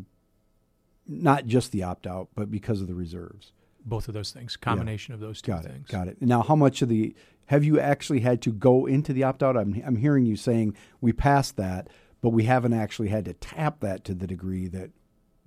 not 1.11 1.45
just 1.45 1.71
the 1.71 1.83
opt 1.83 2.07
out, 2.07 2.29
but 2.35 2.49
because 2.49 2.81
of 2.81 2.87
the 2.87 2.95
reserves. 2.95 3.51
Both 3.85 4.07
of 4.07 4.13
those 4.13 4.31
things, 4.31 4.55
combination 4.57 5.13
of 5.13 5.19
those 5.19 5.41
two 5.41 5.51
Got 5.51 5.63
things. 5.65 5.89
it. 5.89 5.91
Got 5.91 6.07
it. 6.07 6.21
Now, 6.21 6.41
how 6.43 6.55
much 6.55 6.81
of 6.81 6.89
the 6.89 7.15
have 7.47 7.63
you 7.63 7.79
actually 7.79 8.19
had 8.21 8.41
to 8.43 8.51
go 8.51 8.85
into 8.85 9.11
the 9.11 9.23
opt 9.23 9.41
out? 9.43 9.57
I'm 9.57 9.81
I'm 9.85 9.95
hearing 9.95 10.25
you 10.25 10.35
saying 10.35 10.75
we 11.01 11.11
passed 11.13 11.57
that, 11.57 11.89
but 12.21 12.29
we 12.29 12.43
haven't 12.43 12.73
actually 12.73 13.09
had 13.09 13.25
to 13.25 13.33
tap 13.33 13.79
that 13.79 14.03
to 14.05 14.13
the 14.13 14.27
degree 14.27 14.67
that 14.67 14.91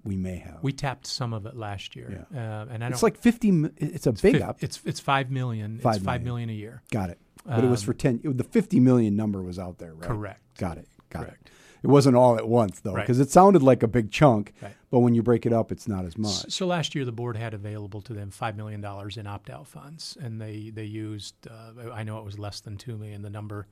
we 0.03 0.17
may 0.17 0.37
have. 0.37 0.59
We 0.63 0.73
tapped 0.73 1.07
some 1.07 1.33
of 1.33 1.47
it 1.47 1.57
last 1.57 1.95
year, 1.97 2.27
uh, 2.35 2.37
and 2.39 2.73
I 2.85 2.89
don't. 2.89 2.93
it's 2.93 3.03
like 3.05 3.17
fifty. 3.17 3.51
It's 3.79 4.07
a 4.07 4.11
it's 4.11 4.21
big 4.21 4.35
fif- 4.35 4.43
up. 4.43 4.57
It's 4.63 4.81
it's 4.85 5.01
five 5.01 5.31
million. 5.31 5.79
Five 5.79 5.97
it's 5.97 6.05
five 6.05 6.23
million. 6.23 6.49
million 6.49 6.51
a 6.51 6.61
year. 6.61 6.83
Got 6.91 7.11
it. 7.11 7.19
But 7.47 7.63
it 7.63 7.69
was 7.69 7.83
Um, 7.83 7.87
for 7.87 7.95
ten. 7.95 8.21
It, 8.25 8.37
the 8.37 8.45
fifty 8.45 8.81
million 8.81 9.15
number 9.17 9.43
was 9.43 9.59
out 9.61 9.79
there, 9.79 9.95
right? 9.95 10.03
Correct. 10.09 10.41
Got 10.59 10.79
it. 10.79 10.89
Got 11.09 11.27
Correct. 11.27 11.47
it. 11.49 11.53
It 11.85 11.89
wasn't 11.91 12.17
all 12.17 12.37
at 12.37 12.49
once 12.49 12.81
though, 12.81 12.95
Right. 12.95 13.03
because 13.03 13.21
it 13.21 13.31
sounded 13.31 13.63
like 13.63 13.83
a 13.83 13.87
big 13.89 14.11
chunk. 14.11 14.55
Right. 14.63 14.75
But 14.91 15.01
when 15.01 15.15
you 15.15 15.23
break 15.23 15.45
it 15.45 15.53
up, 15.53 15.71
it's 15.71 15.87
not 15.87 16.05
as 16.05 16.17
much. 16.17 16.51
So 16.51 16.67
last 16.67 16.95
year, 16.95 17.05
the 17.05 17.13
board 17.13 17.37
had 17.37 17.53
available 17.55 18.01
to 18.03 18.15
them 18.15 18.31
five 18.31 18.57
million 18.57 18.81
dollars 18.81 19.17
in 19.17 19.27
opt-out 19.27 19.67
funds, 19.69 20.17
and 20.21 20.41
they 20.41 20.71
they 20.71 20.85
used. 20.85 21.35
Uh, 21.47 21.91
I 21.93 22.03
know 22.03 22.19
it 22.19 22.25
was 22.25 22.39
less 22.39 22.61
than 22.61 22.77
two 22.79 22.97
million. 22.97 23.23
The 23.23 23.31
number, 23.31 23.67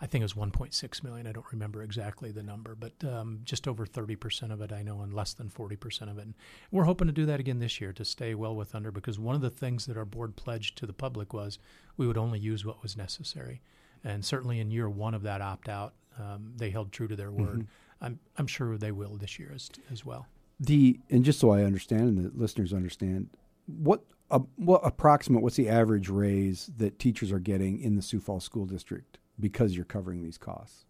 I 0.00 0.06
think 0.06 0.22
it 0.22 0.24
was 0.26 0.36
one 0.36 0.50
point 0.50 0.74
six 0.74 1.02
million. 1.02 1.26
I 1.26 1.32
don't 1.32 1.50
remember 1.50 1.82
exactly 1.82 2.30
the 2.30 2.42
number, 2.42 2.74
but 2.74 2.92
um, 3.04 3.40
just 3.44 3.66
over 3.66 3.84
thirty 3.86 4.16
percent 4.16 4.52
of 4.52 4.60
it, 4.60 4.70
I 4.72 4.82
know, 4.82 5.00
and 5.00 5.12
less 5.12 5.32
than 5.32 5.48
forty 5.48 5.76
percent 5.76 6.10
of 6.10 6.18
it. 6.18 6.22
And 6.26 6.34
we're 6.70 6.84
hoping 6.84 7.06
to 7.08 7.12
do 7.12 7.26
that 7.26 7.40
again 7.40 7.58
this 7.58 7.80
year 7.80 7.92
to 7.94 8.04
stay 8.04 8.34
well 8.34 8.54
with 8.54 8.74
under, 8.74 8.92
because 8.92 9.18
one 9.18 9.34
of 9.34 9.40
the 9.40 9.50
things 9.50 9.86
that 9.86 9.96
our 9.96 10.04
board 10.04 10.36
pledged 10.36 10.76
to 10.78 10.86
the 10.86 10.92
public 10.92 11.32
was 11.32 11.58
we 11.96 12.06
would 12.06 12.18
only 12.18 12.38
use 12.38 12.64
what 12.64 12.82
was 12.82 12.96
necessary, 12.96 13.60
and 14.04 14.24
certainly 14.24 14.60
in 14.60 14.70
year 14.70 14.88
one 14.88 15.14
of 15.14 15.22
that 15.22 15.40
opt-out, 15.40 15.94
um, 16.18 16.52
they 16.56 16.70
held 16.70 16.92
true 16.92 17.08
to 17.08 17.16
their 17.16 17.30
word. 17.30 17.66
I'm 18.00 18.18
I'm 18.36 18.46
sure 18.46 18.76
they 18.76 18.92
will 18.92 19.16
this 19.16 19.38
year 19.38 19.52
as 19.54 19.70
as 19.90 20.04
well. 20.04 20.26
The 20.58 20.98
and 21.10 21.24
just 21.24 21.38
so 21.38 21.50
I 21.50 21.62
understand 21.62 22.02
and 22.02 22.18
the 22.18 22.38
listeners 22.38 22.72
understand, 22.72 23.28
what 23.66 24.02
uh, 24.30 24.40
what 24.56 24.80
approximate 24.84 25.42
what's 25.42 25.56
the 25.56 25.68
average 25.68 26.08
raise 26.08 26.70
that 26.76 26.98
teachers 26.98 27.32
are 27.32 27.38
getting 27.38 27.80
in 27.80 27.96
the 27.96 28.02
Sioux 28.02 28.20
Falls 28.20 28.44
School 28.44 28.66
District 28.66 29.18
because 29.38 29.74
you're 29.74 29.84
covering 29.84 30.22
these 30.22 30.38
costs? 30.38 30.84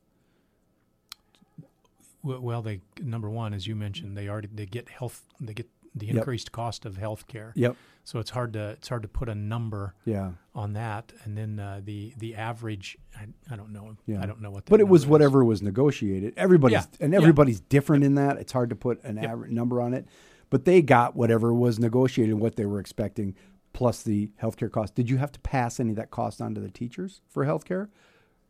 Well, 2.23 2.41
well, 2.41 2.62
they 2.62 2.81
number 3.01 3.31
one, 3.31 3.55
as 3.55 3.66
you 3.66 3.75
mentioned, 3.75 4.16
they 4.16 4.29
already 4.29 4.49
they 4.53 4.66
get 4.66 4.89
health, 4.89 5.25
they 5.41 5.55
get 5.55 5.68
the 5.95 6.07
Yep. 6.07 6.16
increased 6.16 6.53
cost 6.53 6.86
of 6.86 6.97
health 6.97 7.26
care. 7.26 7.53
Yep. 7.57 7.76
So 8.05 8.18
it's 8.18 8.30
hard 8.30 8.53
to 8.55 8.70
it's 8.70 8.88
hard 8.88 9.03
to 9.03 9.09
put 9.09 9.28
a 9.28 9.34
number 9.34 9.95
Yeah. 10.05 10.32
on 10.55 10.72
that, 10.72 11.12
and 11.24 11.36
then 11.36 11.59
uh, 11.59 11.80
the 11.84 12.14
the 12.16 12.34
average, 12.36 12.97
I, 13.16 13.26
I 13.51 13.57
don't 13.57 13.72
know, 13.72 13.97
Yeah. 14.07 14.22
I 14.22 14.26
don't 14.26 14.41
know 14.41 14.51
what. 14.51 14.64
But 14.66 14.80
it 14.80 14.88
was 14.88 15.03
is. 15.03 15.09
whatever 15.09 15.45
was 15.45 15.62
negotiated. 15.62 16.34
Everybody's 16.36 16.74
Yeah. 16.74 17.05
and 17.05 17.14
everybody's 17.14 17.61
different 17.61 18.05
in 18.05 18.14
that. 18.14 18.38
It's 18.38 18.53
hard 18.53 18.70
to 18.70 18.76
put 18.76 19.03
an 19.05 19.16
Yep. 19.16 19.24
average 19.30 19.53
number 19.53 19.80
on 19.80 19.93
it. 19.95 20.07
But 20.49 20.64
they 20.64 20.82
got 20.82 21.14
whatever 21.14 21.53
was 21.55 21.78
negotiated, 21.78 22.34
what 22.41 22.57
they 22.57 22.66
were 22.66 22.80
expecting, 22.80 23.36
plus 23.72 24.03
the 24.03 24.30
healthcare 24.43 24.70
cost. 24.70 24.95
Did 24.97 25.09
you 25.11 25.18
have 25.18 25.30
to 25.32 25.41
pass 25.41 25.78
any 25.78 25.91
of 25.91 25.97
that 25.97 26.11
cost 26.11 26.41
on 26.41 26.55
to 26.57 26.61
the 26.61 26.70
teachers 26.70 27.20
for 27.28 27.45
healthcare, 27.45 27.88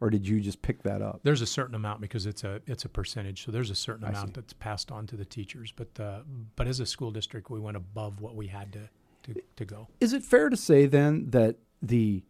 or 0.01 0.09
did 0.09 0.27
you 0.27 0.41
just 0.41 0.63
pick 0.63 0.83
that 0.83 1.03
up? 1.03 1.21
There's 1.23 1.43
a 1.43 1.47
certain 1.47 1.75
amount 1.75 2.01
because 2.01 2.27
it's 2.27 2.43
a 2.43 2.61
it's 2.67 2.85
a 2.85 2.89
percentage, 2.89 3.45
so 3.45 3.53
there's 3.53 3.71
a 3.71 3.75
certain 3.75 4.05
I 4.05 4.09
amount 4.09 4.29
see. 4.29 4.33
that's 4.37 4.53
passed 4.53 4.91
on 4.91 5.07
to 5.09 5.17
the 5.17 5.25
teachers. 5.25 5.73
But 5.75 6.01
uh, 6.01 6.21
but 6.57 6.67
as 6.67 6.81
a 6.81 6.87
school 6.87 7.11
district, 7.11 7.51
we 7.51 7.61
went 7.61 7.77
above 7.77 8.21
what 8.21 8.35
we 8.35 8.47
had 8.47 8.73
to 8.73 8.89
to, 9.25 9.43
to 9.57 9.65
go. 9.65 9.89
Is 10.01 10.13
it 10.13 10.23
fair 10.23 10.49
to 10.49 10.57
say 10.57 10.87
then 10.87 11.31
that 11.31 11.57
the 11.83 12.23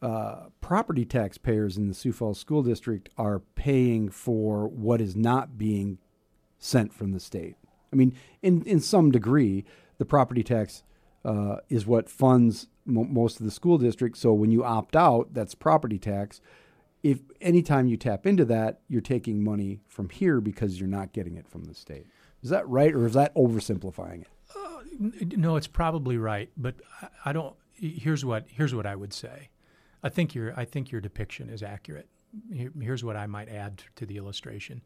uh, 0.00 0.46
property 0.60 1.04
taxpayers 1.04 1.76
in 1.76 1.88
the 1.88 1.94
Sioux 1.94 2.12
Falls 2.12 2.38
School 2.38 2.62
District 2.62 3.08
are 3.18 3.40
paying 3.40 4.08
for 4.08 4.68
what 4.68 5.00
is 5.00 5.16
not 5.16 5.58
being 5.58 5.98
sent 6.58 6.92
from 6.92 7.12
the 7.12 7.20
state? 7.20 7.56
I 7.92 7.96
mean, 7.96 8.14
in 8.42 8.62
in 8.62 8.80
some 8.80 9.10
degree, 9.10 9.64
the 9.98 10.04
property 10.04 10.44
tax 10.44 10.84
uh, 11.24 11.56
is 11.68 11.86
what 11.86 12.08
funds 12.08 12.68
mo- 12.90 13.04
most 13.04 13.38
of 13.40 13.46
the 13.46 13.50
school 13.52 13.78
district. 13.78 14.16
So 14.18 14.32
when 14.32 14.50
you 14.50 14.64
opt 14.64 14.96
out, 14.96 15.32
that's 15.34 15.54
property 15.54 15.98
tax. 15.98 16.40
If 17.02 17.20
anytime 17.40 17.86
you 17.86 17.96
tap 17.96 18.26
into 18.26 18.44
that, 18.46 18.80
you're 18.88 19.00
taking 19.00 19.42
money 19.42 19.80
from 19.88 20.10
here 20.10 20.40
because 20.40 20.78
you're 20.78 20.88
not 20.88 21.12
getting 21.12 21.36
it 21.36 21.48
from 21.48 21.64
the 21.64 21.74
state. 21.74 22.06
Is 22.42 22.50
that 22.50 22.68
right, 22.68 22.94
or 22.94 23.06
is 23.06 23.14
that 23.14 23.34
oversimplifying 23.34 24.22
it? 24.22 24.28
N- 25.00 25.32
No, 25.36 25.56
it's 25.56 25.66
probably 25.66 26.18
right, 26.18 26.50
but 26.56 26.74
I- 27.24 27.32
don't. 27.32 27.54
Here's 27.72 28.24
what 28.24 28.44
here's 28.48 28.74
what 28.74 28.84
I 28.84 28.94
would 28.96 29.14
say. 29.14 29.48
I 30.02 30.10
think 30.10 30.34
your 30.34 30.52
I 30.58 30.66
think 30.66 30.90
your 30.92 31.00
depiction 31.00 31.48
is 31.48 31.62
accurate. 31.62 32.08
Here- 32.52 32.72
Here's 32.78 33.02
what 33.02 33.16
I 33.16 33.26
might 33.26 33.48
add 33.48 33.82
to 33.96 34.04
the 34.06 34.16
illustration. 34.18 34.82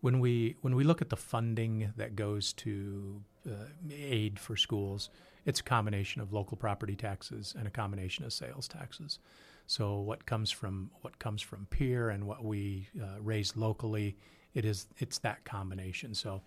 when 0.00 0.18
we 0.18 0.56
when 0.62 0.74
we 0.74 0.82
look 0.82 1.00
at 1.00 1.10
the 1.10 1.16
funding 1.16 1.92
that 1.96 2.16
goes 2.16 2.52
to 2.54 3.22
uh, 3.48 3.66
aid 3.92 4.40
for 4.40 4.56
schools, 4.56 5.10
it's 5.44 5.60
a 5.60 5.64
combination 5.64 6.20
of 6.22 6.32
local 6.32 6.56
property 6.56 6.94
taxes 6.96 7.54
and 7.58 7.66
a 7.66 7.70
combination 7.70 8.24
of 8.24 8.32
sales 8.32 8.68
taxes. 8.68 9.18
So 9.66 9.98
what 10.00 10.26
comes 10.26 10.50
from 10.50 10.90
what 11.00 11.18
comes 11.18 11.42
from 11.42 11.66
Pierre 11.70 12.10
and 12.10 12.26
what 12.26 12.44
we 12.44 12.88
uh, 13.00 13.20
raise 13.20 13.56
locally, 13.56 14.16
it 14.54 14.64
is 14.64 14.86
it's 14.98 15.18
that 15.20 15.44
combination. 15.44 16.14
So 16.14 16.42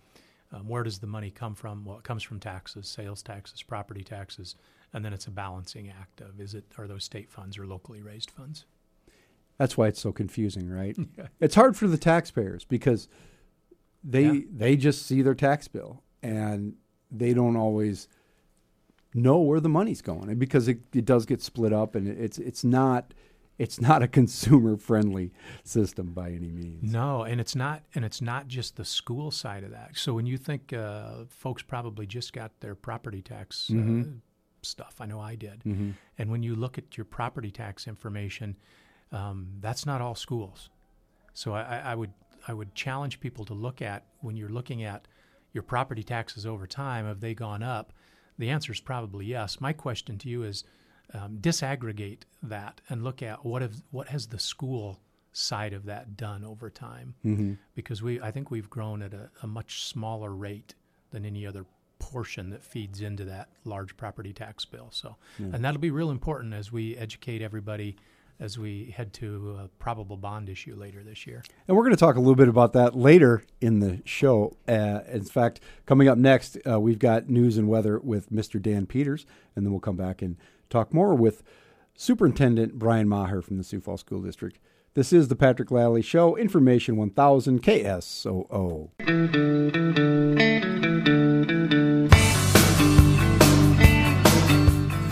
um, 0.51 0.67
where 0.67 0.83
does 0.83 0.99
the 0.99 1.07
money 1.07 1.31
come 1.31 1.55
from? 1.55 1.85
Well, 1.85 1.97
it 1.97 2.03
comes 2.03 2.23
from 2.23 2.39
taxes, 2.39 2.87
sales 2.87 3.23
taxes, 3.23 3.63
property 3.63 4.03
taxes, 4.03 4.55
and 4.93 5.03
then 5.03 5.13
it's 5.13 5.27
a 5.27 5.31
balancing 5.31 5.89
act 5.89 6.21
of 6.21 6.39
is 6.39 6.53
it 6.53 6.65
are 6.77 6.87
those 6.87 7.03
state 7.03 7.29
funds 7.31 7.57
or 7.57 7.65
locally 7.65 8.01
raised 8.01 8.31
funds? 8.31 8.65
That's 9.57 9.77
why 9.77 9.87
it's 9.87 10.01
so 10.01 10.11
confusing, 10.11 10.69
right? 10.69 10.97
It's 11.39 11.55
hard 11.55 11.75
for 11.77 11.87
the 11.87 11.97
taxpayers 11.97 12.65
because 12.65 13.07
they 14.03 14.23
Yeah. 14.29 14.41
they 14.51 14.75
just 14.77 15.05
see 15.05 15.21
their 15.21 15.33
tax 15.35 15.67
bill 15.67 16.03
and 16.21 16.75
they 17.09 17.33
don't 17.33 17.55
always 17.55 18.07
know 19.15 19.39
where 19.39 19.59
the 19.59 19.69
money's 19.69 20.01
going 20.01 20.29
and 20.29 20.37
because 20.37 20.67
it, 20.67 20.79
it 20.93 21.05
does 21.05 21.25
get 21.25 21.41
split 21.41 21.71
up 21.73 21.95
and 21.95 22.07
it's 22.07 22.37
it's 22.37 22.63
not 22.63 23.13
it's 23.57 23.79
not 23.79 24.03
a 24.03 24.07
consumer 24.19 24.77
friendly 24.77 25.31
system 25.63 26.07
by 26.13 26.29
any 26.29 26.51
means. 26.51 26.91
No, 26.91 27.23
and 27.23 27.39
it's 27.39 27.55
not, 27.55 27.83
and 27.95 28.03
it's 28.03 28.21
not 28.21 28.47
just 28.47 28.75
the 28.75 28.85
school 28.85 29.31
side 29.31 29.63
of 29.63 29.71
that. 29.71 29.91
So 29.97 30.13
when 30.13 30.25
you 30.25 30.37
think 30.37 30.73
uh, 30.73 31.25
folks 31.29 31.63
probably 31.63 32.05
just 32.05 32.33
got 32.33 32.59
their 32.59 32.75
property 32.75 33.21
tax 33.21 33.71
uh, 33.71 34.03
stuff, 34.61 34.95
I 34.99 35.05
know 35.05 35.19
I 35.19 35.35
did, 35.35 35.63
and 36.17 36.31
when 36.31 36.43
you 36.43 36.55
look 36.55 36.77
at 36.77 36.97
your 36.97 37.05
property 37.05 37.51
tax 37.51 37.87
information, 37.87 38.57
um, 39.11 39.47
that's 39.61 39.85
not 39.85 40.01
all 40.01 40.15
schools. 40.15 40.69
So 41.33 41.53
I 41.53 41.81
I 41.85 41.95
would 41.95 42.11
I 42.47 42.53
would 42.53 42.75
challenge 42.75 43.19
people 43.19 43.45
to 43.45 43.53
look 43.53 43.81
at 43.81 44.05
when 44.19 44.35
you're 44.35 44.49
looking 44.49 44.83
at 44.83 45.07
your 45.53 45.63
property 45.63 46.03
taxes 46.03 46.45
over 46.45 46.67
time. 46.67 47.05
Have 47.05 47.21
they 47.21 47.33
gone 47.33 47.63
up? 47.63 47.93
The 48.37 48.49
answer 48.49 48.71
is 48.71 48.79
probably 48.79 49.25
yes. 49.25 49.61
My 49.61 49.73
question 49.73 50.17
to 50.19 50.29
you 50.29 50.43
is 50.43 50.63
um, 51.13 51.37
disaggregate 51.39 52.21
that 52.43 52.81
and 52.89 53.03
look 53.03 53.21
at 53.21 53.45
what 53.45 53.61
have 53.61 53.75
what 53.91 54.07
has 54.09 54.27
the 54.27 54.39
school 54.39 54.99
side 55.31 55.73
of 55.73 55.85
that 55.85 56.15
done 56.17 56.43
over 56.45 56.69
time 56.69 57.13
because 57.75 58.01
we 58.01 58.21
I 58.21 58.31
think 58.31 58.49
we've 58.51 58.69
grown 58.69 59.01
at 59.01 59.13
a, 59.13 59.29
a 59.43 59.47
much 59.47 59.83
smaller 59.83 60.33
rate 60.33 60.75
than 61.11 61.25
any 61.25 61.45
other 61.45 61.65
portion 61.99 62.49
that 62.51 62.63
feeds 62.63 63.01
into 63.01 63.25
that 63.25 63.49
large 63.63 63.95
property 63.97 64.33
tax 64.33 64.65
bill. 64.65 64.89
So 64.91 65.15
and 65.37 65.63
that'll 65.63 65.79
be 65.79 65.91
real 65.91 66.11
important 66.11 66.53
as 66.53 66.71
we 66.71 66.95
educate 66.97 67.41
everybody 67.41 67.95
as 68.39 68.57
we 68.57 68.93
head 68.95 69.13
to 69.13 69.57
a 69.63 69.67
probable 69.79 70.17
bond 70.17 70.49
issue 70.49 70.75
later 70.75 71.03
this 71.03 71.25
year. 71.25 71.43
And 71.67 71.75
we're 71.75 71.83
going 71.83 71.95
to 71.95 71.99
talk 71.99 72.15
a 72.15 72.19
little 72.19 72.35
bit 72.35 72.47
about 72.47 72.73
that 72.73 72.95
later 72.95 73.43
in 73.61 73.79
the 73.79 74.01
show. 74.05 74.57
Uh, 74.67 74.99
in 75.11 75.23
fact, 75.23 75.59
coming 75.85 76.07
up 76.07 76.17
next, 76.17 76.57
uh, 76.69 76.79
we've 76.79 76.99
got 76.99 77.29
news 77.29 77.57
and 77.57 77.67
weather 77.67 77.99
with 77.99 78.31
Mr. 78.31 78.61
Dan 78.61 78.85
Peters, 78.85 79.25
and 79.55 79.65
then 79.65 79.71
we'll 79.71 79.79
come 79.79 79.97
back 79.97 80.21
and 80.21 80.37
talk 80.69 80.93
more 80.93 81.15
with 81.15 81.43
Superintendent 81.95 82.77
Brian 82.77 83.07
Maher 83.07 83.41
from 83.41 83.57
the 83.57 83.63
Sioux 83.63 83.79
Falls 83.79 84.01
School 84.01 84.21
District. 84.21 84.59
This 84.95 85.11
is 85.11 85.27
the 85.27 85.35
Patrick 85.35 85.71
Lally 85.71 86.01
Show, 86.01 86.37
Information 86.37 86.95
1000 86.95 87.61
KSOO. 87.61 88.89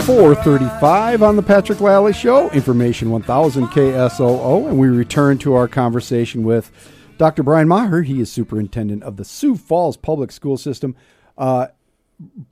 435 0.06 1.24
on 1.24 1.38
the 1.38 1.42
Patrick 1.42 1.80
Lally 1.80 2.12
Show, 2.12 2.50
Information 2.50 3.10
1000 3.10 3.68
KSOO, 3.68 4.68
and 4.68 4.78
we 4.78 4.90
return 4.90 5.38
to 5.38 5.54
our 5.54 5.70
conversation 5.70 6.44
with 6.44 6.72
Dr. 7.18 7.42
Brian 7.42 7.70
Maher. 7.70 8.02
He 8.02 8.20
is 8.20 8.30
superintendent 8.30 9.02
of 9.04 9.16
the 9.16 9.24
Sioux 9.24 9.56
Falls 9.56 9.96
Public 9.96 10.34
School 10.34 10.58
System. 10.58 10.98
Uh, 11.38 11.68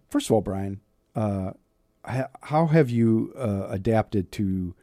first 0.10 0.28
of 0.28 0.32
all, 0.32 0.40
Brian, 0.40 0.80
uh, 1.14 1.52
how 2.06 2.68
have 2.68 2.90
you 2.90 3.34
uh, 3.38 3.68
adapted 3.70 4.32
to? 4.34 4.74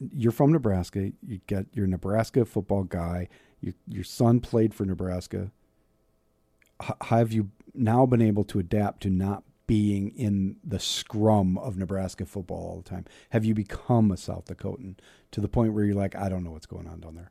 You're 0.00 0.32
from 0.32 0.50
Nebraska. 0.50 1.12
You 1.24 1.40
get 1.46 1.66
you're 1.74 1.86
a 1.86 1.88
Nebraska 1.88 2.44
football 2.44 2.82
guy. 2.82 3.28
Your 3.60 3.74
your 3.86 4.04
son 4.04 4.40
played 4.40 4.74
for 4.74 4.84
Nebraska. 4.84 5.52
H- 6.82 6.90
have 7.02 7.32
you 7.32 7.50
now 7.72 8.04
been 8.04 8.22
able 8.22 8.42
to 8.46 8.58
adapt 8.58 9.02
to 9.04 9.10
not 9.10 9.44
being 9.68 10.08
in 10.16 10.56
the 10.64 10.80
scrum 10.80 11.56
of 11.58 11.76
Nebraska 11.76 12.26
football 12.26 12.56
all 12.58 12.76
the 12.82 12.88
time? 12.90 13.04
Have 13.30 13.44
you 13.44 13.54
become 13.54 14.10
a 14.10 14.16
South 14.16 14.46
Dakotan 14.46 14.96
to 15.30 15.40
the 15.40 15.46
point 15.46 15.74
where 15.74 15.84
you're 15.84 15.94
like, 15.94 16.16
I 16.16 16.28
don't 16.28 16.42
know 16.42 16.50
what's 16.50 16.66
going 16.66 16.88
on 16.88 16.98
down 16.98 17.14
there? 17.14 17.30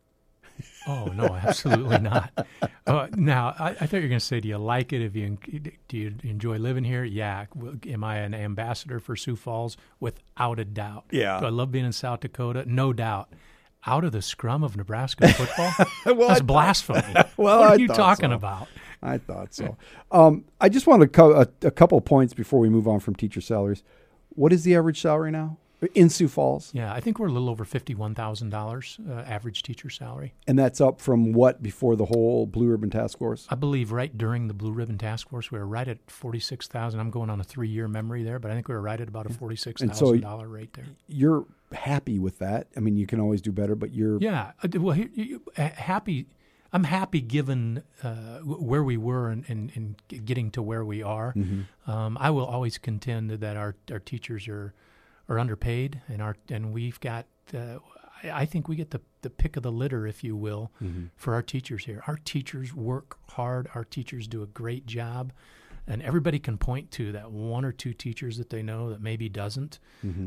Oh 0.87 1.05
no, 1.13 1.25
absolutely 1.35 1.99
not. 1.99 2.31
Uh, 2.87 3.05
now, 3.17 3.53
I, 3.59 3.71
I 3.71 3.73
thought 3.85 3.97
you 3.97 4.03
were 4.03 4.07
going 4.07 4.11
to 4.19 4.25
say, 4.25 4.39
do 4.39 4.47
you 4.47 4.57
like 4.57 4.93
it? 4.93 5.01
If 5.01 5.13
you 5.13 5.37
do 5.89 5.97
you 5.97 6.15
enjoy 6.23 6.55
living 6.57 6.85
here? 6.85 7.03
Yeah. 7.03 7.43
Am 7.85 8.01
I 8.01 8.19
an 8.19 8.33
ambassador 8.33 9.01
for 9.01 9.17
Sioux 9.17 9.35
Falls? 9.35 9.75
Without 9.99 10.57
a 10.57 10.63
doubt. 10.63 11.03
Yeah. 11.11 11.37
Do 11.41 11.47
I 11.47 11.49
love 11.49 11.69
being 11.69 11.83
in 11.83 11.91
South 11.91 12.21
Dakota? 12.21 12.63
No 12.65 12.93
doubt. 12.93 13.33
Out 13.85 14.05
of 14.05 14.13
the 14.13 14.21
scrum 14.21 14.63
of 14.63 14.77
Nebraska 14.77 15.27
football? 15.33 15.73
Well, 16.15 16.29
That's 16.29 16.39
I- 16.39 16.45
blasphemy. 16.45 17.13
Well, 17.35 17.59
what 17.59 17.67
are 17.67 17.73
I 17.73 17.75
you 17.75 17.89
talking 17.89 18.29
so. 18.29 18.35
about? 18.35 18.69
I 19.01 19.17
thought 19.17 19.53
so. 19.53 19.77
Um, 20.11 20.45
I 20.59 20.69
just 20.69 20.87
want 20.87 21.01
to 21.01 21.07
co- 21.07 21.41
a, 21.41 21.47
a 21.67 21.71
couple 21.71 21.97
of 21.97 22.05
points 22.05 22.33
before 22.33 22.59
we 22.59 22.69
move 22.69 22.87
on 22.87 22.99
from 22.99 23.15
teacher 23.15 23.41
salaries. 23.41 23.83
What 24.29 24.51
is 24.53 24.63
the 24.63 24.75
average 24.75 25.01
salary 25.01 25.31
now 25.31 25.57
in 25.93 26.09
Sioux 26.09 26.27
Falls? 26.27 26.71
Yeah, 26.73 26.91
I 26.91 26.99
think 26.99 27.19
we're 27.19 27.27
a 27.27 27.31
little 27.31 27.49
over 27.49 27.63
fifty-one 27.63 28.15
thousand 28.15 28.49
dollars 28.49 28.99
uh, 29.07 29.13
average 29.21 29.61
teacher 29.63 29.89
salary. 29.91 30.33
And 30.47 30.57
that's 30.57 30.81
up 30.81 30.99
from 30.99 31.33
what 31.33 31.61
before 31.61 31.95
the 31.95 32.05
whole 32.05 32.47
Blue 32.47 32.67
Ribbon 32.67 32.89
Task 32.89 33.19
Force? 33.19 33.47
I 33.49 33.55
believe 33.55 33.91
right 33.91 34.15
during 34.17 34.47
the 34.47 34.53
Blue 34.55 34.71
Ribbon 34.71 34.97
Task 34.97 35.29
Force, 35.29 35.51
we 35.51 35.59
were 35.59 35.67
right 35.67 35.87
at 35.87 35.99
forty-six 36.09 36.67
thousand. 36.67 36.99
I'm 36.99 37.11
going 37.11 37.29
on 37.29 37.39
a 37.39 37.43
three-year 37.43 37.87
memory 37.87 38.23
there, 38.23 38.39
but 38.39 38.49
I 38.49 38.55
think 38.55 38.67
we 38.67 38.73
were 38.73 38.81
right 38.81 38.99
at 38.99 39.07
about 39.07 39.27
a 39.27 39.33
forty-six 39.33 39.81
And 39.81 39.95
so 39.95 40.07
thousand 40.07 40.21
dollar 40.21 40.47
rate 40.47 40.73
there. 40.73 40.85
You're 41.07 41.45
happy 41.71 42.17
with 42.17 42.39
that? 42.39 42.67
I 42.75 42.79
mean, 42.79 42.97
you 42.97 43.05
can 43.05 43.19
always 43.19 43.41
do 43.41 43.51
better, 43.51 43.75
but 43.75 43.93
you're 43.93 44.17
Yeah, 44.19 44.53
well, 44.79 44.97
happy. 45.55 46.27
I'm 46.73 46.83
happy 46.83 47.21
given 47.21 47.83
uh, 48.03 48.39
where 48.39 48.83
we 48.83 48.97
were 48.97 49.29
and, 49.29 49.45
and, 49.47 49.71
and 49.75 49.95
g- 50.09 50.19
getting 50.19 50.51
to 50.51 50.61
where 50.61 50.83
we 50.85 51.01
are. 51.03 51.33
Um, 51.87 52.17
I 52.19 52.29
will 52.29 52.45
always 52.45 52.77
contend 52.77 53.29
that 53.31 53.55
our, 53.57 53.75
our 53.91 53.99
teachers 53.99 54.47
are 54.47 54.73
are 55.29 55.39
underpaid, 55.39 56.01
and 56.07 56.21
our 56.21 56.35
and 56.49 56.71
we've 56.73 56.99
got. 56.99 57.25
Uh, 57.53 57.79
I 58.23 58.45
think 58.45 58.67
we 58.67 58.75
get 58.75 58.89
the, 58.91 59.01
the 59.21 59.29
pick 59.29 59.57
of 59.57 59.63
the 59.63 59.71
litter, 59.71 60.07
if 60.07 60.23
you 60.23 60.35
will, 60.35 60.71
for 61.15 61.33
our 61.35 61.43
teachers 61.43 61.85
here. 61.85 62.01
Our 62.07 62.17
teachers 62.17 62.73
work 62.73 63.17
hard. 63.29 63.67
Our 63.75 63.83
teachers 63.83 64.27
do 64.27 64.41
a 64.41 64.47
great 64.47 64.87
job, 64.87 65.31
and 65.85 66.01
everybody 66.01 66.39
can 66.39 66.57
point 66.57 66.89
to 66.91 67.11
that 67.11 67.31
one 67.31 67.63
or 67.63 67.71
two 67.71 67.93
teachers 67.93 68.37
that 68.39 68.49
they 68.49 68.63
know 68.63 68.89
that 68.89 69.01
maybe 69.01 69.29
doesn't. 69.29 69.77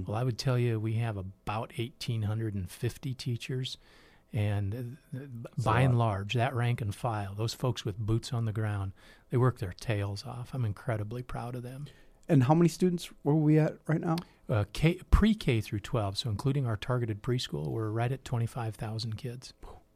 Well, 0.06 0.16
I 0.16 0.22
would 0.22 0.38
tell 0.38 0.56
you 0.58 0.78
we 0.78 0.94
have 0.94 1.16
about 1.16 1.72
1,850 1.76 3.14
teachers, 3.14 3.76
and 4.32 4.96
uh, 5.14 5.18
by 5.58 5.80
and 5.80 5.98
large, 5.98 6.34
that 6.34 6.54
rank 6.54 6.80
and 6.80 6.94
file, 6.94 7.34
those 7.34 7.54
folks 7.54 7.84
with 7.84 7.98
boots 7.98 8.32
on 8.32 8.44
the 8.44 8.52
ground, 8.52 8.92
they 9.30 9.36
work 9.36 9.58
their 9.58 9.74
tails 9.80 10.24
off. 10.26 10.50
I'm 10.52 10.64
incredibly 10.64 11.22
proud 11.22 11.54
of 11.54 11.62
them. 11.62 11.86
And 12.28 12.44
how 12.44 12.54
many 12.54 12.68
students 12.68 13.10
were 13.24 13.34
we 13.34 13.58
at 13.58 13.76
right 13.88 14.00
now? 14.00 14.16
Uh, 14.48 14.64
K, 14.72 15.00
pre-K 15.10 15.60
through 15.60 15.80
12, 15.80 16.18
so 16.18 16.30
including 16.30 16.66
our 16.66 16.76
targeted 16.76 17.22
preschool, 17.22 17.68
we're 17.68 17.90
right 17.90 18.10
at 18.10 18.24
25,000 18.24 19.16
kids. 19.16 19.52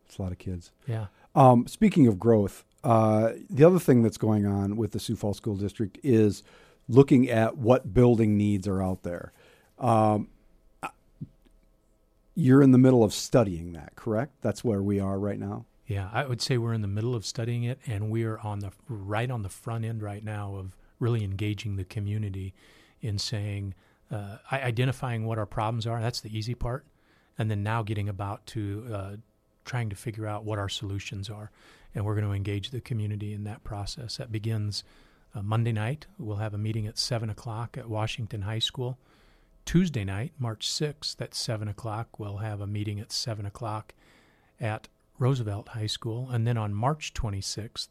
It's 0.06 0.18
a 0.18 0.22
lot 0.22 0.32
of 0.32 0.38
kids. 0.38 0.70
Yeah. 0.86 1.06
Um, 1.34 1.66
speaking 1.66 2.06
of 2.06 2.18
growth, 2.18 2.64
uh, 2.82 3.32
the 3.50 3.64
other 3.64 3.78
thing 3.78 4.02
that's 4.02 4.16
going 4.16 4.46
on 4.46 4.76
with 4.76 4.92
the 4.92 5.00
Sioux 5.00 5.16
Falls 5.16 5.38
School 5.38 5.56
District 5.56 5.98
is 6.02 6.42
looking 6.88 7.28
at 7.30 7.56
what 7.56 7.94
building 7.94 8.36
needs 8.36 8.68
are 8.68 8.82
out 8.82 9.02
there. 9.02 9.32
Um, 9.78 10.28
you're 12.34 12.62
in 12.62 12.72
the 12.72 12.78
middle 12.78 13.04
of 13.04 13.14
studying 13.14 13.72
that, 13.72 13.94
correct? 13.96 14.32
That's 14.42 14.64
where 14.64 14.82
we 14.82 15.00
are 15.00 15.18
right 15.18 15.38
now. 15.38 15.66
Yeah, 15.86 16.08
I 16.12 16.24
would 16.24 16.40
say 16.40 16.56
we're 16.56 16.72
in 16.72 16.80
the 16.80 16.88
middle 16.88 17.14
of 17.14 17.26
studying 17.26 17.64
it, 17.64 17.78
and 17.86 18.10
we 18.10 18.24
are 18.24 18.38
on 18.40 18.60
the 18.60 18.72
right 18.88 19.30
on 19.30 19.42
the 19.42 19.48
front 19.48 19.84
end 19.84 20.02
right 20.02 20.24
now 20.24 20.56
of 20.56 20.76
really 20.98 21.22
engaging 21.22 21.76
the 21.76 21.84
community 21.84 22.54
in 23.00 23.18
saying, 23.18 23.74
uh, 24.10 24.38
identifying 24.50 25.26
what 25.26 25.38
our 25.38 25.46
problems 25.46 25.86
are. 25.86 26.00
That's 26.00 26.20
the 26.20 26.36
easy 26.36 26.54
part, 26.54 26.86
and 27.38 27.50
then 27.50 27.62
now 27.62 27.82
getting 27.82 28.08
about 28.08 28.46
to 28.46 28.86
uh, 28.92 29.16
trying 29.64 29.90
to 29.90 29.96
figure 29.96 30.26
out 30.26 30.44
what 30.44 30.58
our 30.58 30.68
solutions 30.68 31.28
are, 31.28 31.50
and 31.94 32.04
we're 32.04 32.14
going 32.14 32.26
to 32.26 32.32
engage 32.32 32.70
the 32.70 32.80
community 32.80 33.34
in 33.34 33.44
that 33.44 33.62
process. 33.62 34.16
That 34.16 34.32
begins 34.32 34.84
uh, 35.34 35.42
Monday 35.42 35.72
night. 35.72 36.06
We'll 36.18 36.36
have 36.36 36.54
a 36.54 36.58
meeting 36.58 36.86
at 36.86 36.98
seven 36.98 37.28
o'clock 37.28 37.76
at 37.76 37.88
Washington 37.88 38.42
High 38.42 38.58
School. 38.58 38.98
Tuesday 39.64 40.04
night, 40.04 40.32
March 40.38 40.68
sixth, 40.68 41.20
at 41.20 41.34
seven 41.34 41.68
o'clock, 41.68 42.18
we'll 42.18 42.38
have 42.38 42.60
a 42.60 42.66
meeting 42.66 43.00
at 43.00 43.12
seven 43.12 43.46
o'clock 43.46 43.94
at 44.60 44.88
Roosevelt 45.18 45.68
High 45.68 45.86
School. 45.86 46.28
And 46.30 46.46
then 46.46 46.56
on 46.56 46.74
March 46.74 47.14
26th, 47.14 47.88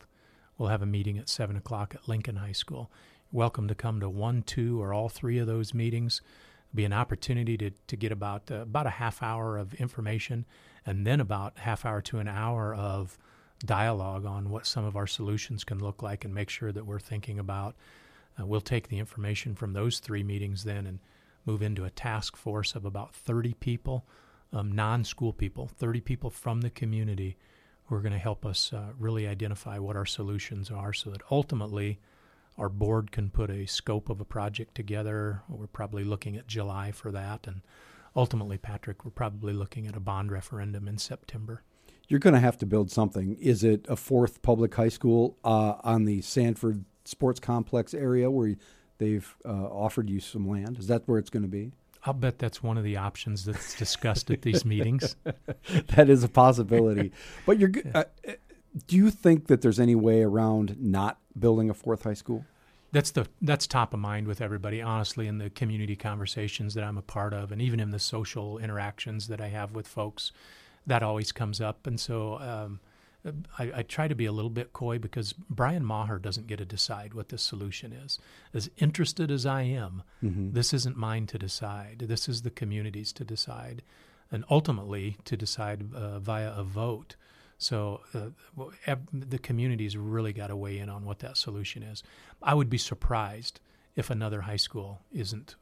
we'll 0.58 0.70
have 0.70 0.82
a 0.82 0.88
meeting 0.88 1.18
at 1.18 1.30
7 1.30 1.56
o'clock 1.56 1.96
at 1.96 2.08
Lincoln 2.08 2.38
High 2.38 2.52
School. 2.52 2.92
Welcome 3.32 3.68
to 3.68 3.76
come 3.76 4.00
to 4.00 4.10
one, 4.10 4.44
two, 4.44 4.82
or 4.82 4.94
all 4.94 5.10
three 5.10 5.38
of 5.40 5.48
those 5.48 5.74
meetings. 5.74 6.22
It'll 6.70 6.76
be 6.76 6.86
an 6.86 6.94
opportunity 6.94 7.58
to, 7.58 7.72
to 7.88 7.96
get 7.96 8.12
about, 8.12 8.52
uh, 8.52 8.56
about 8.56 8.88
a 8.88 8.92
half 8.92 9.24
hour 9.24 9.58
of 9.58 9.74
information 9.76 10.46
and 10.86 11.08
then 11.08 11.20
about 11.20 11.58
half 11.60 11.86
hour 11.86 12.02
to 12.02 12.20
an 12.20 12.28
hour 12.28 12.76
of 12.76 13.18
dialogue 13.66 14.26
on 14.26 14.50
what 14.50 14.68
some 14.68 14.84
of 14.84 14.98
our 14.98 15.08
solutions 15.08 15.64
can 15.64 15.80
look 15.80 16.04
like 16.04 16.26
and 16.26 16.34
make 16.34 16.50
sure 16.50 16.72
that 16.72 16.86
we're 16.86 17.00
thinking 17.00 17.40
about. 17.40 17.76
Uh, 18.40 18.46
we'll 18.46 18.62
take 18.62 18.90
the 18.90 19.00
information 19.00 19.56
from 19.56 19.74
those 19.74 20.00
three 20.00 20.24
meetings 20.24 20.66
then 20.66 20.86
and 20.86 21.00
move 21.46 21.62
into 21.62 21.86
a 21.86 21.90
task 21.90 22.36
force 22.36 22.76
of 22.76 22.86
about 22.86 23.14
30 23.14 23.54
people, 23.56 24.06
um, 24.52 24.72
non 24.72 25.04
school 25.04 25.34
people, 25.34 25.68
30 25.68 26.02
people 26.02 26.30
from 26.30 26.62
the 26.62 26.70
community 26.70 27.38
who 27.86 27.96
are 27.96 28.02
going 28.02 28.14
to 28.14 28.20
help 28.20 28.46
us 28.46 28.72
uh, 28.72 28.92
really 28.98 29.28
identify 29.28 29.78
what 29.78 29.96
our 29.96 30.06
solutions 30.06 30.72
are 30.72 30.94
so 30.94 31.10
that 31.10 31.22
ultimately 31.30 32.00
our 32.58 32.70
board 32.70 33.12
can 33.12 33.30
put 33.30 33.50
a 33.50 33.66
scope 33.66 34.10
of 34.10 34.22
a 34.22 34.26
project 34.26 34.76
together. 34.76 35.42
We're 35.50 35.68
probably 35.68 36.04
looking 36.04 36.38
at 36.38 36.48
July 36.48 36.92
for 36.92 37.12
that. 37.12 37.48
And 37.48 37.62
ultimately, 38.16 38.58
Patrick, 38.58 39.04
we're 39.04 39.12
probably 39.12 39.54
looking 39.54 39.88
at 39.88 39.96
a 39.96 40.00
bond 40.00 40.32
referendum 40.32 40.88
in 40.88 40.98
September. 40.98 41.64
You're 42.08 42.20
going 42.20 42.36
to 42.36 42.40
have 42.40 42.58
to 42.60 42.66
build 42.66 42.92
something. 42.92 43.36
Is 43.36 43.64
it 43.64 43.86
a 43.90 43.96
fourth 43.96 44.42
public 44.42 44.76
high 44.76 44.90
school 44.90 45.38
uh, 45.44 45.76
on 45.84 46.06
the 46.06 46.22
Sanford 46.22 46.86
Sports 47.06 47.40
Complex 47.40 47.94
area 47.94 48.30
where 48.30 48.56
they've 49.04 49.36
uh, 49.46 49.50
offered 49.50 50.10
you 50.10 50.20
some 50.20 50.48
land? 50.48 50.80
Is 50.80 50.88
that 50.88 51.04
where 51.06 51.20
it's 51.20 51.30
going 51.30 51.44
to 51.44 51.50
be? 51.50 51.72
I'll 52.06 52.14
bet 52.14 52.40
that's 52.40 52.62
one 52.62 52.78
of 52.78 52.84
the 52.84 52.98
options 52.98 53.46
that's 53.46 53.76
discussed 53.76 54.30
at 54.32 54.42
these 54.42 54.66
meetings. 54.66 55.16
that 55.96 56.10
is 56.10 56.24
a 56.24 56.30
possibility. 56.30 57.12
But 57.46 57.60
you're. 57.60 57.72
Uh, 57.94 58.04
uh, 58.28 58.34
do 58.88 58.96
you 58.96 59.12
think 59.12 59.48
that 59.48 59.62
there's 59.62 59.80
any 59.80 59.96
way 59.96 60.24
around 60.24 60.78
not 60.80 61.20
building 61.38 61.70
a 61.70 61.74
fourth 61.74 62.04
high 62.04 62.16
school? 62.16 62.44
That's 62.92 63.12
the 63.12 63.28
that's 63.42 63.68
top 63.68 63.94
of 63.94 64.00
mind 64.00 64.28
with 64.28 64.42
everybody, 64.42 64.82
honestly, 64.82 65.28
in 65.28 65.38
the 65.38 65.50
community 65.50 65.96
conversations 65.96 66.74
that 66.74 66.84
I'm 66.84 66.98
a 66.98 67.02
part 67.02 67.34
of, 67.34 67.52
and 67.52 67.62
even 67.62 67.80
in 67.80 67.92
the 67.92 68.00
social 68.00 68.58
interactions 68.58 69.28
that 69.28 69.42
I 69.42 69.48
have 69.48 69.72
with 69.72 69.88
folks, 69.88 70.32
that 70.86 71.04
always 71.04 71.32
comes 71.32 71.62
up. 71.62 71.88
And 71.88 72.00
so 72.00 72.40
um, 72.40 72.80
I, 73.58 73.72
I 73.76 73.84
try 73.84 74.08
to 74.08 74.16
be 74.16 74.26
a 74.26 74.32
little 74.32 74.50
bit 74.50 74.74
coy 74.74 75.00
because 75.00 75.34
Brian 75.50 75.86
Maher 75.86 76.20
doesn't 76.20 76.48
get 76.48 76.58
to 76.58 76.66
decide 76.66 77.14
what 77.14 77.30
the 77.30 77.38
solution 77.38 77.94
is. 77.94 78.20
As 78.54 78.70
interested 78.78 79.32
as 79.32 79.46
I 79.46 79.62
am, 79.62 80.04
this 80.54 80.74
isn't 80.74 80.98
mine 80.98 81.26
to 81.28 81.38
decide. 81.38 82.00
This 82.08 82.28
is 82.28 82.42
the 82.42 82.50
community's 82.50 83.14
to 83.14 83.24
decide, 83.24 83.82
and 84.32 84.44
ultimately 84.50 85.18
to 85.26 85.38
decide 85.38 85.94
uh, 85.94 86.20
via 86.20 86.52
a 86.52 86.64
vote. 86.64 87.16
So 87.58 88.02
uh, 88.14 88.96
the 89.14 89.40
community's 89.40 89.96
really 89.96 90.34
got 90.34 90.48
to 90.48 90.56
weigh 90.56 90.80
in 90.80 90.90
on 90.90 91.06
what 91.06 91.20
that 91.20 91.38
solution 91.38 91.82
is. 91.84 92.04
I 92.42 92.54
would 92.54 92.70
be 92.70 92.78
surprised 92.78 93.62
if 93.96 94.10
another 94.10 94.42
high 94.42 94.58
school 94.58 95.00
isn't 95.14 95.56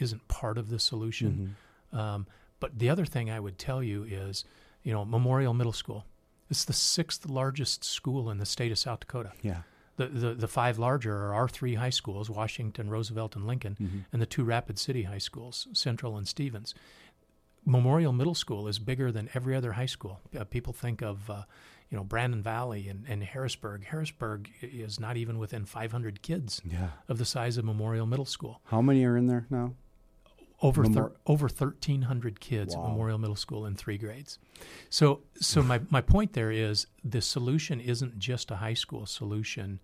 isn't 0.00 0.26
part 0.28 0.58
of 0.58 0.70
the 0.70 0.78
solution. 0.80 1.54
Um, 1.92 2.26
but 2.58 2.78
the 2.78 2.88
other 2.88 3.04
thing 3.04 3.30
I 3.30 3.38
would 3.38 3.58
tell 3.58 3.82
you 3.82 4.04
is, 4.04 4.44
you 4.82 4.92
know, 4.92 5.04
Memorial 5.04 5.52
Middle 5.54 5.74
School. 5.74 6.04
It's 6.50 6.64
the 6.64 6.72
sixth 6.72 7.28
largest 7.28 7.84
school 7.84 8.30
in 8.30 8.38
the 8.38 8.46
state 8.46 8.70
of 8.72 8.78
South 8.78 9.00
Dakota. 9.00 9.32
Yeah. 9.42 9.62
The, 9.96 10.06
the, 10.06 10.34
the 10.34 10.48
five 10.48 10.78
larger 10.78 11.16
are 11.16 11.34
our 11.34 11.48
three 11.48 11.74
high 11.74 11.90
schools, 11.90 12.28
Washington, 12.28 12.90
Roosevelt, 12.90 13.34
and 13.34 13.46
Lincoln, 13.46 14.04
and 14.12 14.20
the 14.20 14.26
two 14.26 14.44
Rapid 14.44 14.78
City 14.78 15.04
high 15.04 15.18
schools, 15.18 15.68
Central 15.72 16.16
and 16.18 16.28
Stevens. 16.28 16.74
Memorial 17.64 18.12
Middle 18.12 18.34
School 18.34 18.68
is 18.68 18.78
bigger 18.78 19.10
than 19.10 19.28
every 19.34 19.56
other 19.56 19.72
high 19.72 19.86
school. 19.86 20.20
Uh, 20.38 20.44
people 20.44 20.72
think 20.72 21.02
of, 21.02 21.28
uh, 21.30 21.42
you 21.90 21.96
know, 21.96 22.04
Brandon 22.04 22.42
Valley 22.42 22.88
and, 22.88 23.04
and 23.08 23.24
Harrisburg. 23.24 23.84
Harrisburg 23.86 24.50
is 24.62 25.00
not 25.00 25.16
even 25.16 25.38
within 25.38 25.64
500 25.64 26.22
kids 26.22 26.60
Yeah. 26.64 26.90
of 27.08 27.18
the 27.18 27.24
size 27.24 27.56
of 27.56 27.64
Memorial 27.64 28.06
Middle 28.06 28.24
School. 28.26 28.60
How 28.66 28.80
many 28.82 29.04
are 29.04 29.16
in 29.16 29.26
there 29.26 29.46
now? 29.50 29.72
Over 30.62 30.82
Memor- 30.84 31.10
thir- 31.10 31.16
over 31.26 31.46
1,300 31.48 32.40
kids 32.40 32.74
Wow. 32.74 32.84
at 32.84 32.88
Memorial 32.90 33.18
Middle 33.18 33.36
School 33.36 33.66
in 33.66 33.74
three 33.74 33.98
grades. 33.98 34.38
So, 34.88 35.20
so 35.34 35.62
my, 35.62 35.80
my 35.90 36.00
point 36.00 36.32
there 36.32 36.50
is 36.50 36.86
the 37.04 37.20
solution 37.20 37.78
isn't 37.80 38.18
just 38.18 38.50
a 38.50 38.56
high 38.56 38.72
school 38.74 39.04
solution. 39.04 39.80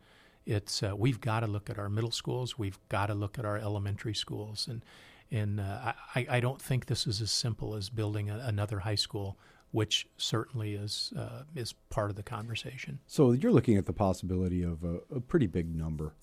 It's 0.46 0.82
uh, 0.82 0.94
we've 0.96 1.20
got 1.20 1.40
to 1.40 1.46
look 1.46 1.68
at 1.68 1.78
our 1.78 1.88
middle 1.90 2.10
schools. 2.10 2.58
We've 2.58 2.78
got 2.88 3.06
to 3.06 3.14
look 3.14 3.38
at 3.38 3.44
our 3.44 3.58
elementary 3.58 4.14
schools, 4.14 4.66
and 4.66 4.82
and 5.30 5.60
uh, 5.60 5.92
I, 6.14 6.26
I 6.28 6.40
don't 6.40 6.60
think 6.60 6.86
this 6.86 7.06
is 7.06 7.20
as 7.20 7.30
simple 7.30 7.74
as 7.74 7.88
building 7.90 8.28
a, 8.30 8.38
another 8.38 8.80
high 8.80 8.96
school, 8.96 9.38
which 9.70 10.08
certainly 10.16 10.74
is 10.74 11.12
uh, 11.16 11.42
is 11.54 11.74
part 11.90 12.10
of 12.10 12.16
the 12.16 12.22
conversation. 12.24 12.98
So 13.06 13.32
you're 13.32 13.52
looking 13.52 13.76
at 13.76 13.86
the 13.86 13.92
possibility 13.92 14.62
of 14.62 14.82
a, 14.84 15.00
a 15.14 15.20
pretty 15.20 15.46
big 15.46 15.74
number 15.76 16.14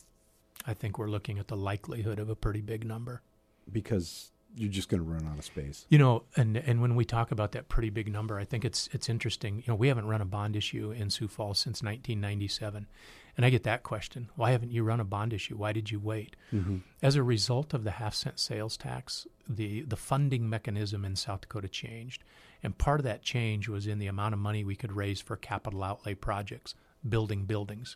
I 0.66 0.74
think 0.74 0.98
we're 0.98 1.10
looking 1.10 1.40
at 1.40 1.48
the 1.48 1.56
likelihood 1.56 2.20
of 2.20 2.30
a 2.30 2.36
pretty 2.36 2.62
big 2.62 2.86
number. 2.86 3.22
because 3.72 4.32
you're 4.56 4.70
just 4.70 4.90
going 4.90 5.04
to 5.04 5.10
run 5.10 5.28
out 5.28 5.38
of 5.38 5.46
space. 5.46 5.86
You 5.90 5.98
know, 5.98 6.24
and 6.36 6.58
and 6.58 6.82
when 6.82 6.96
we 6.96 7.06
talk 7.06 7.32
about 7.32 7.52
that 7.54 7.70
pretty 7.70 7.90
big 7.90 8.12
number, 8.12 8.40
I 8.40 8.46
think 8.46 8.66
it's 8.66 8.90
it's 8.92 9.10
interesting. 9.10 9.58
You 9.58 9.64
know, 9.68 9.76
we 9.76 9.88
haven't 9.88 10.08
run 10.08 10.22
a 10.22 10.26
bond 10.26 10.56
issue 10.56 10.92
in 10.92 11.10
Sioux 11.10 11.28
Falls 11.28 11.60
since 11.60 11.82
1997, 11.84 12.88
and 13.38 13.46
I 13.46 13.50
get 13.50 13.64
that 13.64 13.84
question: 13.84 14.30
Why 14.36 14.52
haven't 14.52 14.72
you 14.72 14.84
run 14.84 15.00
a 15.00 15.06
bond 15.06 15.34
issue? 15.34 15.56
Why 15.56 15.72
did 15.72 15.92
you 15.92 16.00
wait? 16.00 16.36
As 17.02 17.16
a 17.16 17.24
result 17.24 17.74
of 17.74 17.84
the 17.84 17.92
half 17.92 18.14
cent 18.16 18.40
sales 18.40 18.76
tax, 18.78 19.28
the 19.48 19.82
the 19.84 19.98
funding 19.98 20.50
mechanism 20.50 21.06
in 21.06 21.16
South 21.16 21.42
Dakota 21.42 21.68
changed, 21.68 22.24
and 22.64 22.78
part 22.78 23.00
of 23.00 23.04
that 23.06 23.22
change 23.22 23.70
was 23.70 23.88
in 23.88 24.00
the 24.00 24.08
amount 24.08 24.34
of 24.34 24.40
money 24.40 24.64
we 24.64 24.76
could 24.76 24.92
raise 24.92 25.22
for 25.22 25.36
capital 25.36 25.84
outlay 25.84 26.16
projects, 26.16 26.76
building 27.08 27.46
buildings, 27.46 27.96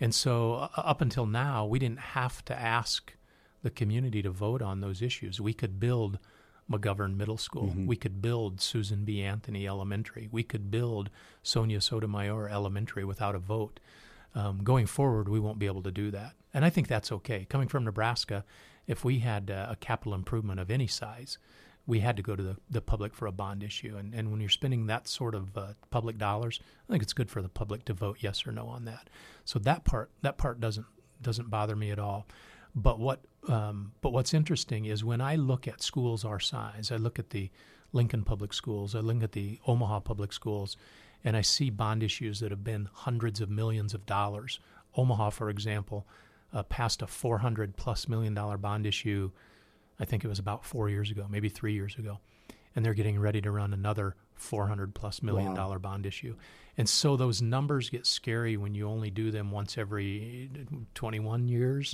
and 0.00 0.14
so 0.14 0.54
uh, 0.54 0.68
up 0.76 1.00
until 1.00 1.26
now, 1.26 1.64
we 1.66 1.78
didn't 1.78 2.00
have 2.00 2.44
to 2.44 2.58
ask 2.58 3.14
the 3.62 3.70
community 3.70 4.22
to 4.22 4.30
vote 4.30 4.62
on 4.62 4.80
those 4.80 5.02
issues. 5.02 5.40
We 5.40 5.52
could 5.52 5.80
build 5.80 6.18
McGovern 6.70 7.16
Middle 7.16 7.38
School. 7.38 7.72
We 7.86 7.96
could 7.96 8.20
build 8.20 8.60
Susan 8.60 9.04
B. 9.04 9.22
Anthony 9.22 9.66
Elementary. 9.66 10.28
We 10.30 10.42
could 10.42 10.70
build 10.70 11.10
Sonia 11.42 11.80
Sotomayor 11.80 12.48
Elementary 12.48 13.04
without 13.04 13.34
a 13.34 13.38
vote. 13.38 13.80
Um, 14.34 14.62
going 14.62 14.86
forward, 14.86 15.28
we 15.28 15.40
won't 15.40 15.58
be 15.58 15.66
able 15.66 15.82
to 15.82 15.90
do 15.90 16.10
that. 16.10 16.34
And 16.52 16.64
I 16.64 16.70
think 16.70 16.86
that's 16.86 17.10
okay. 17.10 17.46
Coming 17.48 17.68
from 17.68 17.84
Nebraska, 17.84 18.44
if 18.86 19.04
we 19.04 19.20
had 19.20 19.50
uh, 19.50 19.68
a 19.70 19.76
capital 19.76 20.14
improvement 20.14 20.60
of 20.60 20.70
any 20.70 20.86
size, 20.86 21.38
we 21.86 22.00
had 22.00 22.16
to 22.18 22.22
go 22.22 22.36
to 22.36 22.42
the, 22.42 22.56
the 22.68 22.82
public 22.82 23.14
for 23.14 23.26
a 23.26 23.32
bond 23.32 23.62
issue. 23.62 23.96
And, 23.96 24.14
and 24.14 24.30
when 24.30 24.40
you're 24.40 24.50
spending 24.50 24.86
that 24.86 25.08
sort 25.08 25.34
of 25.34 25.56
uh, 25.56 25.68
public 25.90 26.18
dollars, 26.18 26.60
I 26.86 26.92
think 26.92 27.02
it's 27.02 27.14
good 27.14 27.30
for 27.30 27.40
the 27.40 27.48
public 27.48 27.86
to 27.86 27.94
vote 27.94 28.18
yes 28.20 28.46
or 28.46 28.52
no 28.52 28.66
on 28.66 28.84
that. 28.84 29.08
So 29.46 29.58
that 29.60 29.84
part 29.84 30.10
that 30.20 30.36
part 30.36 30.60
doesn't 30.60 30.86
doesn't 31.22 31.48
bother 31.48 31.74
me 31.74 31.90
at 31.90 31.98
all. 31.98 32.26
But 32.74 32.98
what 32.98 33.20
um, 33.48 33.92
but 34.00 34.12
what's 34.12 34.34
interesting 34.34 34.84
is 34.84 35.02
when 35.02 35.20
I 35.20 35.36
look 35.36 35.66
at 35.66 35.82
schools 35.82 36.24
our 36.24 36.38
size, 36.40 36.92
I 36.92 36.96
look 36.96 37.18
at 37.18 37.30
the 37.30 37.50
Lincoln 37.92 38.22
Public 38.22 38.52
Schools, 38.52 38.94
I 38.94 39.00
look 39.00 39.22
at 39.22 39.32
the 39.32 39.58
Omaha 39.66 40.00
Public 40.00 40.32
Schools, 40.32 40.76
and 41.24 41.36
I 41.36 41.40
see 41.40 41.70
bond 41.70 42.02
issues 42.02 42.40
that 42.40 42.50
have 42.50 42.62
been 42.62 42.88
hundreds 42.92 43.40
of 43.40 43.50
millions 43.50 43.94
of 43.94 44.06
dollars. 44.06 44.60
Omaha, 44.96 45.30
for 45.30 45.50
example, 45.50 46.06
uh, 46.52 46.62
passed 46.64 47.02
a 47.02 47.06
400 47.06 47.76
plus 47.76 48.08
million 48.08 48.34
dollar 48.34 48.58
bond 48.58 48.86
issue. 48.86 49.30
I 49.98 50.04
think 50.04 50.24
it 50.24 50.28
was 50.28 50.38
about 50.38 50.64
four 50.64 50.88
years 50.88 51.10
ago, 51.10 51.26
maybe 51.28 51.48
three 51.48 51.72
years 51.72 51.96
ago, 51.96 52.20
and 52.76 52.84
they're 52.84 52.94
getting 52.94 53.18
ready 53.18 53.40
to 53.40 53.50
run 53.50 53.72
another 53.72 54.14
400 54.38 54.94
plus 54.94 55.22
million 55.22 55.50
Wow. 55.50 55.54
dollar 55.56 55.78
bond 55.78 56.06
issue. 56.06 56.34
And 56.76 56.88
so 56.88 57.16
those 57.16 57.42
numbers 57.42 57.90
get 57.90 58.06
scary 58.06 58.56
when 58.56 58.74
you 58.74 58.86
only 58.88 59.10
do 59.10 59.30
them 59.32 59.50
once 59.50 59.76
every 59.76 60.48
21 60.94 61.48
years. 61.48 61.92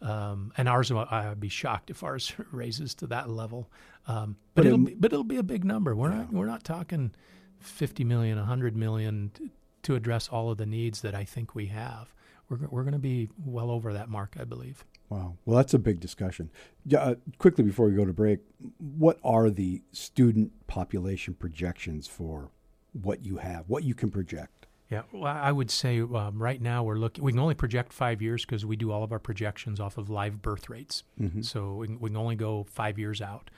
Um, 0.00 0.52
and 0.56 0.68
ours, 0.68 0.92
I'd 0.92 1.40
be 1.40 1.48
shocked 1.48 1.90
if 1.90 2.02
ours 2.04 2.32
raises 2.52 2.94
to 2.96 3.06
that 3.08 3.28
level. 3.28 3.70
Um, 4.06 4.36
but 4.54 4.62
But 4.62 4.66
it'll 4.66 4.78
be, 4.78 4.94
but 4.94 5.12
it'll 5.12 5.24
be 5.24 5.36
a 5.38 5.42
big 5.42 5.64
number. 5.64 5.94
We're 5.96 6.10
not 6.10 6.32
we're 6.32 6.46
not 6.46 6.62
talking 6.64 7.12
50 7.58 8.04
million, 8.04 8.38
100 8.38 8.76
million 8.76 9.30
t- 9.34 9.50
to 9.82 9.94
address 9.96 10.28
all 10.28 10.50
of 10.50 10.58
the 10.58 10.66
needs 10.66 11.02
that 11.02 11.14
I 11.14 11.24
think 11.24 11.54
we 11.54 11.66
have. 11.66 12.14
We're 12.48 12.58
we're 12.70 12.82
going 12.84 12.92
to 12.92 12.98
be 13.00 13.28
well 13.44 13.70
over 13.70 13.92
that 13.94 14.08
mark, 14.08 14.36
I 14.38 14.44
believe. 14.44 14.84
Wow. 15.10 15.36
Well, 15.44 15.56
that's 15.56 15.74
a 15.74 15.78
big 15.78 16.00
discussion. 16.00 16.50
Uh, 16.96 17.16
quickly 17.38 17.64
before 17.64 17.86
we 17.86 17.96
go 17.96 18.04
to 18.04 18.12
break, 18.12 18.38
what 18.78 19.18
are 19.24 19.50
the 19.50 19.82
student 19.92 20.52
population 20.68 21.34
projections 21.34 22.06
for 22.06 22.50
what 22.92 23.24
you 23.24 23.38
have, 23.38 23.68
what 23.68 23.82
you 23.82 23.94
can 23.94 24.10
project? 24.10 24.66
Yeah, 24.88 25.02
well, 25.12 25.26
I 25.26 25.52
would 25.52 25.70
say 25.70 26.00
um, 26.00 26.42
right 26.42 26.60
now 26.60 26.82
we're 26.82 26.96
looking. 26.96 27.22
We 27.22 27.30
can 27.32 27.40
only 27.40 27.54
project 27.54 27.92
five 27.92 28.22
years 28.22 28.44
because 28.44 28.66
we 28.66 28.74
do 28.76 28.90
all 28.90 29.04
of 29.04 29.12
our 29.12 29.20
projections 29.20 29.78
off 29.78 29.98
of 29.98 30.10
live 30.10 30.42
birth 30.42 30.68
rates. 30.68 31.04
So 31.42 31.74
we 31.74 31.86
can, 31.86 32.00
we 32.00 32.10
can 32.10 32.16
only 32.16 32.34
go 32.34 32.64
five 32.64 32.98
years 32.98 33.20
out. 33.20 33.50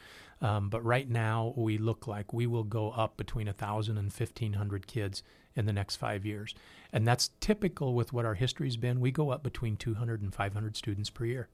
Um, 0.42 0.68
but 0.68 0.84
right 0.84 1.09
now 1.09 1.55
we 1.57 1.78
look 1.78 2.07
like 2.07 2.32
we 2.32 2.46
will 2.46 2.64
go 2.64 2.90
up 2.90 3.16
between 3.16 3.48
a 3.48 3.53
thousand 3.53 3.96
and 3.96 4.12
fifteen 4.12 4.55
hundred 4.55 4.86
kids 4.86 5.22
in 5.57 5.66
the 5.66 5.72
next 5.72 5.96
five 5.96 6.24
years, 6.24 6.55
and 6.92 7.07
that's 7.07 7.30
typical 7.40 7.94
with 7.94 8.12
what 8.12 8.24
our 8.24 8.34
history's 8.34 8.76
been. 8.76 9.00
We 9.00 9.11
go 9.11 9.30
up 9.30 9.42
between 9.42 9.76
200 9.76 10.22
and 10.22 10.34
500 10.34 10.76
students 10.76 11.11
per 11.11 11.24
year, 11.24 11.48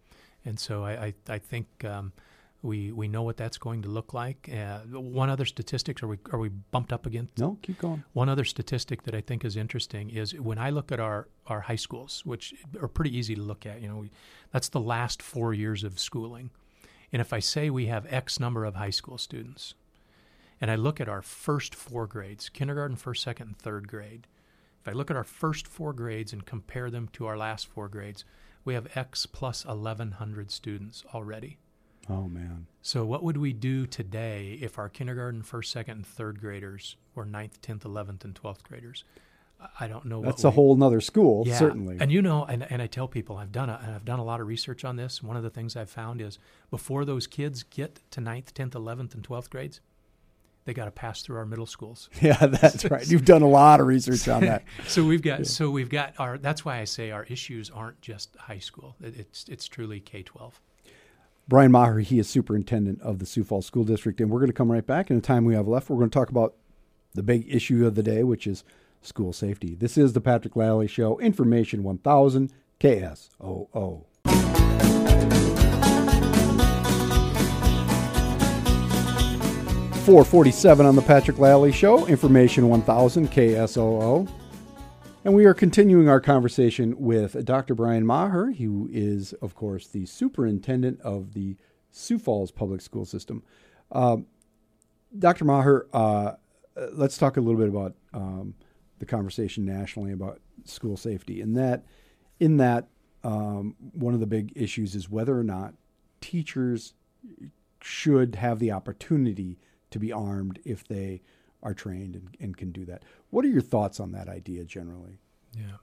and 0.45 0.59
so 0.59 0.85
I 0.85 0.93
I, 1.07 1.15
I 1.29 1.39
think. 1.39 1.85
Um, 1.85 2.13
we, 2.61 2.91
we 2.91 3.07
know 3.07 3.23
what 3.23 3.37
that's 3.37 3.57
going 3.57 3.83
to 3.83 3.89
look 3.89 4.13
like. 4.13 4.51
Uh, 4.53 4.81
one 4.99 5.31
other 5.31 5.45
statistics 5.45 6.03
are 6.03 6.09
we 6.09 6.19
are 6.33 6.41
we 6.41 6.49
bumped 6.49 6.93
up 6.93 7.07
against 7.07 7.39
No, 7.39 7.57
keep 7.63 7.79
going. 7.79 8.03
one 8.15 8.29
other 8.29 8.45
statistic 8.45 9.05
that 9.05 9.15
I 9.15 9.21
think 9.21 9.45
is 9.45 9.57
interesting 9.57 10.11
is 10.11 10.35
when 10.35 10.59
I 10.59 10.71
look 10.71 10.91
at 10.91 10.99
our, 10.99 11.29
our 11.47 11.61
high 11.61 11.77
schools, 11.77 12.23
which 12.25 12.55
are 12.83 12.89
pretty 12.89 13.17
easy 13.17 13.37
to 13.37 13.43
look 13.43 13.65
at, 13.65 13.81
you 13.81 13.87
know, 13.89 13.99
we, 13.99 14.11
that's 14.53 14.71
the 14.71 14.81
last 14.81 15.23
four 15.23 15.55
years 15.55 15.85
of 15.85 16.01
schooling. 16.01 16.51
And 17.13 17.21
if 17.23 17.33
I 17.33 17.39
say 17.39 17.71
we 17.71 17.87
have 17.87 18.13
X 18.13 18.41
number 18.41 18.65
of 18.65 18.75
high 18.75 18.91
school 18.91 19.19
students, 19.19 19.75
and 20.61 20.71
I 20.71 20.77
look 20.77 21.01
at 21.01 21.09
our 21.09 21.23
first 21.23 21.75
four 21.75 22.07
grades, 22.07 22.49
kindergarten, 22.49 22.97
first, 22.97 23.23
second, 23.23 23.47
and 23.49 23.59
third 23.59 23.89
grade, 23.89 24.27
If 24.81 24.89
I 24.89 24.93
look 24.93 25.11
at 25.11 25.17
our 25.17 25.25
first 25.25 25.67
four 25.67 25.93
grades 25.93 26.33
and 26.33 26.47
compare 26.47 26.91
them 26.91 27.09
to 27.15 27.27
our 27.27 27.37
last 27.37 27.67
four 27.67 27.89
grades, 27.89 28.25
we 28.65 28.75
have 28.75 28.97
X 28.97 29.27
plus 29.27 29.65
1,100 29.67 30.51
students 30.51 31.05
already. 31.15 31.59
Oh 32.11 32.29
man. 32.29 32.67
So, 32.81 33.05
what 33.05 33.23
would 33.23 33.37
we 33.37 33.53
do 33.53 33.87
today 33.87 34.59
if 34.63 34.79
our 34.79 34.89
kindergarten, 34.89 35.43
first, 35.43 35.73
second, 35.73 35.97
and 35.99 36.07
third 36.07 36.41
graders 36.41 36.97
were 37.15 37.27
ninth, 37.27 37.61
10th, 37.61 37.81
11th, 37.81 38.25
and 38.25 38.35
12th 38.35 38.63
graders? 38.63 39.05
I- 39.81 39.89
don't 39.89 40.05
know. 40.05 40.23
That's 40.23 40.45
a 40.45 40.51
we- 40.51 40.55
whole 40.55 40.77
nother 40.77 41.01
school, 41.01 41.45
yeah. 41.47 41.59
certainly. 41.59 41.99
And 42.01 42.13
you 42.13 42.23
know, 42.23 42.45
and, 42.45 42.65
and 42.71 42.81
I 42.81 42.87
tell 42.87 43.09
people 43.09 43.37
I've 43.37 43.53
done 43.53 43.69
a, 43.69 43.81
and 43.83 43.95
I've 43.95 44.05
done 44.05 44.21
a 44.21 44.25
lot 44.25 44.41
of 44.41 44.47
research 44.47 44.85
on 44.85 44.97
this. 44.97 45.23
One 45.23 45.37
of 45.37 45.43
the 45.43 45.51
things 45.51 45.77
I've 45.77 45.91
found 45.91 46.21
is 46.21 46.39
before 46.71 47.05
those 47.05 47.27
kids 47.27 47.63
get 47.63 48.01
to 48.13 48.21
ninth, 48.21 48.55
10th, 48.55 48.71
11th, 48.71 49.15
and 49.15 49.23
12th 49.23 49.51
grades, 49.51 49.81
they 50.69 50.75
got 50.75 50.85
to 50.85 50.91
pass 50.91 51.23
through 51.23 51.39
our 51.39 51.47
middle 51.47 51.65
schools. 51.65 52.11
yeah, 52.21 52.45
that's 52.45 52.85
right. 52.91 53.09
You've 53.09 53.25
done 53.25 53.41
a 53.41 53.49
lot 53.49 53.81
of 53.81 53.87
research 53.87 54.29
on 54.29 54.43
that. 54.43 54.65
So 54.87 55.03
we've 55.03 55.23
got 55.23 55.47
so 55.47 55.71
we've 55.71 55.89
got 55.89 56.13
our. 56.19 56.37
That's 56.37 56.63
why 56.63 56.79
I 56.81 56.85
say 56.85 57.11
our 57.11 57.25
issues 57.25 57.71
aren't 57.71 58.03
just 58.03 58.37
high 58.37 58.59
school. 58.59 58.95
It, 59.03 59.17
it's 59.19 59.49
it's 59.49 59.67
truly 59.67 59.99
K 59.99 60.23
twelve. 60.23 60.61
Brian 61.49 61.73
Maher, 61.73 62.01
he 62.01 62.19
is 62.19 62.29
superintendent 62.29 63.01
of 63.01 63.19
the 63.19 63.25
Sioux 63.25 63.45
Falls 63.45 63.65
School 63.65 63.85
District, 63.85 64.21
and 64.21 64.31
we're 64.31 64.41
going 64.41 64.51
to 64.51 64.55
come 64.55 64.71
right 64.71 64.87
back. 64.87 65.09
In 65.09 65.17
the 65.17 65.23
time 65.23 65.47
we 65.47 65.55
have 65.55 65.67
left, 65.67 65.89
we're 65.89 65.97
going 65.97 66.11
to 66.11 66.19
talk 66.19 66.29
about 66.29 66.55
the 67.15 67.23
big 67.23 67.47
issue 67.49 67.87
of 67.87 67.95
the 67.95 68.03
day, 68.03 68.23
which 68.23 68.47
is 68.47 68.63
school 69.01 69.33
safety. 69.33 69.75
This 69.75 69.97
is 69.97 70.13
the 70.13 70.21
Patrick 70.21 70.55
Lally 70.55 70.87
Show, 70.87 71.19
Information 71.19 71.83
1000 71.83 72.53
KSOO. 72.79 74.05
447 80.09 80.87
on 80.87 80.97
the 80.97 81.03
Patrick 81.03 81.39
Lally 81.39 81.71
Show, 81.71 82.07
Information 82.07 82.71
1000 82.71 83.31
KSOO. 83.31 84.27
And 85.23 85.35
we 85.35 85.45
are 85.45 85.53
continuing 85.53 86.09
our 86.09 86.19
conversation 86.19 86.95
with 86.99 87.45
Dr. 87.45 87.75
Brian 87.75 88.07
Maher, 88.07 88.53
who 88.53 88.89
is, 88.91 89.35
of 89.35 89.55
course, 89.55 89.87
the 89.87 90.07
superintendent 90.07 90.99
of 91.03 91.35
the 91.35 91.57
Sioux 91.91 92.19
Falls 92.19 92.51
Public 92.51 92.81
School 92.81 93.05
System. 93.05 93.43
Um, 93.93 94.25
Dr. 95.19 95.45
Maher, 95.45 95.87
uh, 95.93 96.37
let's 96.95 97.19
talk 97.19 97.37
a 97.37 97.43
little 97.43 97.61
bit 97.61 97.69
about 97.69 97.95
um, 98.15 98.55
the 99.01 99.05
conversation 99.05 99.67
nationally 99.67 100.13
about 100.13 100.41
school 100.65 100.97
safety. 100.97 101.43
And 101.43 101.55
that, 101.59 101.85
in 102.41 102.57
that, 102.57 102.89
um, 103.25 103.75
one 103.93 104.15
of 104.15 104.21
the 104.21 104.27
big 104.27 104.55
issues 104.57 104.95
is 104.95 105.11
whether 105.11 105.39
or 105.39 105.45
not 105.45 105.75
teachers 106.23 106.95
should 107.83 108.37
have 108.37 108.59
the 108.59 108.73
opportunity 108.73 109.59
to 109.91 109.99
be 109.99 110.13
armed 110.13 110.59
if 110.65 110.87
they 110.87 111.23
are 111.63 111.75
trained 111.75 112.15
and, 112.15 112.37
and 112.41 112.57
can 112.57 112.73
do 112.73 112.85
that. 112.87 113.03
What 113.31 113.45
are 113.45 113.49
your 113.49 113.63
thoughts 113.63 114.01
on 114.01 114.13
that 114.13 114.29
idea 114.29 114.65
generally? 114.65 115.19
Yeah. 115.57 115.79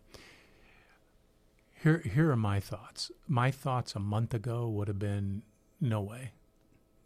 Here 1.84 2.00
here 2.00 2.32
are 2.32 2.38
my 2.38 2.60
thoughts. 2.60 3.12
My 3.28 3.52
thoughts 3.52 3.96
a 3.96 4.00
month 4.00 4.34
ago 4.34 4.68
would 4.70 4.88
have 4.88 5.00
been 5.00 5.44
no 5.82 6.02
way, 6.02 6.32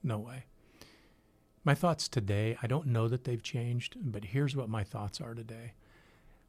no 0.04 0.20
way. 0.20 0.46
My 1.66 1.76
thoughts 1.76 2.08
today, 2.08 2.58
I 2.64 2.68
don't 2.68 2.88
know 2.88 3.08
that 3.08 3.26
they've 3.26 3.44
changed, 3.44 3.98
but 4.00 4.26
here's 4.26 4.56
what 4.56 4.70
my 4.70 4.84
thoughts 4.84 5.20
are 5.20 5.34
today. 5.34 5.74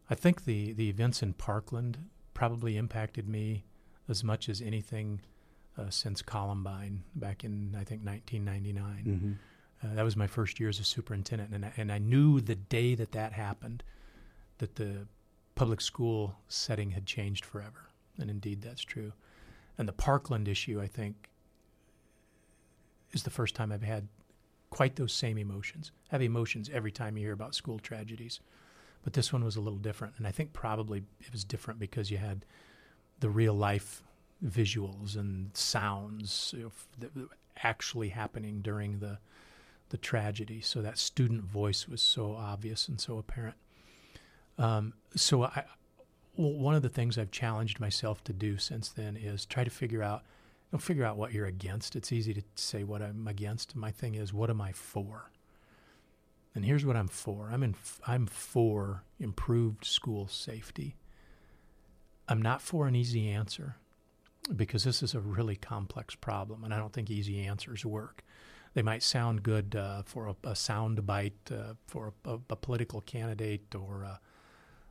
I 0.08 0.14
think 0.14 0.44
the, 0.44 0.72
the 0.72 0.88
events 0.88 1.22
in 1.22 1.32
Parkland 1.34 1.98
probably 2.34 2.76
impacted 2.76 3.28
me 3.28 3.64
as 4.08 4.22
much 4.24 4.48
as 4.48 4.60
anything 4.60 5.20
uh, 5.76 5.90
since 5.90 6.22
Columbine 6.22 7.02
back 7.14 7.44
in, 7.44 7.74
I 7.78 7.84
think, 7.84 8.04
1999. 8.04 9.38
Uh, 9.82 9.94
that 9.94 10.04
was 10.04 10.16
my 10.16 10.26
first 10.26 10.60
year 10.60 10.68
as 10.68 10.78
a 10.78 10.84
superintendent, 10.84 11.52
and 11.52 11.64
I, 11.64 11.72
and 11.76 11.90
I 11.90 11.98
knew 11.98 12.40
the 12.40 12.54
day 12.54 12.94
that 12.94 13.12
that 13.12 13.32
happened 13.32 13.82
that 14.58 14.76
the 14.76 15.06
public 15.54 15.80
school 15.80 16.36
setting 16.48 16.90
had 16.90 17.06
changed 17.06 17.44
forever, 17.44 17.88
and 18.18 18.30
indeed 18.30 18.60
that's 18.60 18.82
true. 18.82 19.12
And 19.78 19.88
the 19.88 19.92
Parkland 19.92 20.48
issue, 20.48 20.80
I 20.80 20.86
think, 20.86 21.30
is 23.12 23.22
the 23.22 23.30
first 23.30 23.54
time 23.54 23.72
I've 23.72 23.82
had 23.82 24.06
quite 24.68 24.96
those 24.96 25.12
same 25.12 25.38
emotions. 25.38 25.92
I 26.10 26.14
have 26.14 26.22
emotions 26.22 26.70
every 26.72 26.92
time 26.92 27.16
you 27.16 27.24
hear 27.24 27.32
about 27.32 27.54
school 27.54 27.78
tragedies, 27.78 28.40
but 29.02 29.14
this 29.14 29.32
one 29.32 29.44
was 29.44 29.56
a 29.56 29.60
little 29.60 29.78
different, 29.78 30.14
and 30.18 30.26
I 30.26 30.30
think 30.30 30.52
probably 30.52 31.04
it 31.20 31.32
was 31.32 31.42
different 31.42 31.80
because 31.80 32.10
you 32.10 32.18
had 32.18 32.44
the 33.20 33.30
real 33.30 33.54
life 33.54 34.02
visuals 34.44 35.16
and 35.16 35.54
sounds 35.56 36.54
you 36.56 36.64
know, 36.64 36.72
that 36.98 37.16
were 37.16 37.28
actually 37.62 38.08
happening 38.08 38.60
during 38.62 38.98
the 38.98 39.18
the 39.90 39.98
tragedy. 39.98 40.60
So 40.60 40.82
that 40.82 40.98
student 40.98 41.44
voice 41.44 41.86
was 41.86 42.02
so 42.02 42.34
obvious 42.34 42.88
and 42.88 43.00
so 43.00 43.18
apparent. 43.18 43.56
Um, 44.58 44.94
so 45.14 45.44
I, 45.44 45.64
well, 46.36 46.52
one 46.52 46.74
of 46.74 46.82
the 46.82 46.88
things 46.88 47.18
I've 47.18 47.30
challenged 47.30 47.80
myself 47.80 48.24
to 48.24 48.32
do 48.32 48.56
since 48.56 48.88
then 48.88 49.16
is 49.16 49.44
try 49.46 49.64
to 49.64 49.70
figure 49.70 50.02
out, 50.02 50.22
don't 50.70 50.80
figure 50.80 51.04
out 51.04 51.16
what 51.16 51.32
you're 51.32 51.46
against. 51.46 51.96
It's 51.96 52.12
easy 52.12 52.32
to 52.34 52.42
say 52.54 52.84
what 52.84 53.02
I'm 53.02 53.26
against. 53.28 53.76
My 53.76 53.90
thing 53.90 54.14
is, 54.14 54.32
what 54.32 54.50
am 54.50 54.60
I 54.60 54.72
for? 54.72 55.30
And 56.54 56.64
here's 56.64 56.84
what 56.84 56.96
I'm 56.96 57.08
for. 57.08 57.48
I'm 57.52 57.62
in. 57.62 57.74
I'm 58.06 58.26
for 58.26 59.04
improved 59.18 59.84
school 59.84 60.26
safety. 60.26 60.96
I'm 62.28 62.42
not 62.42 62.62
for 62.62 62.86
an 62.86 62.96
easy 62.96 63.28
answer 63.28 63.76
because 64.54 64.84
this 64.84 65.02
is 65.02 65.14
a 65.14 65.20
really 65.20 65.56
complex 65.56 66.14
problem, 66.14 66.64
and 66.64 66.74
I 66.74 66.78
don't 66.78 66.92
think 66.92 67.10
easy 67.10 67.40
answers 67.46 67.84
work. 67.84 68.24
They 68.74 68.82
might 68.82 69.02
sound 69.02 69.42
good 69.42 69.74
uh, 69.74 70.02
for 70.04 70.28
a, 70.28 70.36
a 70.48 70.56
sound 70.56 71.04
bite 71.06 71.50
uh, 71.50 71.74
for 71.86 72.12
a, 72.24 72.38
a, 72.48 72.56
political 72.56 73.00
candidate 73.00 73.74
or, 73.74 74.04
uh, 74.04 74.16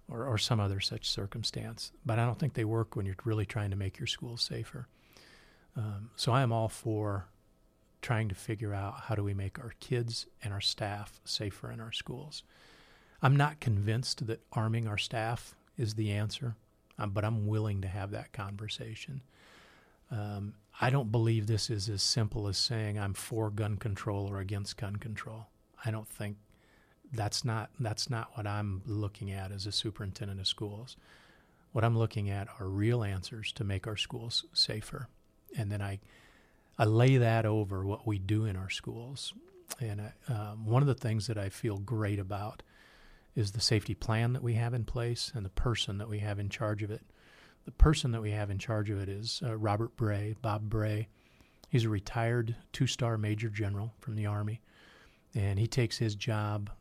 or 0.10 0.26
or 0.26 0.38
some 0.38 0.60
other 0.60 0.80
such 0.80 1.10
circumstance, 1.10 1.92
but 2.06 2.20
I 2.20 2.26
don't 2.26 2.38
think 2.38 2.54
they 2.54 2.66
work 2.66 2.96
when 2.96 3.06
you're 3.06 3.16
really 3.24 3.46
trying 3.46 3.70
to 3.70 3.78
make 3.78 3.98
your 3.98 4.08
school 4.08 4.36
safer. 4.36 4.88
Um, 5.78 6.10
so 6.16 6.34
I 6.34 6.42
am 6.42 6.52
all 6.52 6.68
for 6.68 7.30
trying 8.02 8.30
to 8.30 8.36
figure 8.36 8.74
out 8.74 9.02
how 9.02 9.16
do 9.16 9.24
we 9.24 9.34
make 9.34 9.60
our 9.60 9.74
kids 9.80 10.26
and 10.44 10.54
our 10.54 10.62
staff 10.62 11.20
safer 11.26 11.72
in 11.72 11.80
our 11.80 11.92
schools. 11.92 12.44
I'm 13.22 13.36
not 13.36 13.60
convinced 13.60 14.28
that 14.28 14.42
arming 14.54 14.88
our 14.88 14.98
staff 14.98 15.54
is 15.78 15.96
the 15.96 16.12
answer, 16.12 16.56
um, 16.98 17.12
but 17.12 17.26
I'm 17.26 17.48
willing 17.48 17.82
to 17.82 17.88
have 17.88 18.12
that 18.12 18.32
conversation. 18.32 19.22
Um, 20.12 20.54
I 20.82 20.90
don't 20.90 21.12
believe 21.12 21.48
this 21.48 21.70
is 21.70 21.90
as 21.90 22.02
simple 22.02 22.48
as 22.48 22.58
saying 22.58 22.98
I'm 22.98 23.14
for 23.14 23.50
gun 23.50 23.78
control 23.78 24.28
or 24.30 24.40
against 24.40 24.78
gun 24.78 24.96
control. 24.96 25.48
I 25.84 25.92
don't 25.92 26.08
think 26.08 26.38
that's 27.12 27.44
not 27.44 27.70
that's 27.80 28.10
not 28.10 28.30
what 28.36 28.48
I'm 28.48 28.82
looking 28.86 29.32
at 29.32 29.52
as 29.52 29.66
a 29.66 29.72
superintendent 29.72 30.40
of 30.40 30.48
schools. 30.48 30.96
What 31.72 31.84
I'm 31.84 31.98
looking 31.98 32.30
at 32.30 32.48
are 32.60 32.68
real 32.68 33.04
answers 33.04 33.52
to 33.54 33.64
make 33.64 33.88
our 33.88 33.98
schools 33.98 34.46
safer, 34.54 35.08
and 35.58 35.72
then 35.72 35.82
I 35.82 36.00
I 36.78 36.86
lay 36.86 37.18
that 37.18 37.46
over 37.46 37.86
what 37.86 38.08
we 38.08 38.20
do 38.20 38.46
in 38.46 38.56
our 38.56 38.70
schools. 38.70 39.34
And 39.80 40.02
I, 40.02 40.34
um, 40.34 40.66
one 40.66 40.82
of 40.82 40.88
the 40.88 40.96
things 40.96 41.28
that 41.28 41.38
I 41.38 41.50
feel 41.50 41.78
great 41.78 42.20
about 42.20 42.64
is 43.36 43.52
the 43.52 43.62
safety 43.62 43.94
plan 43.94 44.34
that 44.34 44.42
we 44.42 44.54
have 44.56 44.74
in 44.74 44.86
place 44.86 45.32
and 45.36 45.46
the 45.46 45.50
person 45.50 45.98
that 45.98 46.10
we 46.10 46.20
have 46.20 46.40
in 46.40 46.50
charge 46.50 46.82
of 46.82 46.90
it. 46.90 47.02
The 47.66 47.72
person 47.72 48.12
that 48.12 48.22
we 48.22 48.32
have 48.32 48.50
in 48.50 48.58
charge 48.58 48.90
of 48.90 49.00
it 49.00 49.10
is 49.10 49.42
uh, 49.46 49.56
Robert 49.56 49.96
Bray, 49.96 50.36
Bob 50.42 50.70
Bray. 50.70 51.08
He's 51.70 51.86
a 51.86 51.90
retired 51.90 52.56
two 52.74 52.88
star 52.88 53.18
Major 53.18 53.50
General 53.50 53.94
from 54.00 54.16
the 54.16 54.26
Army, 54.26 54.62
and 55.36 55.60
he 55.60 55.68
takes 55.68 55.98
his 55.98 56.16
job 56.16 56.72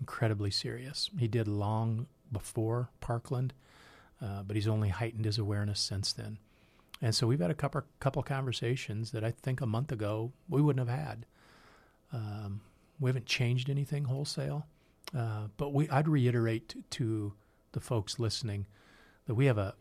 incredibly 0.00 0.50
serious. 0.50 1.10
He 1.18 1.28
did 1.28 1.48
long 1.48 2.06
before 2.30 2.90
Parkland, 3.00 3.54
uh, 4.20 4.42
but 4.42 4.54
he's 4.54 4.68
only 4.68 4.90
heightened 4.90 5.24
his 5.24 5.38
awareness 5.38 5.80
since 5.80 6.12
then. 6.12 6.38
And 7.00 7.14
so 7.14 7.26
we've 7.26 7.40
had 7.40 7.50
a 7.50 7.54
couple 7.54 7.82
couple 8.00 8.22
conversations 8.22 9.12
that 9.12 9.24
I 9.24 9.30
think 9.30 9.60
a 9.60 9.66
month 9.66 9.92
ago 9.92 10.32
we 10.48 10.60
wouldn't 10.60 10.86
have 10.88 10.98
had. 10.98 11.26
Um, 12.12 12.60
we 13.00 13.08
haven't 13.08 13.26
changed 13.26 13.70
anything 13.70 14.04
wholesale, 14.04 14.66
uh, 15.16 15.48
but 15.56 15.72
we 15.72 15.88
I'd 15.88 16.08
reiterate 16.08 16.68
to, 16.70 16.82
to 16.90 17.32
the 17.72 17.80
folks 17.80 18.18
listening 18.18 18.66
that 19.26 19.34
we 19.34 19.46
have 19.46 19.58
a 19.58 19.74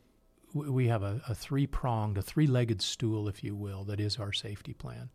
we 0.58 0.88
have 0.88 1.04
a, 1.04 1.22
a 1.28 1.36
three 1.36 1.68
pronged, 1.68 2.18
a 2.18 2.22
three 2.22 2.48
legged 2.48 2.82
stool, 2.82 3.28
if 3.28 3.44
you 3.44 3.56
will, 3.56 3.84
that 3.86 4.00
is 4.00 4.18
our 4.18 4.34
safety 4.34 4.74
plan, 4.74 5.10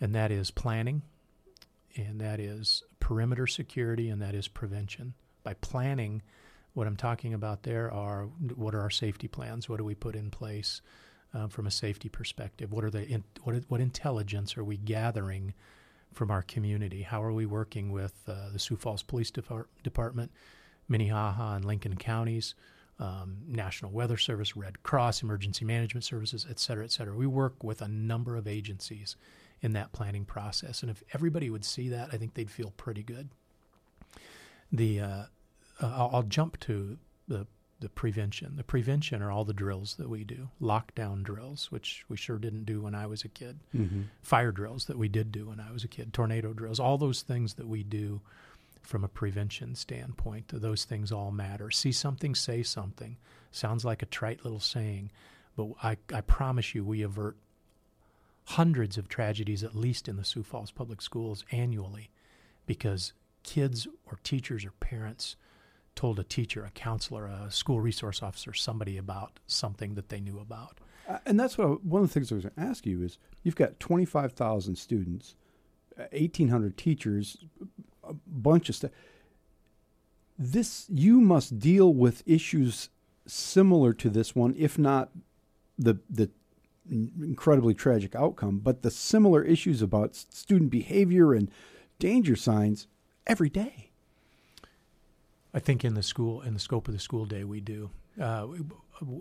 and 0.00 0.14
that 0.14 0.30
is 0.30 0.50
planning, 0.50 1.02
and 1.96 2.20
that 2.20 2.40
is 2.40 2.82
perimeter 3.00 3.46
security, 3.46 4.08
and 4.08 4.20
that 4.22 4.34
is 4.34 4.48
prevention. 4.48 5.14
By 5.44 5.54
planning, 5.54 6.22
what 6.74 6.86
I'm 6.86 6.96
talking 6.96 7.34
about 7.34 7.62
there 7.64 7.92
are 7.92 8.24
what 8.54 8.74
are 8.74 8.80
our 8.80 8.90
safety 8.90 9.28
plans? 9.28 9.68
What 9.68 9.78
do 9.78 9.84
we 9.84 9.94
put 9.94 10.16
in 10.16 10.30
place 10.30 10.80
uh, 11.34 11.48
from 11.48 11.66
a 11.66 11.70
safety 11.70 12.08
perspective? 12.08 12.72
What 12.72 12.84
are 12.84 12.90
the 12.90 13.06
in, 13.06 13.24
what 13.42 13.56
what 13.68 13.80
intelligence 13.80 14.56
are 14.56 14.64
we 14.64 14.76
gathering 14.76 15.54
from 16.12 16.30
our 16.30 16.42
community? 16.42 17.02
How 17.02 17.22
are 17.22 17.32
we 17.32 17.46
working 17.46 17.92
with 17.92 18.14
uh, 18.28 18.50
the 18.52 18.58
Sioux 18.58 18.76
Falls 18.76 19.02
Police 19.02 19.30
Depart- 19.30 19.68
Department, 19.82 20.30
Minnehaha, 20.88 21.56
and 21.56 21.64
Lincoln 21.64 21.96
counties? 21.96 22.54
Um, 23.00 23.38
National 23.48 23.90
Weather 23.90 24.16
Service, 24.16 24.54
Red 24.56 24.82
Cross, 24.84 25.22
Emergency 25.22 25.64
Management 25.64 26.04
Services, 26.04 26.46
et 26.48 26.60
cetera, 26.60 26.84
et 26.84 26.92
cetera. 26.92 27.16
We 27.16 27.26
work 27.26 27.64
with 27.64 27.82
a 27.82 27.88
number 27.88 28.36
of 28.36 28.46
agencies 28.46 29.16
in 29.60 29.72
that 29.72 29.90
planning 29.92 30.24
process, 30.24 30.82
and 30.82 30.90
if 30.90 31.02
everybody 31.12 31.50
would 31.50 31.64
see 31.64 31.88
that, 31.88 32.10
I 32.12 32.16
think 32.16 32.34
they'd 32.34 32.50
feel 32.50 32.72
pretty 32.76 33.02
good. 33.02 33.28
The 34.70 35.00
uh, 35.00 35.06
uh, 35.80 35.86
I'll, 35.96 36.10
I'll 36.12 36.22
jump 36.22 36.60
to 36.60 36.98
the 37.28 37.46
the 37.80 37.88
prevention. 37.88 38.54
The 38.56 38.62
prevention 38.62 39.22
are 39.22 39.32
all 39.32 39.44
the 39.44 39.52
drills 39.52 39.96
that 39.96 40.08
we 40.08 40.22
do, 40.22 40.50
lockdown 40.60 41.24
drills, 41.24 41.72
which 41.72 42.04
we 42.08 42.16
sure 42.16 42.38
didn't 42.38 42.64
do 42.64 42.80
when 42.82 42.94
I 42.94 43.06
was 43.06 43.24
a 43.24 43.28
kid, 43.28 43.58
Mm-hmm. 43.74 44.02
fire 44.22 44.52
drills 44.52 44.84
that 44.84 44.96
we 44.98 45.08
did 45.08 45.32
do 45.32 45.48
when 45.48 45.58
I 45.58 45.72
was 45.72 45.82
a 45.82 45.88
kid, 45.88 46.12
tornado 46.12 46.52
drills, 46.52 46.78
all 46.78 46.96
those 46.98 47.22
things 47.22 47.54
that 47.54 47.66
we 47.66 47.82
do 47.82 48.20
from 48.82 49.04
a 49.04 49.08
prevention 49.08 49.74
standpoint. 49.74 50.48
Those 50.48 50.84
things 50.84 51.12
all 51.12 51.30
matter. 51.30 51.70
See 51.70 51.92
something, 51.92 52.34
say 52.34 52.62
something. 52.62 53.16
Sounds 53.50 53.84
like 53.84 54.02
a 54.02 54.06
trite 54.06 54.44
little 54.44 54.60
saying, 54.60 55.10
but 55.56 55.68
I, 55.82 55.96
I 56.12 56.20
promise 56.22 56.74
you, 56.74 56.84
we 56.84 57.02
avert 57.02 57.36
hundreds 58.44 58.98
of 58.98 59.08
tragedies, 59.08 59.62
at 59.62 59.74
least 59.74 60.08
in 60.08 60.16
the 60.16 60.24
Sioux 60.24 60.42
Falls 60.42 60.70
Public 60.70 61.00
Schools 61.02 61.44
annually, 61.52 62.10
because 62.66 63.12
kids 63.42 63.86
or 64.06 64.18
teachers 64.24 64.64
or 64.64 64.72
parents 64.80 65.36
told 65.94 66.18
a 66.18 66.24
teacher, 66.24 66.64
a 66.64 66.70
counselor, 66.70 67.26
a 67.26 67.50
school 67.50 67.80
resource 67.80 68.22
officer, 68.22 68.54
somebody 68.54 68.96
about 68.96 69.38
something 69.46 69.94
that 69.94 70.08
they 70.08 70.20
knew 70.20 70.38
about. 70.38 70.78
Uh, 71.08 71.18
and 71.26 71.38
that's 71.38 71.58
what 71.58 71.66
I, 71.66 71.70
one 71.70 72.02
of 72.02 72.08
the 72.08 72.14
things 72.14 72.32
I 72.32 72.36
was 72.36 72.44
going 72.44 72.54
to 72.54 72.60
ask 72.60 72.86
you 72.86 73.02
is 73.02 73.18
you've 73.42 73.56
got 73.56 73.78
25,000 73.80 74.76
students, 74.76 75.34
uh, 75.98 76.04
1,800 76.12 76.76
teachers, 76.76 77.38
bunch 78.26 78.68
of 78.68 78.74
stuff. 78.74 78.90
This 80.38 80.86
you 80.88 81.20
must 81.20 81.58
deal 81.58 81.92
with 81.92 82.22
issues 82.26 82.88
similar 83.26 83.92
to 83.94 84.10
this 84.10 84.34
one, 84.34 84.54
if 84.58 84.78
not 84.78 85.10
the 85.78 85.98
the 86.08 86.30
incredibly 86.90 87.74
tragic 87.74 88.14
outcome, 88.14 88.58
but 88.58 88.82
the 88.82 88.90
similar 88.90 89.42
issues 89.42 89.82
about 89.82 90.16
student 90.16 90.70
behavior 90.70 91.32
and 91.32 91.50
danger 91.98 92.34
signs 92.34 92.86
every 93.26 93.48
day. 93.48 93.90
I 95.54 95.60
think 95.60 95.84
in 95.84 95.94
the 95.94 96.02
school, 96.02 96.40
in 96.42 96.54
the 96.54 96.60
scope 96.60 96.88
of 96.88 96.94
the 96.94 97.00
school 97.00 97.26
day, 97.26 97.44
we 97.44 97.60
do. 97.60 97.90
Uh, 98.20 98.46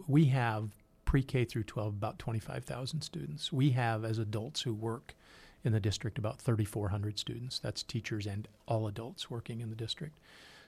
we, 0.07 0.25
have 0.25 0.69
pre-K 1.05 1.45
through 1.45 1.63
12 1.63 1.93
about 1.93 2.19
25,000 2.19 3.01
students. 3.01 3.51
We 3.51 3.71
have, 3.71 4.03
as 4.03 4.17
adults 4.17 4.61
who 4.61 4.73
work 4.73 5.15
in 5.64 5.74
the 5.74 5.80
district, 5.80 6.18
about 6.18 6.39
3,400 6.41 7.20
students. 7.20 7.59
That's 7.59 7.84
teachers 7.84 8.26
and 8.26 8.47
all 8.68 8.88
adults 8.88 9.30
working 9.30 9.62
in 9.62 9.70
the 9.70 9.76
district. 9.76 10.20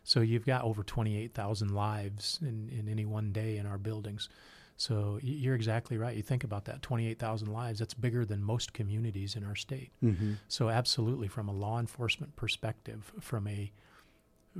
So 0.03 0.19
you've 0.19 0.45
got 0.45 0.63
over 0.63 0.83
28,000 0.83 1.69
lives 1.73 2.39
in, 2.41 2.69
in 2.69 2.87
any 2.89 3.05
one 3.05 3.31
day 3.31 3.57
in 3.57 3.65
our 3.65 3.77
buildings. 3.77 4.29
So 4.75 5.19
you're 5.21 5.55
exactly 5.55 5.97
right. 5.97 6.15
You 6.15 6.23
think 6.23 6.43
about 6.43 6.65
that 6.65 6.81
28,000 6.81 7.47
lives, 7.47 7.79
that's 7.79 7.93
bigger 7.93 8.25
than 8.25 8.43
most 8.43 8.73
communities 8.73 9.35
in 9.35 9.43
our 9.43 9.55
state. 9.55 9.91
Mm-hmm. 10.03 10.33
So 10.47 10.69
absolutely, 10.69 11.27
from 11.27 11.47
a 11.47 11.53
law 11.53 11.79
enforcement 11.79 12.35
perspective, 12.35 13.13
from 13.19 13.47
a 13.47 13.71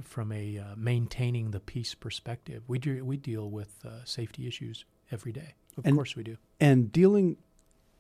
from 0.02 0.32
a 0.32 0.58
uh, 0.58 0.64
maintaining 0.76 1.52
the 1.52 1.60
peace 1.60 1.94
perspective, 1.94 2.64
we 2.68 2.80
do, 2.80 3.06
we 3.06 3.16
deal 3.16 3.52
with 3.52 3.76
uh, 3.86 4.04
safety 4.06 4.48
issues 4.48 4.86
every 5.12 5.32
day. 5.32 5.54
Of 5.78 5.86
And- 5.86 5.96
course, 5.96 6.16
we 6.16 6.24
do. 6.24 6.38
and 6.60 6.92
dealing 6.92 7.38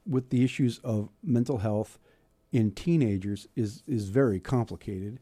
with 0.06 0.30
the 0.32 0.44
issues 0.44 0.80
of 0.80 1.10
mental 1.24 1.60
health 1.60 2.00
in 2.54 2.72
teenagers 2.72 3.48
is 3.56 3.84
is 3.86 4.08
very 4.08 4.40
complicated. 4.40 5.20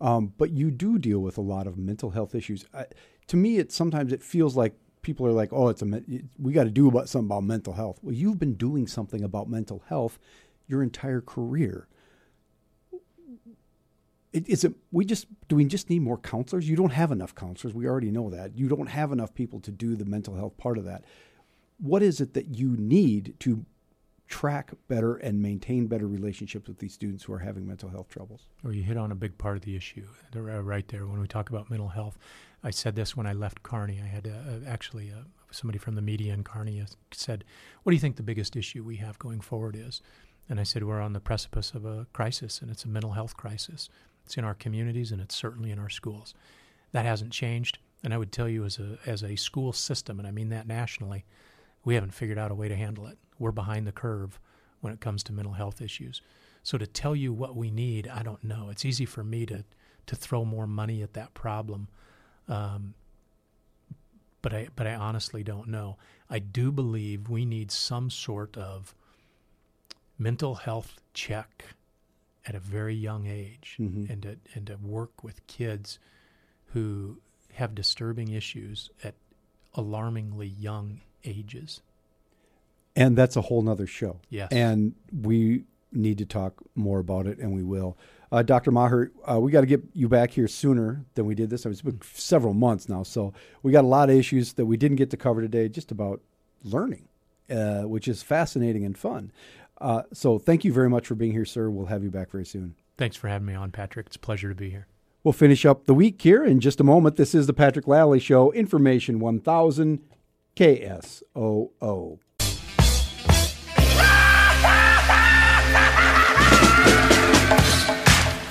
Um, 0.00 0.34
but 0.36 0.50
you 0.50 0.70
do 0.70 0.98
deal 0.98 1.18
with 1.18 1.38
a 1.38 1.40
lot 1.40 1.66
of 1.66 1.78
mental 1.78 2.10
health 2.10 2.34
issues. 2.34 2.66
I, 2.74 2.86
to 3.28 3.36
me, 3.36 3.56
it 3.56 3.72
sometimes 3.72 4.12
it 4.12 4.22
feels 4.22 4.54
like 4.54 4.74
people 5.02 5.26
are 5.26 5.32
like, 5.32 5.52
"Oh, 5.52 5.68
it's 5.68 5.82
a 5.82 6.02
we 6.38 6.52
got 6.52 6.64
to 6.64 6.70
do 6.70 6.86
about 6.86 7.08
something 7.08 7.26
about 7.26 7.44
mental 7.44 7.72
health." 7.72 7.98
Well, 8.02 8.14
you've 8.14 8.38
been 8.38 8.54
doing 8.54 8.86
something 8.86 9.24
about 9.24 9.48
mental 9.48 9.82
health 9.88 10.18
your 10.68 10.82
entire 10.82 11.22
career. 11.22 11.88
It, 14.32 14.48
is 14.48 14.64
it 14.64 14.74
we 14.92 15.06
just 15.06 15.26
do 15.48 15.56
we 15.56 15.64
just 15.64 15.88
need 15.88 16.02
more 16.02 16.18
counselors? 16.18 16.68
You 16.68 16.76
don't 16.76 16.92
have 16.92 17.10
enough 17.10 17.34
counselors. 17.34 17.74
We 17.74 17.88
already 17.88 18.10
know 18.10 18.28
that. 18.28 18.58
You 18.58 18.68
don't 18.68 18.88
have 18.88 19.10
enough 19.10 19.32
people 19.32 19.58
to 19.60 19.70
do 19.70 19.96
the 19.96 20.04
mental 20.04 20.34
health 20.34 20.58
part 20.58 20.76
of 20.76 20.84
that 20.84 21.04
what 21.78 22.02
is 22.02 22.20
it 22.20 22.34
that 22.34 22.56
you 22.56 22.76
need 22.76 23.34
to 23.40 23.64
track 24.28 24.72
better 24.88 25.16
and 25.16 25.40
maintain 25.40 25.86
better 25.86 26.06
relationships 26.06 26.68
with 26.68 26.78
these 26.78 26.94
students 26.94 27.24
who 27.24 27.32
are 27.32 27.38
having 27.38 27.66
mental 27.66 27.88
health 27.88 28.08
troubles? 28.08 28.42
Or 28.64 28.72
you 28.72 28.82
hit 28.82 28.96
on 28.96 29.12
a 29.12 29.14
big 29.14 29.36
part 29.38 29.56
of 29.56 29.62
the 29.62 29.76
issue 29.76 30.06
uh, 30.34 30.62
right 30.62 30.86
there 30.88 31.06
when 31.06 31.20
we 31.20 31.28
talk 31.28 31.50
about 31.50 31.70
mental 31.70 31.88
health. 31.88 32.18
I 32.62 32.70
said 32.70 32.96
this 32.96 33.16
when 33.16 33.26
I 33.26 33.34
left 33.34 33.62
Kearney. 33.62 34.00
I 34.02 34.06
had 34.06 34.26
uh, 34.26 34.30
uh, 34.30 34.70
actually 34.70 35.10
uh, 35.10 35.24
somebody 35.50 35.78
from 35.78 35.94
the 35.94 36.02
media 36.02 36.32
in 36.32 36.44
Kearney 36.44 36.80
uh, 36.80 36.86
said, 37.12 37.44
"What 37.82 37.90
do 37.90 37.94
you 37.94 38.00
think 38.00 38.16
the 38.16 38.22
biggest 38.22 38.56
issue 38.56 38.82
we 38.82 38.96
have 38.96 39.18
going 39.18 39.40
forward 39.40 39.76
is?" 39.76 40.00
And 40.48 40.58
I 40.58 40.62
said, 40.62 40.82
"We're 40.82 41.00
on 41.00 41.12
the 41.12 41.20
precipice 41.20 41.72
of 41.72 41.84
a 41.84 42.06
crisis, 42.12 42.62
and 42.62 42.70
it's 42.70 42.84
a 42.84 42.88
mental 42.88 43.12
health 43.12 43.36
crisis. 43.36 43.90
It's 44.24 44.38
in 44.38 44.44
our 44.44 44.54
communities, 44.54 45.12
and 45.12 45.20
it's 45.20 45.34
certainly 45.34 45.70
in 45.70 45.78
our 45.78 45.90
schools. 45.90 46.34
That 46.92 47.04
hasn't 47.04 47.32
changed. 47.32 47.78
And 48.02 48.14
I 48.14 48.18
would 48.18 48.32
tell 48.32 48.48
you, 48.48 48.64
as 48.64 48.78
a 48.78 48.98
as 49.04 49.22
a 49.22 49.36
school 49.36 49.72
system, 49.74 50.18
and 50.18 50.26
I 50.26 50.30
mean 50.30 50.48
that 50.48 50.66
nationally, 50.66 51.26
we 51.84 51.94
haven't 51.94 52.14
figured 52.14 52.38
out 52.38 52.50
a 52.50 52.54
way 52.54 52.68
to 52.68 52.76
handle 52.76 53.06
it. 53.06 53.18
We're 53.38 53.52
behind 53.52 53.86
the 53.86 53.92
curve 53.92 54.38
when 54.80 54.92
it 54.92 55.00
comes 55.00 55.22
to 55.24 55.32
mental 55.32 55.54
health 55.54 55.80
issues. 55.80 56.20
So 56.62 56.78
to 56.78 56.86
tell 56.86 57.14
you 57.16 57.32
what 57.32 57.56
we 57.56 57.70
need, 57.70 58.08
I 58.08 58.22
don't 58.22 58.42
know. 58.44 58.68
It's 58.70 58.84
easy 58.84 59.04
for 59.06 59.24
me 59.24 59.46
to 59.46 59.64
to 60.06 60.16
throw 60.16 60.44
more 60.44 60.66
money 60.66 61.02
at 61.02 61.14
that 61.14 61.32
problem, 61.32 61.88
um, 62.48 62.92
but 64.42 64.52
I 64.52 64.68
but 64.76 64.86
I 64.86 64.94
honestly 64.94 65.42
don't 65.42 65.68
know. 65.68 65.96
I 66.28 66.38
do 66.38 66.70
believe 66.70 67.28
we 67.30 67.44
need 67.46 67.70
some 67.70 68.10
sort 68.10 68.56
of 68.56 68.94
mental 70.18 70.56
health 70.56 71.00
check 71.14 71.64
at 72.46 72.54
a 72.54 72.60
very 72.60 72.94
young 72.94 73.26
age, 73.26 73.76
Mhm. 73.80 74.10
and 74.10 74.22
to 74.22 74.38
and 74.54 74.66
to 74.66 74.76
work 74.76 75.24
with 75.24 75.46
kids 75.46 75.98
who 76.68 77.20
have 77.54 77.74
disturbing 77.74 78.28
issues 78.28 78.90
at 79.02 79.14
alarmingly 79.74 80.48
young 80.48 81.00
ages. 81.24 81.80
And 82.96 83.16
that's 83.16 83.36
a 83.36 83.40
whole 83.40 83.62
nother 83.62 83.86
show. 83.86 84.20
Yes. 84.30 84.48
And 84.52 84.94
we 85.12 85.64
need 85.92 86.18
to 86.18 86.26
talk 86.26 86.54
more 86.74 86.98
about 86.98 87.26
it, 87.26 87.38
and 87.38 87.52
we 87.52 87.62
will. 87.62 87.96
Uh, 88.30 88.42
Dr. 88.42 88.70
Maher, 88.70 89.12
uh, 89.30 89.38
we 89.38 89.52
got 89.52 89.60
to 89.60 89.66
get 89.66 89.82
you 89.92 90.08
back 90.08 90.32
here 90.32 90.48
sooner 90.48 91.04
than 91.14 91.24
we 91.24 91.34
did 91.34 91.50
this. 91.50 91.64
It's 91.66 91.82
been 91.82 92.00
several 92.12 92.54
months 92.54 92.88
now, 92.88 93.02
so 93.04 93.32
we 93.62 93.70
got 93.70 93.84
a 93.84 93.86
lot 93.86 94.10
of 94.10 94.16
issues 94.16 94.54
that 94.54 94.66
we 94.66 94.76
didn't 94.76 94.96
get 94.96 95.10
to 95.10 95.16
cover 95.16 95.40
today, 95.40 95.68
just 95.68 95.92
about 95.92 96.20
learning, 96.64 97.08
uh, 97.50 97.82
which 97.82 98.08
is 98.08 98.22
fascinating 98.22 98.84
and 98.84 98.98
fun. 98.98 99.30
Uh, 99.80 100.02
so 100.12 100.38
thank 100.38 100.64
you 100.64 100.72
very 100.72 100.90
much 100.90 101.06
for 101.06 101.14
being 101.14 101.32
here, 101.32 101.44
sir. 101.44 101.70
We'll 101.70 101.86
have 101.86 102.02
you 102.02 102.10
back 102.10 102.30
very 102.30 102.46
soon. 102.46 102.74
Thanks 102.96 103.16
for 103.16 103.28
having 103.28 103.46
me 103.46 103.54
on, 103.54 103.70
Patrick. 103.70 104.06
It's 104.06 104.16
a 104.16 104.20
pleasure 104.20 104.48
to 104.48 104.54
be 104.54 104.70
here. 104.70 104.86
We'll 105.22 105.32
finish 105.32 105.64
up 105.64 105.86
the 105.86 105.94
week 105.94 106.20
here 106.20 106.44
in 106.44 106.60
just 106.60 106.80
a 106.80 106.84
moment. 106.84 107.16
This 107.16 107.34
is 107.34 107.46
the 107.46 107.52
Patrick 107.52 107.86
Lalley 107.86 108.20
Show, 108.20 108.52
Information 108.52 109.20
1000 109.20 110.00
KSOO. 110.56 112.18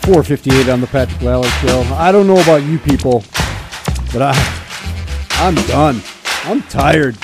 Four 0.06 0.22
fifty-eight 0.22 0.68
on 0.68 0.82
the 0.82 0.88
Patrick 0.88 1.22
Lalley 1.22 1.48
Show. 1.62 1.82
I 1.94 2.12
don't 2.12 2.28
know 2.28 2.42
about 2.42 2.64
you 2.64 2.78
people, 2.78 3.24
but 4.12 4.22
I, 4.22 4.34
I'm 5.40 5.56
done. 5.68 6.02
I'm 6.44 6.62
tired. 6.64 7.16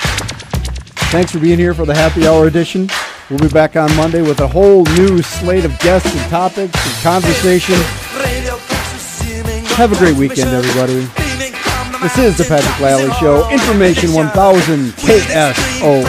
Thanks 1.12 1.30
for 1.32 1.40
being 1.40 1.58
here 1.58 1.74
for 1.74 1.84
the 1.84 1.94
happy 1.94 2.26
hour 2.26 2.46
edition. 2.46 2.88
We'll 3.28 3.38
be 3.38 3.48
back 3.48 3.76
on 3.76 3.94
Monday 3.96 4.22
with 4.22 4.40
a 4.40 4.48
whole 4.48 4.84
new 4.96 5.20
slate 5.20 5.66
of 5.66 5.78
guests 5.80 6.10
and 6.10 6.30
topics 6.30 6.74
and 6.74 7.02
conversation. 7.02 7.74
Have 9.76 9.92
a 9.92 9.96
great 9.96 10.16
weekend, 10.16 10.48
everybody. 10.50 11.06
This 12.02 12.16
is 12.16 12.38
the 12.38 12.44
Patrick 12.44 12.80
Lalley 12.80 13.12
Show, 13.20 13.50
Information 13.50 14.14
1000 14.14 14.92
KSOO. 14.92 16.00